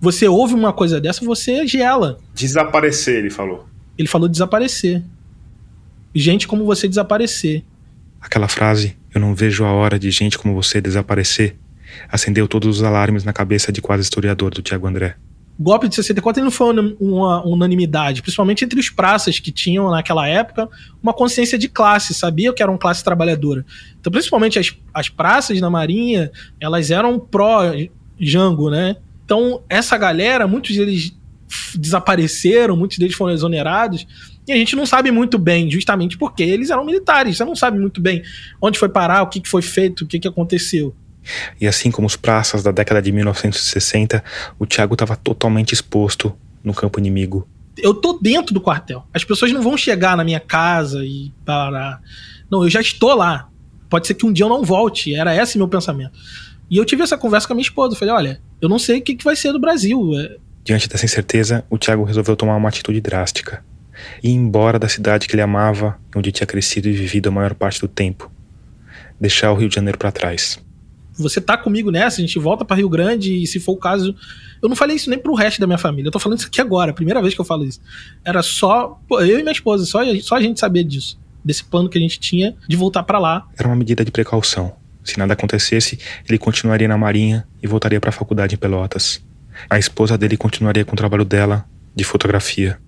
você 0.03 0.27
ouve 0.27 0.53
uma 0.53 0.73
coisa 0.73 1.01
dessa, 1.01 1.25
você 1.25 1.65
gela. 1.65 2.19
Desaparecer, 2.35 3.19
ele 3.19 3.31
falou. 3.31 3.69
Ele 3.97 4.09
falou 4.09 4.29
desaparecer. 4.29 5.01
Gente 6.13 6.49
como 6.49 6.65
você 6.65 6.89
desaparecer. 6.89 7.63
Aquela 8.21 8.49
frase, 8.49 8.97
eu 9.15 9.21
não 9.21 9.33
vejo 9.33 9.65
a 9.65 9.71
hora 9.71 10.01
de 10.01 10.11
gente 10.11 10.37
como 10.37 10.55
você 10.55 10.81
desaparecer, 10.81 11.55
acendeu 12.09 12.49
todos 12.49 12.79
os 12.79 12.83
alarmes 12.83 13.23
na 13.23 13.33
cabeça 13.33 13.71
de 13.71 13.81
quase 13.81 14.03
historiador 14.03 14.53
do 14.53 14.61
Tiago 14.61 14.89
André. 14.89 15.15
O 15.57 15.63
golpe 15.63 15.89
de 15.89 15.95
64 15.95 16.41
ele 16.41 16.47
não 16.47 16.51
foi 16.51 16.75
uma 16.99 17.47
unanimidade, 17.47 18.23
principalmente 18.23 18.65
entre 18.65 18.81
os 18.81 18.91
praças 18.91 19.39
que 19.39 19.53
tinham 19.53 19.89
naquela 19.89 20.27
época 20.27 20.69
uma 21.01 21.13
consciência 21.13 21.57
de 21.57 21.69
classe, 21.69 22.13
sabiam 22.13 22.53
que 22.53 22.63
eram 22.63 22.77
classe 22.77 23.05
trabalhadora. 23.05 23.65
Então, 24.01 24.11
principalmente 24.11 24.59
as, 24.59 24.75
as 24.93 25.09
praças 25.09 25.61
na 25.61 25.71
Marinha, 25.71 26.33
elas 26.59 26.91
eram 26.91 27.21
pró-Jango, 27.21 28.69
né? 28.69 28.97
Então, 29.33 29.63
essa 29.67 29.97
galera, 29.97 30.47
muitos 30.47 30.77
deles 30.77 31.11
desapareceram, 31.75 32.77
muitos 32.77 32.99
deles 32.99 33.17
foram 33.17 33.33
exonerados, 33.33 34.07
e 34.47 34.53
a 34.53 34.57
gente 34.57 34.77
não 34.77 34.85
sabe 34.85 35.11
muito 35.11 35.39
bem, 35.39 35.71
justamente 35.71 36.19
porque 36.19 36.43
eles 36.43 36.69
eram 36.69 36.85
militares, 36.85 37.39
você 37.39 37.45
não 37.47 37.57
sabe 37.57 37.79
muito 37.79 37.99
bem 37.99 38.23
onde 38.61 38.79
foi 38.79 38.91
parar, 38.91 39.23
o 39.23 39.29
que 39.29 39.41
foi 39.49 39.63
feito, 39.63 40.03
o 40.03 40.07
que 40.07 40.29
aconteceu. 40.29 40.95
E 41.59 41.67
assim 41.67 41.91
como 41.91 42.07
os 42.07 42.15
praças 42.15 42.63
da 42.63 42.71
década 42.71 43.01
de 43.01 43.11
1960, 43.11 44.23
o 44.59 44.67
Thiago 44.67 44.93
estava 44.93 45.17
totalmente 45.17 45.73
exposto 45.73 46.37
no 46.63 46.75
campo 46.75 47.01
inimigo. 47.01 47.49
Eu 47.79 47.95
tô 47.95 48.19
dentro 48.21 48.53
do 48.53 48.61
quartel. 48.61 49.07
As 49.15 49.25
pessoas 49.25 49.51
não 49.51 49.63
vão 49.63 49.79
chegar 49.79 50.15
na 50.15 50.25
minha 50.25 50.41
casa 50.41 51.07
e 51.07 51.33
parar. 51.43 52.03
Não, 52.51 52.65
eu 52.65 52.69
já 52.69 52.83
estou 52.83 53.15
lá. 53.15 53.49
Pode 53.89 54.07
ser 54.07 54.13
que 54.13 54.27
um 54.27 54.33
dia 54.33 54.45
eu 54.45 54.51
não 54.51 54.63
volte. 54.63 55.15
Era 55.15 55.35
esse 55.35 55.57
meu 55.57 55.69
pensamento. 55.69 56.13
E 56.73 56.79
eu 56.79 56.87
tive 56.87 57.03
essa 57.03 57.19
conversa 57.19 57.47
com 57.47 57.53
a 57.53 57.57
minha 57.57 57.67
esposa. 57.67 57.95
Eu 57.95 57.99
falei, 57.99 58.15
olha, 58.15 58.41
eu 58.59 58.67
não 58.67 58.79
sei 58.79 58.99
o 58.99 59.03
que, 59.03 59.15
que 59.15 59.23
vai 59.23 59.37
ser 59.37 59.53
do 59.53 59.61
Brasil. 59.61 60.11
É, 60.19 60.39
Diante 60.65 60.89
dessa 60.89 61.05
incerteza, 61.05 61.63
o 61.69 61.77
Tiago 61.77 62.03
resolveu 62.03 62.35
tomar 62.35 62.57
uma 62.57 62.71
atitude 62.71 62.99
drástica. 62.99 63.63
Ir 64.23 64.31
embora 64.31 64.79
da 64.79 64.89
cidade 64.89 65.29
que 65.29 65.35
ele 65.35 65.43
amava, 65.43 65.99
onde 66.17 66.33
tinha 66.33 66.47
crescido 66.47 66.89
e 66.89 66.93
vivido 66.93 67.29
a 67.29 67.31
maior 67.31 67.53
parte 67.53 67.79
do 67.79 67.87
tempo. 67.87 68.33
Deixar 69.21 69.53
o 69.53 69.55
Rio 69.55 69.69
de 69.69 69.75
Janeiro 69.75 69.99
para 69.99 70.11
trás. 70.11 70.59
Você 71.19 71.43
tá 71.43 71.59
comigo 71.59 71.91
nessa, 71.91 72.23
a 72.23 72.25
gente 72.25 72.39
volta 72.39 72.65
para 72.65 72.77
Rio 72.77 72.89
Grande 72.89 73.43
e 73.43 73.47
se 73.47 73.61
for 73.61 73.73
o 73.73 73.77
caso, 73.77 74.17
eu 74.63 74.67
não 74.67 74.75
falei 74.75 74.97
isso 74.97 75.11
nem 75.11 75.19
pro 75.19 75.35
resto 75.35 75.61
da 75.61 75.67
minha 75.67 75.79
família. 75.79 76.09
Eu 76.09 76.13
tô 76.13 76.19
falando 76.19 76.39
isso 76.39 76.47
aqui 76.47 76.63
agora, 76.63 76.95
primeira 76.95 77.21
vez 77.21 77.35
que 77.35 77.41
eu 77.43 77.45
falo 77.45 77.67
isso. 77.67 77.83
Era 78.25 78.43
só 78.43 78.99
eu 79.11 79.39
e 79.39 79.43
minha 79.43 79.53
esposa, 79.53 79.85
só, 79.85 80.01
só 80.23 80.37
a 80.37 80.41
gente 80.41 80.59
sabia 80.59 80.83
disso, 80.83 81.21
desse 81.45 81.65
plano 81.65 81.91
que 81.91 81.99
a 81.99 82.01
gente 82.01 82.19
tinha 82.19 82.57
de 82.67 82.77
voltar 82.77 83.03
para 83.03 83.19
lá. 83.19 83.47
Era 83.59 83.69
uma 83.69 83.77
medida 83.77 84.03
de 84.03 84.11
precaução. 84.11 84.81
Se 85.05 85.19
nada 85.19 85.33
acontecesse, 85.33 85.99
ele 86.29 86.39
continuaria 86.39 86.87
na 86.87 86.97
Marinha 86.97 87.47
e 87.63 87.67
voltaria 87.67 88.01
para 88.01 88.11
a 88.11 88.13
faculdade 88.13 88.55
em 88.55 88.59
Pelotas. 88.59 89.23
A 89.69 89.79
esposa 89.79 90.17
dele 90.17 90.37
continuaria 90.37 90.85
com 90.85 90.93
o 90.93 90.97
trabalho 90.97 91.25
dela 91.25 91.65
de 91.95 92.05
fotografia. 92.05 92.79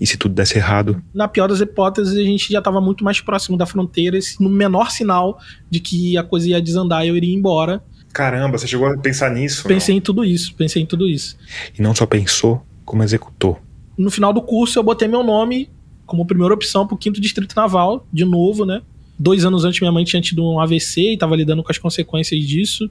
E 0.00 0.06
se 0.06 0.16
tudo 0.16 0.34
desse 0.34 0.56
errado? 0.56 1.02
Na 1.14 1.28
pior 1.28 1.46
das 1.46 1.60
hipóteses, 1.60 2.16
a 2.16 2.22
gente 2.22 2.50
já 2.50 2.58
estava 2.58 2.80
muito 2.80 3.04
mais 3.04 3.20
próximo 3.20 3.56
da 3.56 3.66
fronteira, 3.66 4.18
no 4.40 4.48
menor 4.48 4.90
sinal 4.90 5.38
de 5.70 5.78
que 5.78 6.16
a 6.16 6.22
coisa 6.22 6.48
ia 6.48 6.60
desandar 6.60 7.04
e 7.04 7.08
eu 7.08 7.16
iria 7.16 7.34
embora. 7.34 7.82
Caramba, 8.12 8.58
você 8.58 8.66
chegou 8.66 8.86
a 8.88 8.96
pensar 8.98 9.30
nisso? 9.30 9.66
Pensei 9.66 9.94
não? 9.94 9.98
em 9.98 10.02
tudo 10.02 10.24
isso, 10.24 10.54
pensei 10.54 10.82
em 10.82 10.86
tudo 10.86 11.08
isso. 11.08 11.36
E 11.78 11.82
não 11.82 11.94
só 11.94 12.06
pensou, 12.06 12.64
como 12.84 13.02
executou. 13.02 13.58
No 13.96 14.10
final 14.10 14.32
do 14.32 14.42
curso, 14.42 14.78
eu 14.78 14.82
botei 14.82 15.06
meu 15.06 15.22
nome 15.22 15.70
como 16.04 16.26
primeira 16.26 16.52
opção 16.52 16.86
para 16.86 16.94
o 16.94 16.98
quinto 16.98 17.20
distrito 17.20 17.54
naval, 17.54 18.06
de 18.12 18.24
novo, 18.24 18.66
né? 18.66 18.82
Dois 19.22 19.44
anos 19.44 19.64
antes, 19.64 19.78
minha 19.78 19.92
mãe 19.92 20.02
tinha 20.02 20.20
tido 20.20 20.44
um 20.44 20.58
AVC 20.58 21.00
e 21.00 21.14
estava 21.14 21.36
lidando 21.36 21.62
com 21.62 21.70
as 21.70 21.78
consequências 21.78 22.44
disso. 22.44 22.90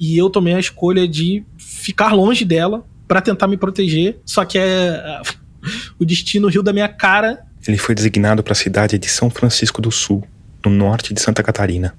E 0.00 0.16
eu 0.16 0.30
tomei 0.30 0.54
a 0.54 0.58
escolha 0.58 1.06
de 1.06 1.44
ficar 1.58 2.14
longe 2.14 2.42
dela 2.42 2.86
para 3.06 3.20
tentar 3.20 3.46
me 3.46 3.58
proteger. 3.58 4.18
Só 4.24 4.46
que 4.46 4.56
é 4.56 5.20
o 6.00 6.06
destino 6.06 6.48
riu 6.48 6.62
da 6.62 6.72
minha 6.72 6.88
cara. 6.88 7.44
Ele 7.68 7.76
foi 7.76 7.94
designado 7.94 8.42
para 8.42 8.52
a 8.52 8.56
cidade 8.56 8.98
de 8.98 9.10
São 9.10 9.28
Francisco 9.28 9.82
do 9.82 9.92
Sul, 9.92 10.26
no 10.64 10.70
norte 10.70 11.12
de 11.12 11.20
Santa 11.20 11.42
Catarina. 11.42 11.94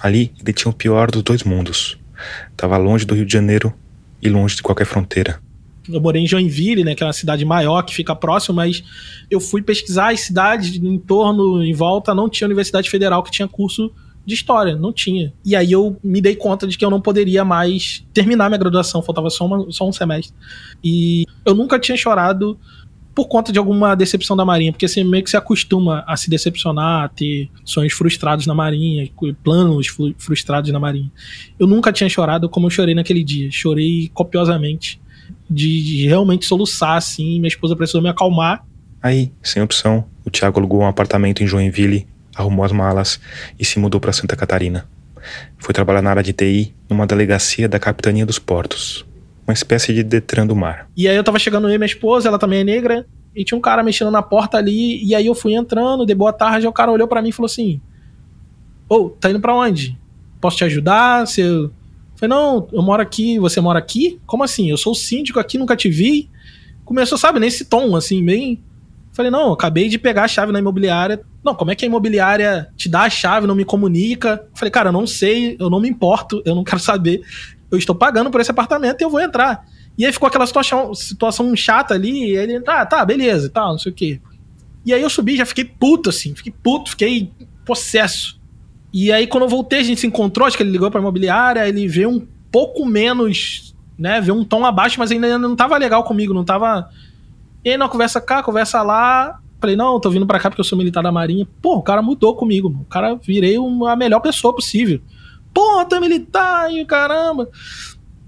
Ali, 0.00 0.32
ele 0.40 0.52
tinha 0.52 0.70
o 0.70 0.74
pior 0.74 1.10
dos 1.10 1.24
dois 1.24 1.42
mundos. 1.42 1.98
Estava 2.52 2.76
longe 2.76 3.04
do 3.04 3.16
Rio 3.16 3.26
de 3.26 3.32
Janeiro 3.32 3.74
e 4.22 4.28
longe 4.28 4.54
de 4.54 4.62
qualquer 4.62 4.86
fronteira 4.86 5.40
eu 5.92 6.00
morei 6.00 6.22
em 6.22 6.26
Joinville, 6.26 6.84
né, 6.84 6.94
que 6.94 7.02
é 7.02 7.06
uma 7.06 7.12
cidade 7.12 7.44
maior 7.44 7.82
que 7.82 7.94
fica 7.94 8.14
próximo, 8.14 8.56
mas 8.56 8.82
eu 9.30 9.40
fui 9.40 9.62
pesquisar 9.62 10.12
as 10.12 10.20
cidades 10.20 10.76
em 10.76 10.98
torno, 10.98 11.62
em 11.62 11.72
volta, 11.72 12.14
não 12.14 12.28
tinha 12.28 12.46
universidade 12.46 12.88
federal 12.88 13.22
que 13.22 13.30
tinha 13.30 13.48
curso 13.48 13.92
de 14.24 14.34
história, 14.34 14.76
não 14.76 14.92
tinha. 14.92 15.32
E 15.44 15.56
aí 15.56 15.72
eu 15.72 15.96
me 16.02 16.20
dei 16.20 16.36
conta 16.36 16.66
de 16.66 16.76
que 16.76 16.84
eu 16.84 16.90
não 16.90 17.00
poderia 17.00 17.44
mais 17.44 18.04
terminar 18.12 18.48
minha 18.48 18.58
graduação, 18.58 19.02
faltava 19.02 19.30
só, 19.30 19.46
uma, 19.46 19.70
só 19.70 19.88
um 19.88 19.92
semestre. 19.92 20.34
E 20.82 21.26
eu 21.44 21.54
nunca 21.54 21.78
tinha 21.78 21.96
chorado 21.96 22.58
por 23.14 23.26
conta 23.26 23.52
de 23.52 23.58
alguma 23.58 23.94
decepção 23.94 24.36
da 24.36 24.44
Marinha, 24.44 24.72
porque 24.72 24.86
você 24.86 25.02
meio 25.02 25.24
que 25.24 25.30
se 25.30 25.36
acostuma 25.36 26.04
a 26.06 26.16
se 26.16 26.30
decepcionar, 26.30 27.04
a 27.04 27.08
ter 27.08 27.50
sonhos 27.64 27.92
frustrados 27.92 28.46
na 28.46 28.54
Marinha, 28.54 29.08
planos 29.42 29.88
frustrados 30.16 30.70
na 30.70 30.78
Marinha. 30.78 31.10
Eu 31.58 31.66
nunca 31.66 31.92
tinha 31.92 32.08
chorado 32.08 32.48
como 32.48 32.66
eu 32.66 32.70
chorei 32.70 32.94
naquele 32.94 33.24
dia. 33.24 33.50
Chorei 33.50 34.10
copiosamente 34.14 35.00
de, 35.50 35.82
de 35.82 36.06
realmente 36.06 36.46
soluçar, 36.46 36.96
assim. 36.96 37.38
Minha 37.38 37.48
esposa 37.48 37.74
precisou 37.74 38.00
me 38.00 38.08
acalmar. 38.08 38.64
Aí, 39.02 39.32
sem 39.42 39.62
opção, 39.62 40.04
o 40.24 40.30
Thiago 40.30 40.58
alugou 40.58 40.82
um 40.82 40.86
apartamento 40.86 41.42
em 41.42 41.46
Joinville, 41.46 42.06
arrumou 42.34 42.64
as 42.64 42.72
malas 42.72 43.20
e 43.58 43.64
se 43.64 43.78
mudou 43.78 44.00
para 44.00 44.12
Santa 44.12 44.36
Catarina. 44.36 44.88
Foi 45.58 45.74
trabalhar 45.74 46.02
na 46.02 46.10
área 46.10 46.22
de 46.22 46.32
TI 46.32 46.74
numa 46.88 47.06
delegacia 47.06 47.68
da 47.68 47.78
Capitania 47.78 48.24
dos 48.24 48.38
Portos, 48.38 49.04
uma 49.46 49.52
espécie 49.52 49.92
de 49.92 50.02
Detran 50.02 50.46
do 50.46 50.54
mar. 50.54 50.88
E 50.96 51.08
aí 51.08 51.16
eu 51.16 51.24
tava 51.24 51.38
chegando 51.38 51.68
eu 51.68 51.74
e 51.74 51.78
minha 51.78 51.86
esposa, 51.86 52.28
ela 52.28 52.38
também 52.38 52.60
é 52.60 52.64
negra, 52.64 53.06
e 53.34 53.44
tinha 53.44 53.56
um 53.56 53.60
cara 53.60 53.82
mexendo 53.82 54.10
na 54.10 54.22
porta 54.22 54.58
ali, 54.58 55.04
e 55.04 55.14
aí 55.14 55.26
eu 55.26 55.34
fui 55.34 55.54
entrando, 55.54 56.06
dei 56.06 56.14
boa 56.14 56.32
tarde, 56.32 56.66
e 56.66 56.68
o 56.68 56.72
cara 56.72 56.90
olhou 56.90 57.08
para 57.08 57.22
mim 57.22 57.28
e 57.28 57.32
falou 57.32 57.46
assim: 57.46 57.80
Ô, 58.88 58.94
oh, 58.94 59.10
tá 59.10 59.30
indo 59.30 59.40
pra 59.40 59.54
onde? 59.54 59.98
Posso 60.40 60.56
te 60.56 60.64
ajudar? 60.64 61.26
Você. 61.26 61.70
Falei, 62.20 62.36
não, 62.36 62.68
eu 62.70 62.82
moro 62.82 63.00
aqui, 63.00 63.38
você 63.38 63.62
mora 63.62 63.78
aqui? 63.78 64.20
Como 64.26 64.44
assim? 64.44 64.68
Eu 64.68 64.76
sou 64.76 64.94
síndico 64.94 65.40
aqui, 65.40 65.56
nunca 65.56 65.74
te 65.74 65.88
vi. 65.88 66.28
Começou, 66.84 67.16
sabe, 67.16 67.40
nesse 67.40 67.64
tom, 67.64 67.96
assim, 67.96 68.22
bem. 68.22 68.62
Falei, 69.10 69.30
não, 69.30 69.54
acabei 69.54 69.88
de 69.88 69.98
pegar 69.98 70.24
a 70.24 70.28
chave 70.28 70.52
na 70.52 70.58
imobiliária. 70.58 71.22
Não, 71.42 71.54
como 71.54 71.70
é 71.70 71.74
que 71.74 71.82
a 71.82 71.88
imobiliária 71.88 72.68
te 72.76 72.90
dá 72.90 73.04
a 73.04 73.10
chave, 73.10 73.46
não 73.46 73.54
me 73.54 73.64
comunica? 73.64 74.46
Falei, 74.52 74.70
cara, 74.70 74.90
eu 74.90 74.92
não 74.92 75.06
sei, 75.06 75.56
eu 75.58 75.70
não 75.70 75.80
me 75.80 75.88
importo, 75.88 76.42
eu 76.44 76.54
não 76.54 76.62
quero 76.62 76.78
saber. 76.78 77.22
Eu 77.70 77.78
estou 77.78 77.94
pagando 77.94 78.30
por 78.30 78.38
esse 78.42 78.50
apartamento 78.50 79.00
e 79.00 79.04
eu 79.04 79.08
vou 79.08 79.20
entrar. 79.20 79.64
E 79.96 80.04
aí 80.04 80.12
ficou 80.12 80.26
aquela 80.26 80.46
situação, 80.46 80.94
situação 80.94 81.56
chata 81.56 81.94
ali, 81.94 82.32
e 82.32 82.36
ele, 82.36 82.62
ah, 82.66 82.84
tá, 82.84 83.02
beleza 83.02 83.46
e 83.46 83.50
tal, 83.50 83.72
não 83.72 83.78
sei 83.78 83.92
o 83.92 83.94
quê. 83.94 84.20
E 84.84 84.92
aí 84.92 85.00
eu 85.00 85.08
subi 85.08 85.36
já 85.36 85.46
fiquei 85.46 85.64
puto, 85.64 86.10
assim, 86.10 86.34
fiquei 86.34 86.52
puto, 86.62 86.90
fiquei 86.90 87.30
possesso. 87.64 88.39
E 88.92 89.12
aí, 89.12 89.26
quando 89.26 89.44
eu 89.44 89.48
voltei, 89.48 89.80
a 89.80 89.82
gente 89.82 90.00
se 90.00 90.06
encontrou, 90.06 90.46
acho 90.46 90.56
que 90.56 90.62
ele 90.62 90.72
ligou 90.72 90.90
pra 90.90 91.00
imobiliária, 91.00 91.68
ele 91.68 91.86
veio 91.86 92.10
um 92.10 92.26
pouco 92.50 92.84
menos, 92.84 93.74
né? 93.96 94.20
Veio 94.20 94.36
um 94.36 94.44
tom 94.44 94.64
abaixo, 94.64 94.98
mas 94.98 95.10
ainda 95.10 95.38
não 95.38 95.54
tava 95.54 95.76
legal 95.78 96.02
comigo, 96.02 96.34
não 96.34 96.44
tava. 96.44 96.88
E 97.64 97.70
aí, 97.70 97.76
na 97.76 97.88
conversa 97.88 98.20
cá, 98.20 98.42
conversa 98.42 98.82
lá. 98.82 99.38
Falei, 99.60 99.76
não, 99.76 100.00
tô 100.00 100.10
vindo 100.10 100.26
pra 100.26 100.40
cá 100.40 100.50
porque 100.50 100.60
eu 100.60 100.64
sou 100.64 100.76
militar 100.76 101.02
da 101.02 101.12
Marinha. 101.12 101.46
Pô, 101.60 101.76
o 101.76 101.82
cara 101.82 102.02
mudou 102.02 102.34
comigo, 102.34 102.68
o 102.68 102.84
cara 102.86 103.14
virei 103.14 103.56
a 103.88 103.96
melhor 103.96 104.20
pessoa 104.20 104.54
possível. 104.54 105.00
Pô, 105.52 105.84
tu 105.84 105.94
é 105.94 106.00
militar, 106.00 106.72
e 106.72 106.84
caramba. 106.84 107.48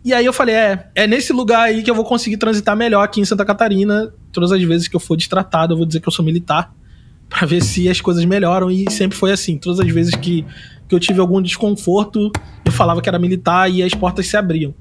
E 0.04 0.12
aí 0.12 0.26
eu 0.26 0.32
falei, 0.32 0.54
é, 0.54 0.90
é 0.94 1.06
nesse 1.06 1.32
lugar 1.32 1.62
aí 1.62 1.82
que 1.82 1.90
eu 1.90 1.94
vou 1.94 2.04
conseguir 2.04 2.36
transitar 2.36 2.76
melhor 2.76 3.02
aqui 3.02 3.20
em 3.20 3.24
Santa 3.24 3.44
Catarina. 3.44 4.12
Todas 4.32 4.52
as 4.52 4.62
vezes 4.62 4.88
que 4.88 4.94
eu 4.94 5.00
for 5.00 5.16
destratado, 5.16 5.72
eu 5.72 5.76
vou 5.76 5.86
dizer 5.86 6.00
que 6.00 6.08
eu 6.08 6.12
sou 6.12 6.24
militar 6.24 6.72
para 7.32 7.46
ver 7.46 7.62
se 7.62 7.88
as 7.88 8.00
coisas 8.00 8.24
melhoram. 8.24 8.70
E 8.70 8.90
sempre 8.90 9.16
foi 9.16 9.32
assim. 9.32 9.56
Todas 9.56 9.80
as 9.80 9.90
vezes 9.90 10.14
que, 10.14 10.44
que 10.88 10.94
eu 10.94 11.00
tive 11.00 11.20
algum 11.20 11.40
desconforto, 11.40 12.30
eu 12.64 12.72
falava 12.72 13.00
que 13.00 13.08
era 13.08 13.18
militar 13.18 13.70
e 13.70 13.82
as 13.82 13.94
portas 13.94 14.26
se 14.26 14.36
abriam. 14.36 14.74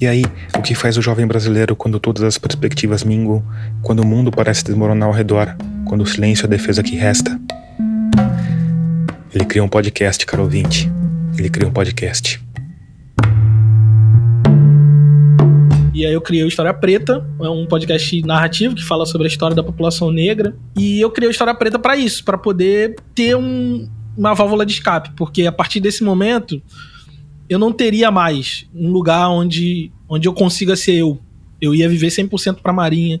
E 0.00 0.06
aí, 0.06 0.24
o 0.56 0.62
que 0.62 0.76
faz 0.76 0.96
o 0.96 1.02
jovem 1.02 1.26
brasileiro 1.26 1.74
quando 1.74 1.98
todas 1.98 2.22
as 2.22 2.38
perspectivas 2.38 3.02
minguam, 3.02 3.44
quando 3.82 4.00
o 4.00 4.06
mundo 4.06 4.30
parece 4.30 4.64
desmoronar 4.64 5.08
ao 5.08 5.14
redor, 5.14 5.56
quando 5.84 6.02
o 6.02 6.06
silêncio 6.06 6.44
é 6.44 6.46
a 6.46 6.50
defesa 6.50 6.84
que 6.84 6.94
resta? 6.94 7.38
Ele 9.34 9.44
cria 9.44 9.62
um 9.62 9.68
podcast, 9.68 10.24
caro 10.24 10.44
ouvinte. 10.44 10.88
Ele 11.36 11.50
cria 11.50 11.68
um 11.68 11.72
podcast. 11.72 12.47
E 15.98 16.06
aí 16.06 16.12
eu 16.12 16.20
criei 16.20 16.44
o 16.44 16.46
História 16.46 16.72
Preta, 16.72 17.26
é 17.40 17.48
um 17.48 17.66
podcast 17.66 18.22
narrativo 18.22 18.72
que 18.72 18.84
fala 18.84 19.04
sobre 19.04 19.26
a 19.26 19.28
história 19.28 19.56
da 19.56 19.64
população 19.64 20.12
negra. 20.12 20.54
E 20.76 21.00
eu 21.00 21.10
criei 21.10 21.28
o 21.28 21.32
História 21.32 21.52
Preta 21.52 21.76
para 21.76 21.96
isso, 21.96 22.24
para 22.24 22.38
poder 22.38 22.94
ter 23.16 23.34
um, 23.34 23.90
uma 24.16 24.32
válvula 24.32 24.64
de 24.64 24.74
escape, 24.74 25.10
porque 25.16 25.44
a 25.44 25.50
partir 25.50 25.80
desse 25.80 26.04
momento 26.04 26.62
eu 27.48 27.58
não 27.58 27.72
teria 27.72 28.12
mais 28.12 28.64
um 28.72 28.92
lugar 28.92 29.28
onde, 29.28 29.90
onde 30.08 30.28
eu 30.28 30.32
consiga 30.32 30.76
ser 30.76 30.98
eu. 30.98 31.18
Eu 31.60 31.74
ia 31.74 31.88
viver 31.88 32.06
100% 32.06 32.62
para 32.62 32.72
Marinha. 32.72 33.20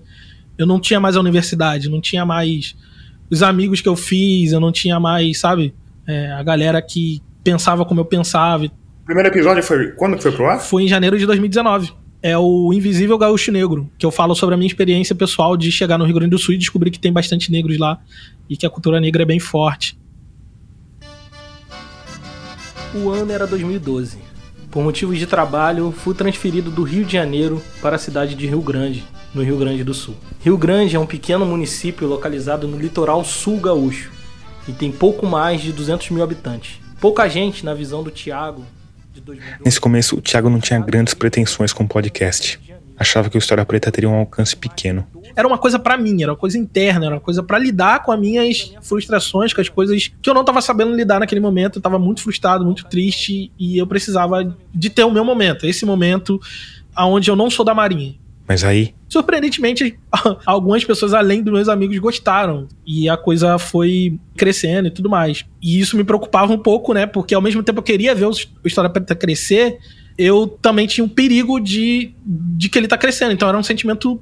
Eu 0.56 0.64
não 0.64 0.78
tinha 0.78 1.00
mais 1.00 1.16
a 1.16 1.20
universidade, 1.20 1.90
não 1.90 2.00
tinha 2.00 2.24
mais 2.24 2.76
os 3.28 3.42
amigos 3.42 3.80
que 3.80 3.88
eu 3.88 3.96
fiz, 3.96 4.52
eu 4.52 4.60
não 4.60 4.70
tinha 4.70 5.00
mais, 5.00 5.40
sabe, 5.40 5.74
é, 6.06 6.30
a 6.30 6.44
galera 6.44 6.80
que 6.80 7.20
pensava 7.42 7.84
como 7.84 7.98
eu 7.98 8.04
pensava. 8.04 8.66
O 8.66 9.04
primeiro 9.04 9.30
episódio 9.30 9.64
foi 9.64 9.90
quando 9.96 10.16
que 10.16 10.22
foi 10.22 10.30
pro 10.30 10.46
ar? 10.46 10.60
Foi 10.60 10.84
em 10.84 10.88
janeiro 10.88 11.18
de 11.18 11.26
2019 11.26 12.06
é 12.22 12.36
o 12.36 12.72
Invisível 12.72 13.16
Gaúcho 13.16 13.52
Negro, 13.52 13.90
que 13.96 14.04
eu 14.04 14.10
falo 14.10 14.34
sobre 14.34 14.54
a 14.54 14.58
minha 14.58 14.66
experiência 14.66 15.14
pessoal 15.14 15.56
de 15.56 15.70
chegar 15.70 15.98
no 15.98 16.04
Rio 16.04 16.14
Grande 16.14 16.30
do 16.30 16.38
Sul 16.38 16.54
e 16.54 16.58
descobrir 16.58 16.90
que 16.90 16.98
tem 16.98 17.12
bastante 17.12 17.50
negros 17.50 17.78
lá 17.78 18.00
e 18.48 18.56
que 18.56 18.66
a 18.66 18.70
cultura 18.70 19.00
negra 19.00 19.22
é 19.22 19.26
bem 19.26 19.38
forte. 19.38 19.98
O 22.94 23.10
ano 23.10 23.30
era 23.30 23.46
2012. 23.46 24.18
Por 24.70 24.82
motivos 24.82 25.18
de 25.18 25.26
trabalho, 25.26 25.92
fui 25.92 26.14
transferido 26.14 26.70
do 26.70 26.82
Rio 26.82 27.04
de 27.04 27.12
Janeiro 27.12 27.62
para 27.80 27.96
a 27.96 27.98
cidade 27.98 28.34
de 28.34 28.46
Rio 28.46 28.60
Grande, 28.60 29.04
no 29.34 29.42
Rio 29.42 29.56
Grande 29.56 29.84
do 29.84 29.94
Sul. 29.94 30.14
Rio 30.40 30.58
Grande 30.58 30.96
é 30.96 30.98
um 30.98 31.06
pequeno 31.06 31.46
município 31.46 32.06
localizado 32.08 32.66
no 32.66 32.78
litoral 32.78 33.24
sul 33.24 33.60
gaúcho 33.60 34.10
e 34.66 34.72
tem 34.72 34.90
pouco 34.90 35.26
mais 35.26 35.60
de 35.62 35.72
200 35.72 36.10
mil 36.10 36.22
habitantes. 36.22 36.80
Pouca 37.00 37.28
gente, 37.28 37.64
na 37.64 37.74
visão 37.74 38.02
do 38.02 38.10
Tiago, 38.10 38.64
Nesse 39.64 39.80
começo, 39.80 40.16
o 40.16 40.20
Thiago 40.20 40.48
não 40.48 40.60
tinha 40.60 40.78
grandes 40.80 41.14
pretensões 41.14 41.72
com 41.72 41.84
o 41.84 41.88
podcast. 41.88 42.60
Achava 42.98 43.30
que 43.30 43.36
o 43.36 43.38
História 43.38 43.64
Preta 43.64 43.92
teria 43.92 44.08
um 44.10 44.14
alcance 44.14 44.56
pequeno. 44.56 45.06
Era 45.36 45.46
uma 45.46 45.56
coisa 45.56 45.78
para 45.78 45.96
mim, 45.96 46.20
era 46.22 46.32
uma 46.32 46.38
coisa 46.38 46.58
interna, 46.58 47.06
era 47.06 47.14
uma 47.14 47.20
coisa 47.20 47.44
para 47.44 47.56
lidar 47.56 48.02
com 48.02 48.10
as 48.10 48.18
minhas 48.18 48.74
frustrações, 48.82 49.52
com 49.52 49.60
as 49.60 49.68
coisas 49.68 50.10
que 50.20 50.28
eu 50.28 50.34
não 50.34 50.44
tava 50.44 50.60
sabendo 50.60 50.92
lidar 50.96 51.20
naquele 51.20 51.40
momento. 51.40 51.78
Eu 51.78 51.82
tava 51.82 51.98
muito 51.98 52.22
frustrado, 52.22 52.64
muito 52.64 52.86
triste 52.86 53.52
e 53.56 53.78
eu 53.78 53.86
precisava 53.86 54.56
de 54.74 54.90
ter 54.90 55.04
o 55.04 55.12
meu 55.12 55.24
momento, 55.24 55.64
esse 55.64 55.86
momento 55.86 56.40
aonde 56.94 57.30
eu 57.30 57.36
não 57.36 57.48
sou 57.48 57.64
da 57.64 57.72
Marinha. 57.72 58.16
Mas 58.48 58.64
aí. 58.64 58.94
Surpreendentemente, 59.08 59.98
algumas 60.46 60.82
pessoas 60.82 61.12
além 61.12 61.42
dos 61.42 61.52
meus 61.52 61.68
amigos 61.68 61.98
gostaram. 61.98 62.66
E 62.86 63.08
a 63.08 63.16
coisa 63.16 63.58
foi 63.58 64.18
crescendo 64.36 64.88
e 64.88 64.90
tudo 64.90 65.10
mais. 65.10 65.44
E 65.62 65.78
isso 65.78 65.96
me 65.96 66.02
preocupava 66.02 66.52
um 66.52 66.58
pouco, 66.58 66.94
né? 66.94 67.06
Porque 67.06 67.34
ao 67.34 67.42
mesmo 67.42 67.62
tempo 67.62 67.80
eu 67.80 67.82
queria 67.82 68.14
ver 68.14 68.24
o 68.24 68.32
História 68.64 68.88
Preta 68.88 69.14
crescer, 69.14 69.78
eu 70.16 70.46
também 70.46 70.86
tinha 70.86 71.04
um 71.04 71.08
perigo 71.08 71.60
de, 71.60 72.14
de 72.24 72.70
que 72.70 72.78
ele 72.78 72.88
tá 72.88 72.96
crescendo. 72.96 73.32
Então 73.32 73.48
era 73.48 73.58
um 73.58 73.62
sentimento 73.62 74.18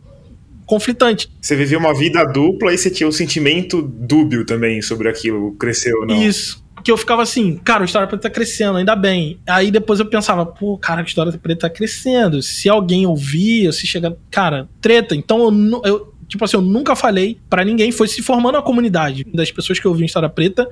conflitante. 0.66 1.30
Você 1.40 1.54
vivia 1.54 1.78
uma 1.78 1.94
vida 1.94 2.24
dupla 2.24 2.74
e 2.74 2.78
você 2.78 2.90
tinha 2.90 3.08
um 3.08 3.12
sentimento 3.12 3.80
dúbio 3.80 4.44
também 4.44 4.82
sobre 4.82 5.08
aquilo, 5.08 5.54
cresceu 5.54 6.00
ou 6.00 6.06
não. 6.06 6.20
Isso 6.20 6.65
que 6.82 6.90
eu 6.90 6.96
ficava 6.96 7.22
assim, 7.22 7.56
cara, 7.56 7.82
o 7.82 7.84
História 7.84 8.06
Preta 8.06 8.28
tá 8.28 8.30
crescendo, 8.30 8.78
ainda 8.78 8.94
bem. 8.94 9.38
Aí 9.46 9.70
depois 9.70 9.98
eu 9.98 10.06
pensava, 10.06 10.44
pô, 10.44 10.76
cara, 10.78 11.00
a 11.00 11.04
História 11.04 11.32
Preta 11.32 11.68
tá 11.68 11.70
crescendo. 11.70 12.42
Se 12.42 12.68
alguém 12.68 13.06
ouvir, 13.06 13.72
se 13.72 13.86
chegar. 13.86 14.12
Cara, 14.30 14.68
treta. 14.80 15.14
Então 15.14 15.48
eu, 15.48 15.82
eu 15.84 16.14
tipo 16.28 16.44
assim, 16.44 16.56
eu 16.56 16.62
nunca 16.62 16.94
falei 16.94 17.38
para 17.48 17.64
ninguém, 17.64 17.90
foi 17.90 18.08
se 18.08 18.22
formando 18.22 18.58
a 18.58 18.62
comunidade 18.62 19.24
das 19.32 19.50
pessoas 19.50 19.78
que 19.78 19.88
ouviam 19.88 20.06
História 20.06 20.28
Preta. 20.28 20.68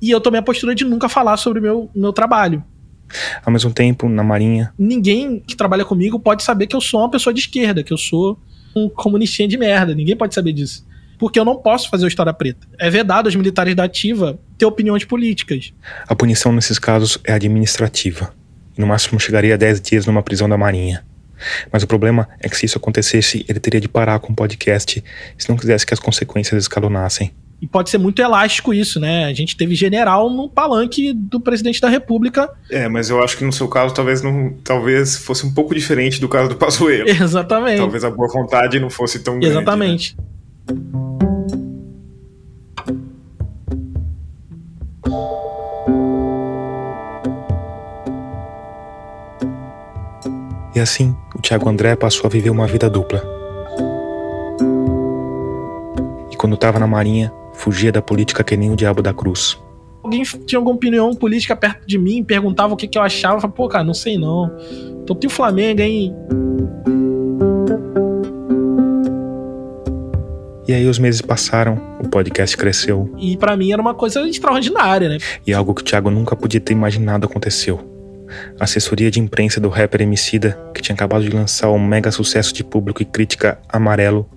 E 0.00 0.10
eu 0.10 0.20
tomei 0.20 0.40
a 0.40 0.42
postura 0.42 0.74
de 0.74 0.84
nunca 0.84 1.08
falar 1.08 1.36
sobre 1.36 1.58
o 1.58 1.62
meu, 1.62 1.90
meu 1.94 2.12
trabalho. 2.12 2.62
Ao 3.44 3.52
mesmo 3.52 3.72
tempo, 3.72 4.08
na 4.08 4.22
Marinha. 4.22 4.72
Ninguém 4.78 5.40
que 5.40 5.56
trabalha 5.56 5.84
comigo 5.84 6.20
pode 6.20 6.42
saber 6.42 6.66
que 6.66 6.76
eu 6.76 6.80
sou 6.80 7.00
uma 7.00 7.10
pessoa 7.10 7.32
de 7.32 7.40
esquerda, 7.40 7.82
que 7.82 7.92
eu 7.92 7.98
sou 7.98 8.38
um 8.76 8.88
comunistinha 8.88 9.48
de 9.48 9.56
merda. 9.56 9.94
Ninguém 9.94 10.16
pode 10.16 10.34
saber 10.34 10.52
disso 10.52 10.86
porque 11.18 11.38
eu 11.38 11.44
não 11.44 11.56
posso 11.56 11.90
fazer 11.90 12.04
o 12.04 12.08
História 12.08 12.32
Preta. 12.32 12.66
É 12.78 12.88
vedado 12.88 13.26
aos 13.26 13.34
militares 13.34 13.74
da 13.74 13.84
ativa 13.84 14.38
ter 14.56 14.64
opiniões 14.64 15.04
políticas. 15.04 15.72
A 16.06 16.14
punição 16.14 16.52
nesses 16.52 16.78
casos 16.78 17.18
é 17.24 17.32
administrativa. 17.32 18.32
E 18.76 18.80
no 18.80 18.86
máximo 18.86 19.18
chegaria 19.18 19.54
a 19.54 19.56
10 19.56 19.80
dias 19.80 20.06
numa 20.06 20.22
prisão 20.22 20.48
da 20.48 20.56
Marinha. 20.56 21.04
Mas 21.72 21.82
o 21.82 21.86
problema 21.86 22.28
é 22.40 22.48
que 22.48 22.56
se 22.56 22.66
isso 22.66 22.78
acontecesse, 22.78 23.44
ele 23.48 23.60
teria 23.60 23.80
de 23.80 23.88
parar 23.88 24.18
com 24.18 24.32
o 24.32 24.36
podcast 24.36 25.02
se 25.36 25.48
não 25.48 25.56
quisesse 25.56 25.86
que 25.86 25.94
as 25.94 26.00
consequências 26.00 26.62
escalonassem. 26.62 27.32
E 27.60 27.66
pode 27.66 27.90
ser 27.90 27.98
muito 27.98 28.22
elástico 28.22 28.72
isso, 28.72 29.00
né? 29.00 29.24
A 29.24 29.32
gente 29.32 29.56
teve 29.56 29.74
general 29.74 30.30
no 30.30 30.48
palanque 30.48 31.12
do 31.12 31.40
presidente 31.40 31.80
da 31.80 31.88
República. 31.88 32.48
É, 32.70 32.88
mas 32.88 33.10
eu 33.10 33.22
acho 33.22 33.36
que 33.36 33.44
no 33.44 33.52
seu 33.52 33.66
caso 33.66 33.92
talvez 33.92 34.22
não, 34.22 34.54
talvez 34.62 35.16
fosse 35.16 35.44
um 35.44 35.52
pouco 35.52 35.74
diferente 35.74 36.20
do 36.20 36.28
caso 36.28 36.48
do 36.48 36.54
Pazuello. 36.54 37.08
Exatamente. 37.10 37.78
Talvez 37.78 38.04
a 38.04 38.10
boa 38.10 38.28
vontade 38.32 38.78
não 38.78 38.88
fosse 38.88 39.18
tão 39.20 39.34
grande. 39.34 39.48
Né? 39.48 39.60
Exatamente. 39.60 40.16
Né? 40.16 40.24
E 50.78 50.80
assim, 50.80 51.12
o 51.34 51.40
Tiago 51.40 51.68
André 51.68 51.96
passou 51.96 52.26
a 52.26 52.30
viver 52.30 52.50
uma 52.50 52.66
vida 52.66 52.88
dupla. 52.88 53.20
E 56.30 56.36
quando 56.36 56.54
estava 56.54 56.78
na 56.78 56.86
Marinha, 56.86 57.32
fugia 57.52 57.90
da 57.90 58.00
política 58.00 58.44
que 58.44 58.56
nem 58.56 58.70
o 58.70 58.76
diabo 58.76 59.02
da 59.02 59.12
cruz. 59.12 59.58
Alguém 60.04 60.22
tinha 60.22 60.58
alguma 60.58 60.76
opinião 60.76 61.12
política 61.16 61.56
perto 61.56 61.84
de 61.84 61.98
mim, 61.98 62.22
perguntava 62.22 62.74
o 62.74 62.76
que, 62.76 62.86
que 62.86 62.96
eu 62.96 63.02
achava, 63.02 63.36
eu 63.36 63.40
falava, 63.40 63.56
pô, 63.56 63.68
cara, 63.68 63.82
não 63.82 63.92
sei 63.92 64.16
não. 64.16 64.56
Então 65.02 65.16
tem 65.16 65.28
o 65.28 65.32
Flamengo, 65.32 65.80
hein? 65.80 66.14
E 70.68 70.74
aí 70.74 70.86
os 70.86 70.98
meses 70.98 71.22
passaram, 71.22 71.80
o 71.98 72.06
podcast 72.06 72.54
cresceu. 72.54 73.10
E 73.18 73.38
para 73.38 73.56
mim 73.56 73.72
era 73.72 73.80
uma 73.80 73.94
coisa 73.94 74.28
extraordinária, 74.28 75.08
né? 75.08 75.16
E 75.46 75.54
algo 75.54 75.74
que 75.74 75.80
o 75.80 75.84
Thiago 75.84 76.10
nunca 76.10 76.36
podia 76.36 76.60
ter 76.60 76.74
imaginado 76.74 77.24
aconteceu. 77.24 77.80
A 78.60 78.64
assessoria 78.64 79.10
de 79.10 79.18
imprensa 79.18 79.58
do 79.58 79.70
rapper 79.70 80.02
Emicida, 80.02 80.60
que 80.74 80.82
tinha 80.82 80.94
acabado 80.94 81.24
de 81.24 81.30
lançar 81.30 81.70
um 81.70 81.78
mega 81.78 82.12
sucesso 82.12 82.52
de 82.52 82.62
público 82.62 83.00
e 83.00 83.06
crítica 83.06 83.58
Amarelo, 83.66 84.28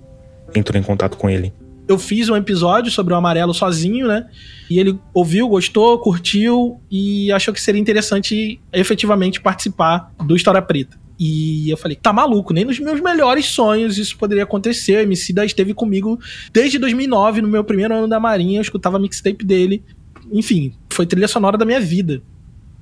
entrou 0.54 0.80
em 0.80 0.82
contato 0.82 1.18
com 1.18 1.28
ele. 1.28 1.52
Eu 1.86 1.98
fiz 1.98 2.30
um 2.30 2.36
episódio 2.36 2.90
sobre 2.90 3.12
o 3.12 3.16
Amarelo 3.18 3.52
sozinho, 3.52 4.08
né? 4.08 4.24
E 4.70 4.78
ele 4.80 4.98
ouviu, 5.12 5.46
gostou, 5.48 5.98
curtiu 5.98 6.80
e 6.90 7.30
achou 7.30 7.52
que 7.52 7.60
seria 7.60 7.78
interessante 7.78 8.58
efetivamente 8.72 9.38
participar 9.38 10.10
do 10.24 10.34
História 10.34 10.62
Preta. 10.62 11.01
E 11.18 11.70
eu 11.70 11.76
falei, 11.76 11.96
tá 11.96 12.12
maluco, 12.12 12.52
nem 12.52 12.64
nos 12.64 12.78
meus 12.78 13.00
melhores 13.00 13.46
sonhos 13.46 13.98
isso 13.98 14.16
poderia 14.16 14.44
acontecer. 14.44 14.96
O 14.96 15.00
Emicida 15.00 15.44
esteve 15.44 15.74
comigo 15.74 16.18
desde 16.52 16.78
2009, 16.78 17.42
no 17.42 17.48
meu 17.48 17.62
primeiro 17.62 17.94
ano 17.94 18.08
da 18.08 18.18
Marinha, 18.18 18.58
eu 18.58 18.62
escutava 18.62 18.98
mixtape 18.98 19.44
dele. 19.44 19.82
Enfim, 20.32 20.74
foi 20.90 21.06
trilha 21.06 21.28
sonora 21.28 21.58
da 21.58 21.64
minha 21.64 21.80
vida. 21.80 22.22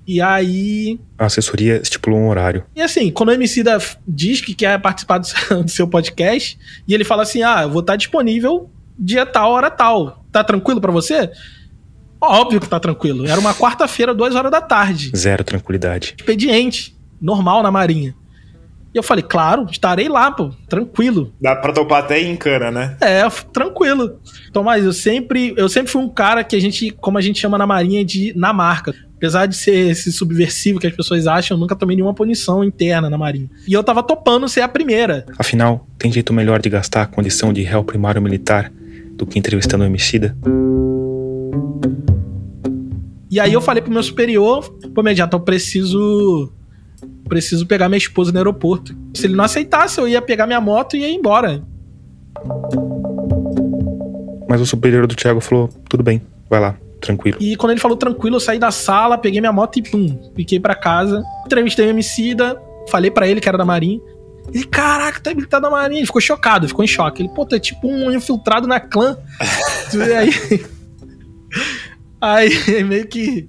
E 0.07 0.21
aí. 0.21 0.99
A 1.19 1.27
assessoria 1.27 1.81
estipulou 1.81 2.19
um 2.19 2.29
horário. 2.29 2.65
E 2.75 2.83
assim, 2.83 3.11
quando 3.11 3.29
o 3.29 3.33
Emicida 3.33 3.79
diz 4.07 4.41
que 4.41 4.55
quer 4.55 4.81
participar 4.81 5.19
do 5.19 5.27
seu, 5.27 5.63
do 5.63 5.71
seu 5.71 5.87
podcast, 5.87 6.59
e 6.89 6.95
ele 6.95 7.05
fala 7.05 7.23
assim: 7.23 7.43
ah, 7.43 7.63
eu 7.63 7.71
vou 7.71 7.81
estar 7.81 7.97
disponível 7.97 8.71
dia 9.01 9.25
tal, 9.25 9.53
hora 9.53 9.71
tal. 9.71 10.25
Tá 10.31 10.45
tranquilo 10.45 10.81
para 10.81 10.93
você? 10.93 11.31
Óbvio 12.21 12.61
que 12.61 12.69
tá 12.69 12.79
tranquilo. 12.79 13.27
Era 13.27 13.41
uma 13.41 13.55
quarta-feira, 13.55 14.15
duas 14.15 14.35
horas 14.35 14.51
da 14.51 14.61
tarde. 14.61 15.11
Zero 15.17 15.43
tranquilidade. 15.43 16.15
Expediente, 16.19 16.95
normal 17.21 17.63
na 17.63 17.71
Marinha. 17.71 18.15
E 18.93 18.99
eu 18.99 19.03
falei, 19.03 19.23
claro, 19.23 19.67
estarei 19.71 20.09
lá, 20.09 20.33
pô, 20.33 20.51
tranquilo. 20.69 21.33
Dá 21.41 21.55
pra 21.55 21.73
topar 21.73 22.01
até 22.01 22.21
em 22.21 22.35
cana, 22.37 22.73
né? 22.73 22.97
É, 23.01 23.23
tranquilo. 23.53 24.19
Tomás, 24.53 24.85
eu 24.85 24.93
sempre, 24.93 25.55
eu 25.57 25.69
sempre 25.69 25.93
fui 25.93 26.03
um 26.03 26.09
cara 26.09 26.43
que 26.43 26.57
a 26.57 26.61
gente, 26.61 26.91
como 26.91 27.17
a 27.17 27.21
gente 27.21 27.39
chama 27.39 27.57
na 27.57 27.67
Marinha, 27.67 28.05
de 28.05 28.33
na 28.37 28.53
marca. 28.53 28.93
Apesar 29.17 29.47
de 29.47 29.55
ser 29.55 29.91
esse 29.91 30.11
subversivo 30.11 30.81
que 30.81 30.87
as 30.87 30.97
pessoas 30.97 31.27
acham, 31.27 31.57
eu 31.57 31.61
nunca 31.61 31.77
tomei 31.77 31.95
nenhuma 31.95 32.15
punição 32.15 32.65
interna 32.65 33.09
na 33.09 33.19
Marinha. 33.19 33.49
E 33.69 33.73
eu 33.73 33.85
tava 33.85 34.03
topando 34.03 34.49
ser 34.49 34.63
a 34.63 34.69
primeira. 34.69 35.25
Afinal, 35.39 35.87
tem 35.97 36.11
jeito 36.11 36.33
melhor 36.33 36.61
de 36.61 36.69
gastar 36.69 37.03
a 37.03 37.07
condição 37.07 37.53
de 37.53 37.63
réu 37.63 37.85
primário 37.85 38.21
militar 38.21 38.73
do 39.13 39.25
que 39.25 39.39
entrevistando 39.39 39.85
o 39.85 39.87
homicida? 39.87 40.37
E 43.31 43.39
aí 43.39 43.53
eu 43.53 43.61
falei 43.61 43.81
pro 43.81 43.93
meu 43.93 44.03
superior, 44.03 44.69
pô, 44.93 45.03
imediato, 45.03 45.37
eu 45.37 45.41
preciso 45.41 46.53
preciso 47.29 47.67
pegar 47.67 47.89
minha 47.89 47.99
esposa 47.99 48.33
no 48.33 48.39
aeroporto. 48.39 48.95
Se 49.15 49.27
ele 49.27 49.37
não 49.37 49.45
aceitasse, 49.45 50.01
eu 50.01 50.09
ia 50.09 50.21
pegar 50.21 50.47
minha 50.47 50.61
moto 50.61 50.97
e 50.97 51.01
ia 51.01 51.11
embora. 51.11 51.63
Mas 54.49 54.61
o 54.61 54.67
superior 54.67 55.07
do 55.07 55.15
Thiago 55.15 55.41
falou: 55.41 55.69
tudo 55.89 56.03
bem, 56.03 56.23
vai 56.49 56.61
lá, 56.61 56.77
tranquilo. 57.01 57.39
E 57.41 57.57
quando 57.57 57.73
ele 57.73 57.81
falou 57.81 57.97
tranquilo, 57.97 58.37
eu 58.37 58.41
saí 58.41 58.59
da 58.59 58.71
sala, 58.71 59.17
peguei 59.17 59.41
minha 59.41 59.53
moto 59.53 59.79
e 59.79 59.83
pum, 59.83 60.33
fiquei 60.35 60.59
para 60.59 60.75
casa. 60.75 61.23
Entrevistei 61.47 61.87
o 61.87 61.91
homicida, 61.91 62.61
falei 62.89 63.11
para 63.11 63.29
ele 63.29 63.41
que 63.41 63.49
era 63.49 63.59
da 63.59 63.65
Marinha. 63.65 64.01
Ele, 64.53 64.65
caraca, 64.65 65.21
tá 65.21 65.31
habilitado 65.31 65.63
da 65.63 65.71
Marinha. 65.71 66.01
Ele 66.01 66.07
ficou 66.07 66.21
chocado, 66.21 66.67
ficou 66.67 66.85
em 66.85 66.89
choque. 66.89 67.23
Ele, 67.23 67.29
pô, 67.29 67.47
tu 67.47 67.55
é 67.55 67.61
tipo 67.61 67.89
um 67.89 68.11
infiltrado 68.11 68.67
na 68.67 68.81
clã. 68.81 69.17
e 69.95 70.13
aí. 70.13 70.31
Aí, 72.21 72.85
meio 72.85 73.07
que. 73.09 73.49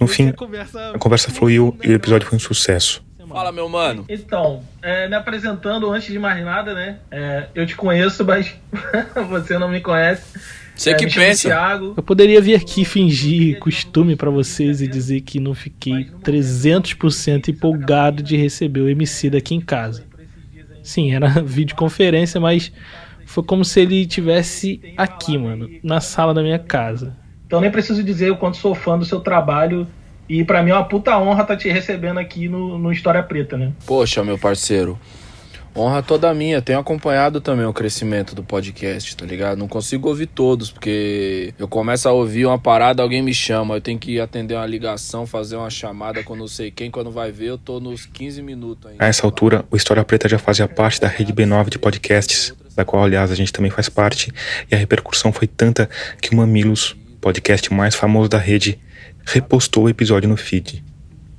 No 0.00 0.06
fim, 0.06 0.28
a 0.28 0.98
conversa, 0.98 1.30
fluiu 1.30 1.76
e 1.82 1.88
o 1.90 1.94
episódio 1.94 2.28
foi 2.28 2.36
um 2.36 2.40
sucesso. 2.40 3.02
Fala, 3.28 3.52
meu 3.52 3.68
mano. 3.68 4.06
Então, 4.08 4.62
é, 4.80 5.06
me 5.06 5.14
apresentando 5.14 5.90
antes 5.90 6.10
de 6.10 6.18
mais 6.18 6.42
nada, 6.42 6.72
né? 6.72 6.98
É, 7.10 7.46
eu 7.54 7.66
te 7.66 7.76
conheço, 7.76 8.24
mas 8.24 8.54
você 9.28 9.58
não 9.58 9.68
me 9.68 9.80
conhece. 9.80 10.38
Você 10.74 10.90
é, 10.90 10.94
que 10.94 11.12
pensa. 11.12 11.48
Thiago. 11.48 11.94
Eu 11.96 12.02
poderia 12.02 12.40
vir 12.40 12.54
aqui 12.54 12.84
fingir 12.84 13.58
costume 13.58 14.14
para 14.14 14.30
vocês 14.30 14.80
e 14.80 14.86
dizer 14.86 15.22
que 15.22 15.40
não 15.40 15.52
fiquei 15.52 16.08
300% 16.22 17.48
empolgado 17.48 18.22
de 18.22 18.36
receber 18.36 18.80
o 18.80 18.88
MC 18.88 19.28
daqui 19.28 19.54
em 19.54 19.60
casa. 19.60 20.06
Sim, 20.82 21.12
era 21.12 21.28
videoconferência, 21.42 22.40
mas 22.40 22.72
foi 23.26 23.42
como 23.42 23.64
se 23.64 23.80
ele 23.80 24.06
tivesse 24.06 24.80
aqui, 24.96 25.36
mano, 25.36 25.68
na 25.82 26.00
sala 26.00 26.32
da 26.32 26.42
minha 26.42 26.58
casa. 26.58 27.14
Então 27.48 27.62
nem 27.62 27.70
preciso 27.70 28.04
dizer 28.04 28.30
o 28.30 28.36
quanto 28.36 28.58
sou 28.58 28.74
fã 28.74 28.98
do 28.98 29.06
seu 29.06 29.20
trabalho 29.20 29.88
e 30.28 30.44
para 30.44 30.62
mim 30.62 30.70
é 30.70 30.74
uma 30.74 30.84
puta 30.84 31.18
honra 31.18 31.40
estar 31.40 31.54
tá 31.54 31.56
te 31.56 31.70
recebendo 31.70 32.18
aqui 32.18 32.46
no, 32.46 32.78
no 32.78 32.92
História 32.92 33.22
Preta, 33.22 33.56
né? 33.56 33.72
Poxa, 33.86 34.22
meu 34.22 34.38
parceiro. 34.38 34.98
Honra 35.74 36.02
toda 36.02 36.34
minha. 36.34 36.60
Tenho 36.60 36.78
acompanhado 36.78 37.40
também 37.40 37.64
o 37.64 37.72
crescimento 37.72 38.34
do 38.34 38.42
podcast, 38.42 39.16
tá 39.16 39.24
ligado? 39.24 39.56
Não 39.56 39.66
consigo 39.66 40.08
ouvir 40.08 40.26
todos, 40.26 40.70
porque 40.70 41.54
eu 41.58 41.66
começo 41.66 42.06
a 42.06 42.12
ouvir 42.12 42.44
uma 42.44 42.58
parada, 42.58 43.02
alguém 43.02 43.22
me 43.22 43.32
chama. 43.32 43.76
Eu 43.76 43.80
tenho 43.80 43.98
que 43.98 44.20
atender 44.20 44.54
uma 44.54 44.66
ligação, 44.66 45.26
fazer 45.26 45.56
uma 45.56 45.70
chamada 45.70 46.22
com 46.22 46.36
não 46.36 46.48
sei 46.48 46.70
quem. 46.70 46.90
Quando 46.90 47.10
vai 47.10 47.32
ver, 47.32 47.46
eu 47.46 47.56
tô 47.56 47.80
nos 47.80 48.04
15 48.04 48.42
minutos 48.42 48.90
ainda. 48.90 49.02
A 49.02 49.08
essa 49.08 49.26
altura, 49.26 49.64
o 49.70 49.76
História 49.76 50.04
Preta 50.04 50.28
já 50.28 50.38
fazia 50.38 50.68
parte 50.68 51.00
da 51.00 51.08
rede 51.08 51.32
B9 51.32 51.70
de 51.70 51.78
podcasts, 51.78 52.52
da 52.76 52.84
qual, 52.84 53.04
aliás, 53.04 53.30
a 53.30 53.34
gente 53.34 53.54
também 53.54 53.70
faz 53.70 53.88
parte. 53.88 54.30
E 54.70 54.74
a 54.74 54.78
repercussão 54.78 55.32
foi 55.32 55.46
tanta 55.46 55.88
que 56.20 56.34
o 56.34 56.36
Mamilos, 56.36 56.94
podcast 57.28 57.72
mais 57.74 57.94
famoso 57.94 58.30
da 58.30 58.38
rede, 58.38 58.78
repostou 59.26 59.84
o 59.84 59.88
episódio 59.90 60.26
no 60.26 60.36
feed. 60.36 60.82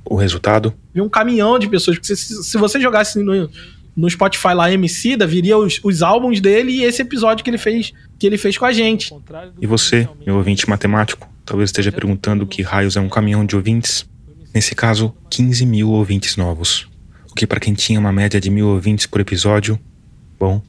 O 0.06 0.16
resultado? 0.16 0.72
Vi 0.94 1.02
um 1.02 1.10
caminhão 1.10 1.58
de 1.58 1.68
pessoas. 1.68 1.98
Se, 2.04 2.16
se 2.16 2.58
você 2.60 2.80
jogasse 2.80 3.18
no, 3.18 3.50
no 3.96 4.08
Spotify 4.08 4.54
lá 4.54 4.70
da 5.18 5.26
viria 5.26 5.58
os, 5.58 5.80
os 5.84 6.04
álbuns 6.04 6.40
dele 6.40 6.72
e 6.74 6.84
esse 6.84 7.02
episódio 7.02 7.44
que 7.44 7.50
ele 7.50 7.58
fez 7.58 7.92
que 8.20 8.28
ele 8.28 8.38
fez 8.38 8.56
com 8.56 8.66
a 8.66 8.72
gente. 8.72 9.12
E 9.60 9.66
você, 9.66 10.08
meu 10.26 10.36
ouvinte 10.36 10.70
matemático, 10.70 11.28
talvez 11.44 11.70
esteja 11.70 11.92
perguntando 11.92 12.46
que 12.46 12.62
raios 12.62 12.96
é 12.96 13.02
um 13.02 13.10
caminhão 13.10 13.44
de 13.44 13.56
ouvintes? 13.56 14.08
Nesse 14.54 14.76
caso, 14.76 15.16
15 15.32 15.66
mil 15.66 15.90
ouvintes 15.90 16.38
novos. 16.38 16.88
O 17.32 17.34
que 17.34 17.48
para 17.48 17.60
quem 17.60 17.74
tinha 17.74 18.00
uma 18.00 18.12
média 18.12 18.40
de 18.40 18.52
mil 18.52 18.68
ouvintes 18.68 19.08
por 19.08 19.22
episódio, 19.22 19.80
bom, 20.40 20.62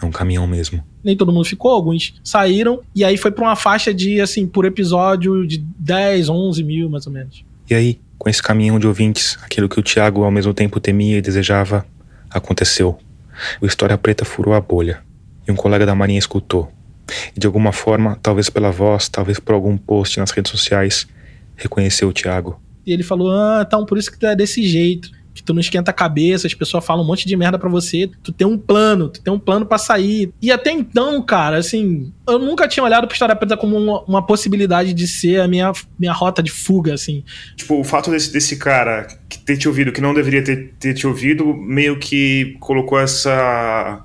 é 0.00 0.04
um 0.04 0.10
caminhão 0.10 0.46
mesmo. 0.46 0.84
Nem 1.02 1.16
todo 1.16 1.32
mundo 1.32 1.44
ficou, 1.46 1.70
alguns 1.70 2.14
saíram, 2.22 2.80
e 2.94 3.04
aí 3.04 3.16
foi 3.16 3.30
para 3.30 3.44
uma 3.44 3.56
faixa 3.56 3.94
de, 3.94 4.20
assim, 4.20 4.46
por 4.46 4.64
episódio 4.64 5.46
de 5.46 5.58
10, 5.78 6.28
11 6.28 6.62
mil, 6.62 6.90
mais 6.90 7.06
ou 7.06 7.12
menos. 7.12 7.44
E 7.68 7.74
aí, 7.74 8.00
com 8.18 8.28
esse 8.28 8.42
caminhão 8.42 8.78
de 8.78 8.86
ouvintes, 8.86 9.38
aquilo 9.42 9.68
que 9.68 9.78
o 9.78 9.82
Thiago 9.82 10.24
ao 10.24 10.30
mesmo 10.30 10.52
tempo 10.52 10.80
temia 10.80 11.18
e 11.18 11.22
desejava, 11.22 11.86
aconteceu. 12.30 12.98
O 13.60 13.66
História 13.66 13.96
Preta 13.96 14.24
furou 14.24 14.54
a 14.54 14.60
bolha, 14.60 15.00
e 15.46 15.52
um 15.52 15.56
colega 15.56 15.86
da 15.86 15.94
Marinha 15.94 16.18
escutou. 16.18 16.70
E 17.34 17.40
de 17.40 17.46
alguma 17.46 17.72
forma, 17.72 18.18
talvez 18.20 18.50
pela 18.50 18.70
voz, 18.70 19.08
talvez 19.08 19.38
por 19.38 19.54
algum 19.54 19.76
post 19.76 20.18
nas 20.18 20.30
redes 20.30 20.50
sociais, 20.50 21.06
reconheceu 21.56 22.08
o 22.08 22.12
Thiago. 22.12 22.60
E 22.84 22.92
ele 22.92 23.02
falou: 23.02 23.30
Ah, 23.30 23.64
então 23.66 23.86
por 23.86 23.96
isso 23.96 24.10
que 24.10 24.18
tu 24.18 24.26
é 24.26 24.34
desse 24.34 24.62
jeito 24.66 25.10
que 25.36 25.42
tu 25.42 25.52
não 25.52 25.60
esquenta 25.60 25.90
a 25.90 25.94
cabeça, 25.94 26.46
as 26.46 26.54
pessoas 26.54 26.84
falam 26.84 27.04
um 27.04 27.06
monte 27.06 27.26
de 27.26 27.36
merda 27.36 27.58
para 27.58 27.68
você, 27.68 28.10
tu 28.22 28.32
tem 28.32 28.46
um 28.46 28.56
plano, 28.56 29.10
tu 29.10 29.20
tem 29.20 29.32
um 29.32 29.38
plano 29.38 29.66
para 29.66 29.76
sair. 29.76 30.32
E 30.40 30.50
até 30.50 30.72
então, 30.72 31.22
cara, 31.22 31.58
assim, 31.58 32.10
eu 32.26 32.38
nunca 32.38 32.66
tinha 32.66 32.82
olhado 32.82 33.06
pra 33.06 33.12
História 33.12 33.36
Preta 33.36 33.56
como 33.56 33.76
uma, 33.76 34.02
uma, 34.04 34.26
possibilidade 34.26 34.94
de 34.94 35.06
ser 35.06 35.40
a 35.40 35.46
minha, 35.46 35.72
minha 35.98 36.12
rota 36.12 36.42
de 36.42 36.50
fuga, 36.50 36.94
assim. 36.94 37.22
Tipo, 37.54 37.78
o 37.78 37.84
fato 37.84 38.10
desse, 38.10 38.32
desse 38.32 38.56
cara 38.56 39.06
que 39.28 39.38
ter 39.38 39.58
te 39.58 39.68
ouvido, 39.68 39.92
que 39.92 40.00
não 40.00 40.14
deveria 40.14 40.42
ter, 40.42 40.74
ter 40.80 40.94
te 40.94 41.06
ouvido, 41.06 41.54
meio 41.54 41.98
que 41.98 42.56
colocou 42.58 42.98
essa 42.98 44.02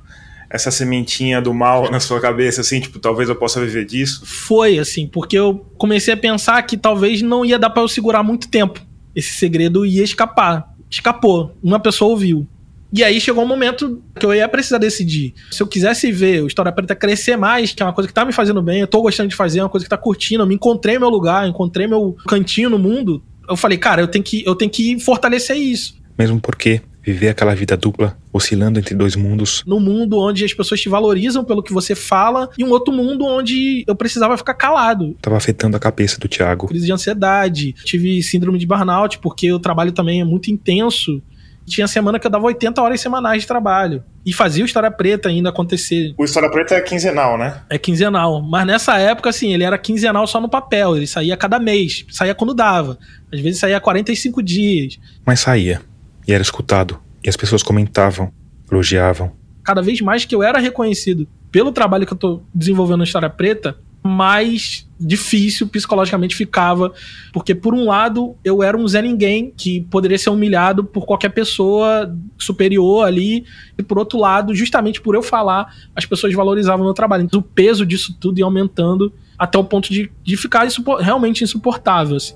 essa 0.50 0.70
sementinha 0.70 1.42
do 1.42 1.54
mal 1.54 1.90
na 1.90 2.02
sua 2.02 2.20
cabeça, 2.20 2.60
assim, 2.60 2.82
tipo, 2.82 3.00
talvez 3.00 3.30
eu 3.30 3.36
possa 3.38 3.62
viver 3.62 3.86
disso? 3.86 4.26
Foi, 4.26 4.78
assim, 4.78 5.08
porque 5.08 5.40
eu 5.40 5.66
comecei 5.78 6.14
a 6.14 6.18
pensar 6.18 6.62
que 6.64 6.76
talvez 6.76 7.22
não 7.22 7.46
ia 7.46 7.58
dar 7.58 7.70
para 7.70 7.82
eu 7.82 7.88
segurar 7.88 8.22
muito 8.22 8.50
tempo. 8.50 8.82
Esse 9.16 9.34
segredo 9.34 9.86
ia 9.86 10.04
escapar 10.04 10.71
escapou. 10.92 11.56
Uma 11.64 11.80
pessoa 11.80 12.12
ouviu. 12.12 12.46
E 12.94 13.04
aí 13.04 13.22
chegou 13.22 13.44
um 13.44 13.48
momento 13.48 14.04
que 14.20 14.26
eu 14.26 14.36
ia 14.36 14.48
precisar 14.50 14.78
decidir. 14.78 15.34
Se 15.50 15.64
eu 15.64 15.68
quisesse 15.68 16.12
ver 16.12 16.44
o 16.44 16.48
História 16.48 16.72
Preta 16.74 16.94
crescer 16.94 17.38
mais, 17.38 17.72
que 17.72 17.82
é 17.82 17.86
uma 17.86 17.94
coisa 17.94 18.08
que 18.08 18.14
tá 18.14 18.26
me 18.26 18.34
fazendo 18.34 18.62
bem, 18.62 18.82
eu 18.82 18.88
tô 18.88 19.02
gostando 19.02 19.30
de 19.30 19.36
fazer, 19.36 19.60
é 19.60 19.64
uma 19.64 19.70
coisa 19.70 19.86
que 19.86 19.90
tá 19.90 19.98
curtindo, 19.98 20.44
eu 20.44 20.48
me 20.48 20.56
encontrei 20.56 21.00
meu 21.00 21.10
lugar, 21.10 21.48
encontrei 21.48 21.88
meu 21.88 22.18
cantinho 22.28 22.70
no 22.70 22.78
mundo, 22.78 23.24
eu 23.48 23.56
falei, 23.56 23.78
cara, 23.78 24.02
eu 24.02 24.10
tenho 24.10 24.24
que, 24.24 24.44
eu 24.46 24.56
tenho 24.56 24.70
que 24.70 25.00
fortalecer 25.00 25.56
isso. 25.56 25.96
Mesmo 26.18 26.40
porque 26.42 26.82
viver 27.04 27.30
aquela 27.30 27.56
vida 27.56 27.76
dupla, 27.76 28.18
oscilando 28.32 28.80
entre 28.80 28.96
dois 28.96 29.16
mundos. 29.16 29.64
No 29.66 29.80
mundo 29.80 30.20
onde 30.20 30.46
as 30.46 30.54
pessoas 30.54 30.80
te 30.80 30.90
valorizam 30.90 31.44
pelo 31.44 31.64
que 31.64 31.74
você 31.74 31.96
fala, 31.96 32.50
e 32.58 32.64
um 32.64 32.70
outro 32.70 32.94
mundo 32.94 33.26
onde 33.26 33.84
eu 33.88 33.96
precisava 33.96 34.38
ficar 34.38 34.54
calado. 34.54 35.16
Tava 35.22 35.38
afetando 35.38 35.76
a 35.76 35.80
cabeça 35.80 36.20
do 36.20 36.28
Thiago. 36.28 36.68
Crise 36.68 36.86
de 36.86 36.94
ansiedade, 36.94 37.74
tive 37.74 38.22
síndrome 38.22 38.60
de 38.60 38.68
burnout, 38.68 39.20
porque 39.20 39.52
o 39.52 39.60
trabalho 39.60 39.92
também 39.92 40.22
é 40.22 40.24
muito 40.24 40.52
intenso. 40.52 41.22
Tinha 41.66 41.88
semana 41.88 42.20
que 42.20 42.26
eu 42.26 42.32
dava 42.32 42.46
80 42.46 42.82
horas 42.82 43.00
semanais 43.00 43.44
de 43.44 43.48
trabalho. 43.48 44.04
E 44.26 44.34
fazia 44.34 44.64
o 44.64 44.66
História 44.66 44.92
Preta 44.92 45.30
ainda 45.30 45.50
acontecer. 45.50 46.14
O 46.18 46.26
História 46.26 46.50
Preta 46.50 46.76
é 46.76 46.82
quinzenal, 46.82 47.38
né? 47.38 47.62
É 47.70 47.78
quinzenal. 47.78 48.42
Mas 48.42 48.66
nessa 48.66 48.98
época, 48.98 49.30
assim, 49.30 49.54
ele 49.54 49.64
era 49.64 49.78
quinzenal 49.78 50.26
só 50.28 50.42
no 50.42 50.50
papel. 50.50 50.98
Ele 50.98 51.08
saía 51.08 51.38
cada 51.38 51.60
mês. 51.60 52.06
Saía 52.10 52.36
quando 52.36 52.54
dava. 52.54 52.98
Às 53.32 53.40
vezes 53.40 53.60
saía 53.60 53.80
45 53.80 54.44
dias. 54.44 55.00
Mas 55.26 55.40
saía 55.40 55.82
era 56.28 56.42
escutado, 56.42 57.00
e 57.24 57.30
as 57.30 57.36
pessoas 57.36 57.64
comentavam, 57.64 58.32
elogiavam. 58.72 59.32
Cada 59.64 59.82
vez 59.82 60.02
mais 60.02 60.26
que 60.26 60.34
eu 60.34 60.42
era 60.44 60.60
reconhecido 60.60 61.28
pelo 61.52 61.72
trabalho 61.72 62.06
que 62.06 62.14
eu 62.14 62.18
tô 62.18 62.42
desenvolvendo 62.54 63.00
na 63.00 63.04
História 63.04 63.30
Preta, 63.30 63.78
mais 64.04 64.88
difícil 65.00 65.68
psicologicamente 65.68 66.36
ficava, 66.36 66.92
porque 67.32 67.54
por 67.54 67.74
um 67.74 67.86
lado 67.86 68.36
eu 68.44 68.64
era 68.64 68.76
um 68.76 68.88
Zé 68.88 69.02
Ninguém 69.02 69.54
que 69.56 69.82
poderia 69.82 70.18
ser 70.18 70.32
humilhado 70.32 70.84
por 70.84 71.06
qualquer 71.06 71.30
pessoa 71.30 72.16
superior 72.38 73.06
ali, 73.06 73.46
e 73.78 73.84
por 73.84 74.00
outro 74.00 74.20
lado, 74.20 74.56
justamente 74.56 75.00
por 75.00 75.14
eu 75.14 75.22
falar, 75.22 75.74
as 75.96 76.06
pessoas 76.06 76.34
valorizavam 76.34 76.82
o 76.82 76.86
meu 76.86 76.94
trabalho. 76.94 77.24
Então, 77.24 77.40
o 77.40 77.44
peso 77.44 77.86
disso 77.86 78.16
tudo 78.20 78.40
ia 78.40 78.46
aumentando 78.46 79.14
até 79.38 79.58
o 79.58 79.64
ponto 79.64 79.92
de, 79.92 80.12
de 80.24 80.38
ficar 80.38 80.68
realmente 81.00 81.44
insuportável. 81.44 82.16
Assim. 82.16 82.36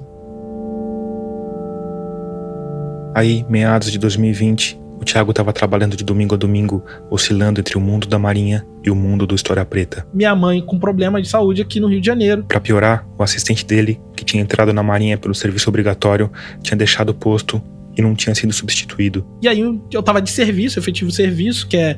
Aí, 3.16 3.45
meados 3.49 3.89
de 3.89 3.97
2020, 3.97 4.78
o 4.99 5.05
Thiago 5.05 5.32
estava 5.32 5.53
trabalhando 5.53 5.95
de 5.95 6.03
domingo 6.03 6.36
a 6.36 6.38
domingo, 6.38 6.84
oscilando 7.09 7.61
entre 7.61 7.78
o 7.78 7.80
mundo 7.80 8.07
da 8.07 8.20
Marinha 8.20 8.68
e 8.84 8.91
o 8.91 8.95
mundo 8.95 9.26
do 9.26 9.34
História 9.34 9.63
Preta. 9.63 10.05
Minha 10.13 10.36
mãe 10.36 10.61
com 10.61 10.78
problema 10.78 11.22
de 11.22 11.30
saúde 11.30 11.61
aqui 11.61 11.80
no 11.80 11.88
Rio 11.88 12.01
de 12.01 12.05
Janeiro. 12.05 12.43
Para 12.43 12.59
piorar, 12.59 13.07
o 13.18 13.24
assistente 13.24 13.66
dele, 13.66 14.01
que 14.18 14.26
tinha 14.26 14.43
entrado 14.43 14.74
na 14.74 14.84
Marinha 14.84 15.18
pelo 15.18 15.34
serviço 15.34 15.70
obrigatório, 15.70 16.30
tinha 16.61 16.76
deixado 16.76 17.11
o 17.11 17.13
posto 17.13 17.63
e 17.97 18.01
não 18.01 18.13
tinha 18.13 18.36
sido 18.36 18.51
substituído. 18.51 19.26
E 19.41 19.47
aí 19.47 19.61
eu 19.93 20.03
tava 20.03 20.22
de 20.22 20.30
serviço, 20.30 20.78
efetivo 20.78 21.09
serviço, 21.09 21.70
que 21.70 21.78
é 21.78 21.97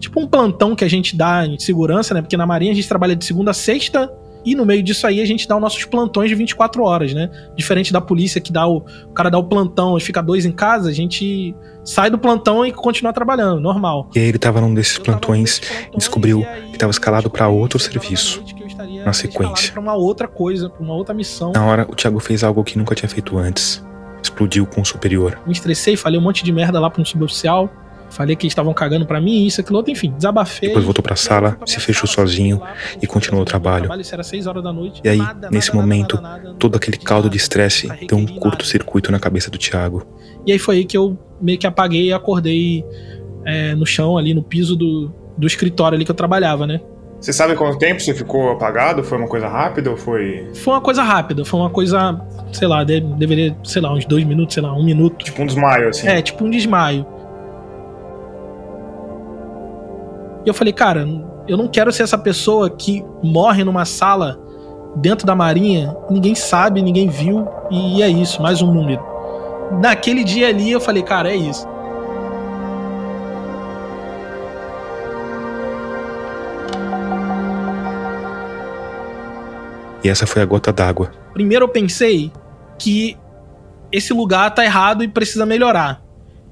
tipo 0.00 0.20
um 0.20 0.26
plantão 0.26 0.74
que 0.74 0.84
a 0.84 0.88
gente 0.88 1.16
dá 1.16 1.46
de 1.46 1.62
segurança, 1.62 2.12
né? 2.12 2.20
Porque 2.20 2.36
na 2.36 2.44
Marinha 2.44 2.72
a 2.72 2.74
gente 2.74 2.88
trabalha 2.88 3.14
de 3.14 3.24
segunda 3.24 3.52
a 3.52 3.54
sexta 3.54 4.10
e 4.46 4.54
no 4.54 4.64
meio 4.64 4.82
disso 4.82 5.06
aí 5.06 5.20
a 5.20 5.26
gente 5.26 5.48
dá 5.48 5.56
os 5.56 5.60
nossos 5.60 5.84
plantões 5.84 6.30
de 6.30 6.36
24 6.36 6.82
horas, 6.84 7.12
né? 7.12 7.28
Diferente 7.56 7.92
da 7.92 8.00
polícia 8.00 8.40
que 8.40 8.52
dá 8.52 8.66
o, 8.66 8.78
o 9.08 9.12
cara 9.12 9.28
dá 9.28 9.36
o 9.36 9.44
plantão 9.44 9.98
e 9.98 10.00
fica 10.00 10.22
dois 10.22 10.46
em 10.46 10.52
casa, 10.52 10.88
a 10.88 10.92
gente 10.92 11.54
sai 11.84 12.10
do 12.10 12.18
plantão 12.18 12.64
e 12.64 12.72
continua 12.72 13.12
trabalhando, 13.12 13.60
normal. 13.60 14.08
E 14.14 14.20
aí 14.20 14.26
ele 14.26 14.38
tava 14.38 14.60
num 14.60 14.72
desses 14.72 14.98
plantões 14.98 15.60
e 15.92 15.96
descobriu 15.96 16.44
que 16.68 16.74
estava 16.74 16.90
escalado 16.90 17.28
para 17.28 17.48
outro 17.48 17.78
serviço. 17.78 18.42
Na 19.04 19.12
sequência. 19.12 19.72
Para 19.72 19.80
uma 19.80 19.94
outra 19.94 20.28
coisa, 20.28 20.68
para 20.68 20.82
uma 20.82 20.94
outra 20.94 21.14
missão. 21.14 21.52
Na 21.52 21.64
hora, 21.64 21.86
o 21.88 21.94
Thiago 21.94 22.20
fez 22.20 22.44
algo 22.44 22.62
que 22.62 22.76
nunca 22.78 22.94
tinha 22.94 23.08
feito 23.08 23.38
antes. 23.38 23.84
Explodiu 24.22 24.66
com 24.66 24.80
o 24.80 24.84
superior. 24.84 25.38
Me 25.46 25.52
estressei, 25.52 25.96
falei 25.96 26.18
um 26.18 26.22
monte 26.22 26.44
de 26.44 26.52
merda 26.52 26.78
lá 26.78 26.90
para 26.90 27.00
um 27.00 27.04
suboficial. 27.04 27.70
Falei 28.16 28.34
que 28.34 28.46
eles 28.46 28.52
estavam 28.52 28.72
cagando 28.72 29.04
para 29.04 29.20
mim, 29.20 29.44
isso, 29.44 29.60
aquilo 29.60 29.76
outro, 29.76 29.92
enfim, 29.92 30.10
desabafei. 30.16 30.70
Depois 30.70 30.86
voltou 30.86 31.02
pra 31.02 31.14
sala, 31.14 31.58
se 31.66 31.78
fechou 31.80 32.08
sozinho 32.08 32.62
e 33.02 33.06
continuou 33.06 33.42
o 33.42 33.44
trabalho. 33.44 33.90
E 35.04 35.08
aí, 35.10 35.20
nesse 35.50 35.74
momento, 35.74 36.18
todo 36.58 36.76
aquele 36.76 36.96
caldo 36.96 37.28
de 37.28 37.36
estresse 37.36 37.88
deu 38.08 38.16
um 38.16 38.24
curto-circuito 38.24 39.12
na 39.12 39.20
cabeça 39.20 39.50
do 39.50 39.58
Thiago. 39.58 40.02
E 40.46 40.52
aí 40.52 40.58
foi 40.58 40.76
aí 40.76 40.84
que 40.86 40.96
eu 40.96 41.18
meio 41.38 41.58
que 41.58 41.66
apaguei 41.66 42.06
e 42.06 42.12
acordei 42.14 42.82
é, 43.44 43.74
no 43.74 43.84
chão, 43.84 44.16
ali 44.16 44.32
no 44.32 44.42
piso 44.42 44.74
do, 44.74 45.12
do 45.36 45.46
escritório 45.46 45.94
ali 45.94 46.04
que 46.06 46.10
eu 46.10 46.14
trabalhava, 46.14 46.66
né? 46.66 46.80
Você 47.20 47.34
sabe 47.34 47.54
quanto 47.54 47.78
tempo 47.78 48.00
você 48.00 48.14
ficou 48.14 48.52
apagado? 48.52 49.04
Foi 49.04 49.18
uma 49.18 49.28
coisa 49.28 49.46
rápida 49.46 49.90
ou 49.90 49.96
foi. 49.98 50.48
Foi 50.54 50.72
uma 50.72 50.80
coisa 50.80 51.02
rápida, 51.02 51.44
foi 51.44 51.60
uma 51.60 51.70
coisa, 51.70 52.18
sei 52.50 52.66
lá, 52.66 52.82
deveria, 52.82 53.54
sei 53.62 53.82
lá, 53.82 53.92
uns 53.92 54.06
dois 54.06 54.24
minutos, 54.24 54.54
sei 54.54 54.62
lá, 54.62 54.72
um 54.74 54.84
minuto. 54.84 55.22
Tipo 55.22 55.42
um 55.42 55.46
desmaio, 55.46 55.90
assim. 55.90 56.08
É, 56.08 56.22
tipo 56.22 56.42
um 56.44 56.50
desmaio. 56.50 57.06
E 60.46 60.48
eu 60.48 60.54
falei, 60.54 60.72
cara, 60.72 61.04
eu 61.48 61.56
não 61.56 61.66
quero 61.66 61.92
ser 61.92 62.04
essa 62.04 62.16
pessoa 62.16 62.70
que 62.70 63.04
morre 63.20 63.64
numa 63.64 63.84
sala 63.84 64.38
dentro 64.94 65.26
da 65.26 65.34
marinha, 65.34 65.96
ninguém 66.08 66.36
sabe, 66.36 66.80
ninguém 66.80 67.08
viu, 67.08 67.48
e 67.68 68.00
é 68.00 68.08
isso, 68.08 68.40
mais 68.40 68.62
um 68.62 68.72
número. 68.72 69.04
Naquele 69.82 70.22
dia 70.22 70.46
ali 70.46 70.70
eu 70.70 70.80
falei, 70.80 71.02
cara, 71.02 71.32
é 71.32 71.34
isso. 71.34 71.66
E 80.04 80.08
essa 80.08 80.28
foi 80.28 80.42
a 80.42 80.46
gota 80.46 80.72
d'água. 80.72 81.10
Primeiro 81.32 81.64
eu 81.64 81.68
pensei 81.68 82.30
que 82.78 83.18
esse 83.90 84.12
lugar 84.12 84.54
tá 84.54 84.64
errado 84.64 85.02
e 85.02 85.08
precisa 85.08 85.44
melhorar. 85.44 86.05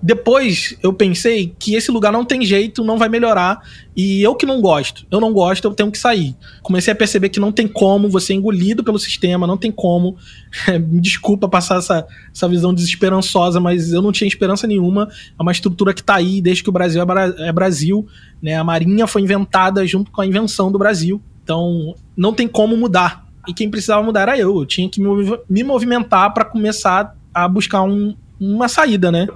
Depois 0.07 0.77
eu 0.83 0.93
pensei 0.93 1.55
que 1.59 1.75
esse 1.75 1.91
lugar 1.91 2.13
não 2.13 2.27
tem 2.27 2.45
jeito, 2.45 2.85
não 2.85 2.99
vai 2.99 3.09
melhorar. 3.09 3.63
E 3.97 4.23
eu 4.23 4.35
que 4.35 4.45
não 4.45 4.61
gosto, 4.61 5.07
eu 5.11 5.19
não 5.19 5.33
gosto, 5.33 5.65
eu 5.65 5.73
tenho 5.73 5.91
que 5.91 5.97
sair. 5.97 6.37
Comecei 6.63 6.93
a 6.93 6.95
perceber 6.95 7.31
que 7.31 7.41
não 7.41 7.51
tem 7.51 7.67
como 7.67 8.11
você 8.11 8.35
é 8.35 8.37
engolido 8.37 8.85
pelo 8.85 8.99
sistema, 8.99 9.47
não 9.47 9.57
tem 9.57 9.73
como. 9.73 10.19
Me 10.69 11.01
desculpa 11.01 11.49
passar 11.49 11.79
essa, 11.79 12.07
essa 12.31 12.47
visão 12.47 12.75
desesperançosa, 12.75 13.59
mas 13.61 13.95
eu 13.95 14.03
não 14.03 14.13
tinha 14.13 14.29
esperança 14.29 14.67
nenhuma. 14.67 15.09
É 15.39 15.43
uma 15.43 15.53
estrutura 15.53 15.95
que 15.95 16.03
tá 16.03 16.17
aí 16.17 16.43
desde 16.43 16.63
que 16.63 16.69
o 16.69 16.73
Brasil 16.73 17.01
é, 17.01 17.07
Bra 17.07 17.35
é 17.39 17.51
Brasil. 17.51 18.07
Né? 18.43 18.57
A 18.57 18.63
Marinha 18.63 19.07
foi 19.07 19.23
inventada 19.23 19.87
junto 19.87 20.11
com 20.11 20.21
a 20.21 20.27
invenção 20.27 20.71
do 20.71 20.79
Brasil. 20.79 21.19
Então 21.43 21.95
não 22.15 22.35
tem 22.35 22.47
como 22.47 22.77
mudar. 22.77 23.27
E 23.49 23.55
quem 23.55 23.71
precisava 23.71 24.03
mudar 24.03 24.21
era 24.21 24.39
eu. 24.39 24.55
Eu 24.59 24.67
tinha 24.67 24.87
que 24.87 25.01
me 25.49 25.65
movimentar 25.65 26.35
para 26.35 26.45
começar 26.45 27.17
a 27.33 27.49
buscar 27.49 27.81
um, 27.85 28.15
uma 28.39 28.69
saída, 28.69 29.11
né? 29.11 29.27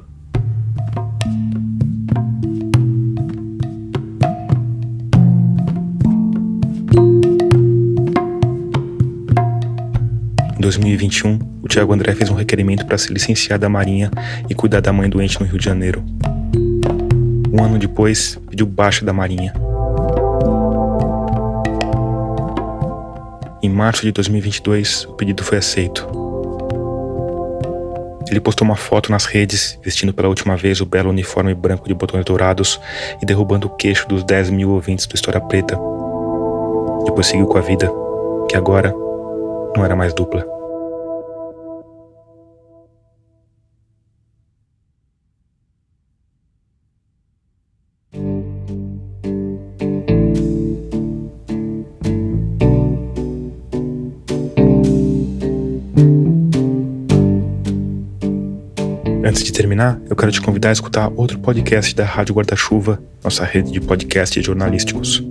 Em 10.59 10.61
2021, 10.61 11.39
o 11.63 11.69
Tiago 11.69 11.93
André 11.93 12.17
fez 12.17 12.29
um 12.31 12.35
requerimento 12.35 12.85
para 12.85 12.99
se 12.99 13.13
licenciar 13.13 13.61
da 13.61 13.69
Marinha 13.69 14.11
e 14.51 14.55
cuidar 14.57 14.81
da 14.81 14.93
mãe 14.93 15.09
doente 15.09 15.39
no 15.39 15.47
Rio 15.47 15.57
de 15.57 15.65
Janeiro. 15.65 16.05
Um 17.53 17.63
ano 17.63 17.79
depois, 17.79 18.37
pediu 18.51 18.67
baixa 18.67 19.05
da 19.05 19.13
Marinha. 19.13 19.53
Em 23.63 23.71
março 23.71 24.03
de 24.03 24.11
2022, 24.11 25.05
o 25.05 25.13
pedido 25.13 25.45
foi 25.45 25.59
aceito. 25.59 26.09
Ele 28.29 28.41
postou 28.41 28.65
uma 28.65 28.77
foto 28.77 29.13
nas 29.13 29.27
redes, 29.27 29.79
vestindo 29.85 30.13
pela 30.13 30.27
última 30.27 30.57
vez 30.57 30.81
o 30.81 30.87
belo 30.87 31.11
uniforme 31.11 31.55
branco 31.55 31.87
de 31.87 31.95
botões 31.95 32.25
dourados 32.25 32.81
e 33.23 33.25
derrubando 33.25 33.69
o 33.69 33.77
queixo 33.77 34.09
dos 34.09 34.25
10 34.25 34.51
mil 34.51 34.71
ouvintes 34.71 35.07
do 35.07 35.15
História 35.15 35.41
Preta. 35.41 35.79
Depois 37.05 37.29
seguiu 37.29 37.47
com 37.47 37.59
a 37.59 37.63
vida, 37.63 37.89
que 38.51 38.57
agora 38.57 38.93
não 39.77 39.85
era 39.85 39.97
mais 39.97 40.13
dupla. 40.15 40.59
Antes 59.25 59.43
de 59.43 59.53
terminar, 59.53 60.01
eu 60.09 60.17
quero 60.17 60.33
te 60.33 60.41
convidar 60.41 60.71
a 60.71 60.73
escutar 60.73 61.13
outro 61.15 61.39
podcast 61.39 61.95
da 61.95 62.05
Rádio 62.05 62.35
Guarda-Chuva, 62.35 62.99
nossa 63.23 63.45
rede 63.45 63.71
de 63.71 63.79
podcasts 63.79 64.43
jornalísticos. 64.43 65.23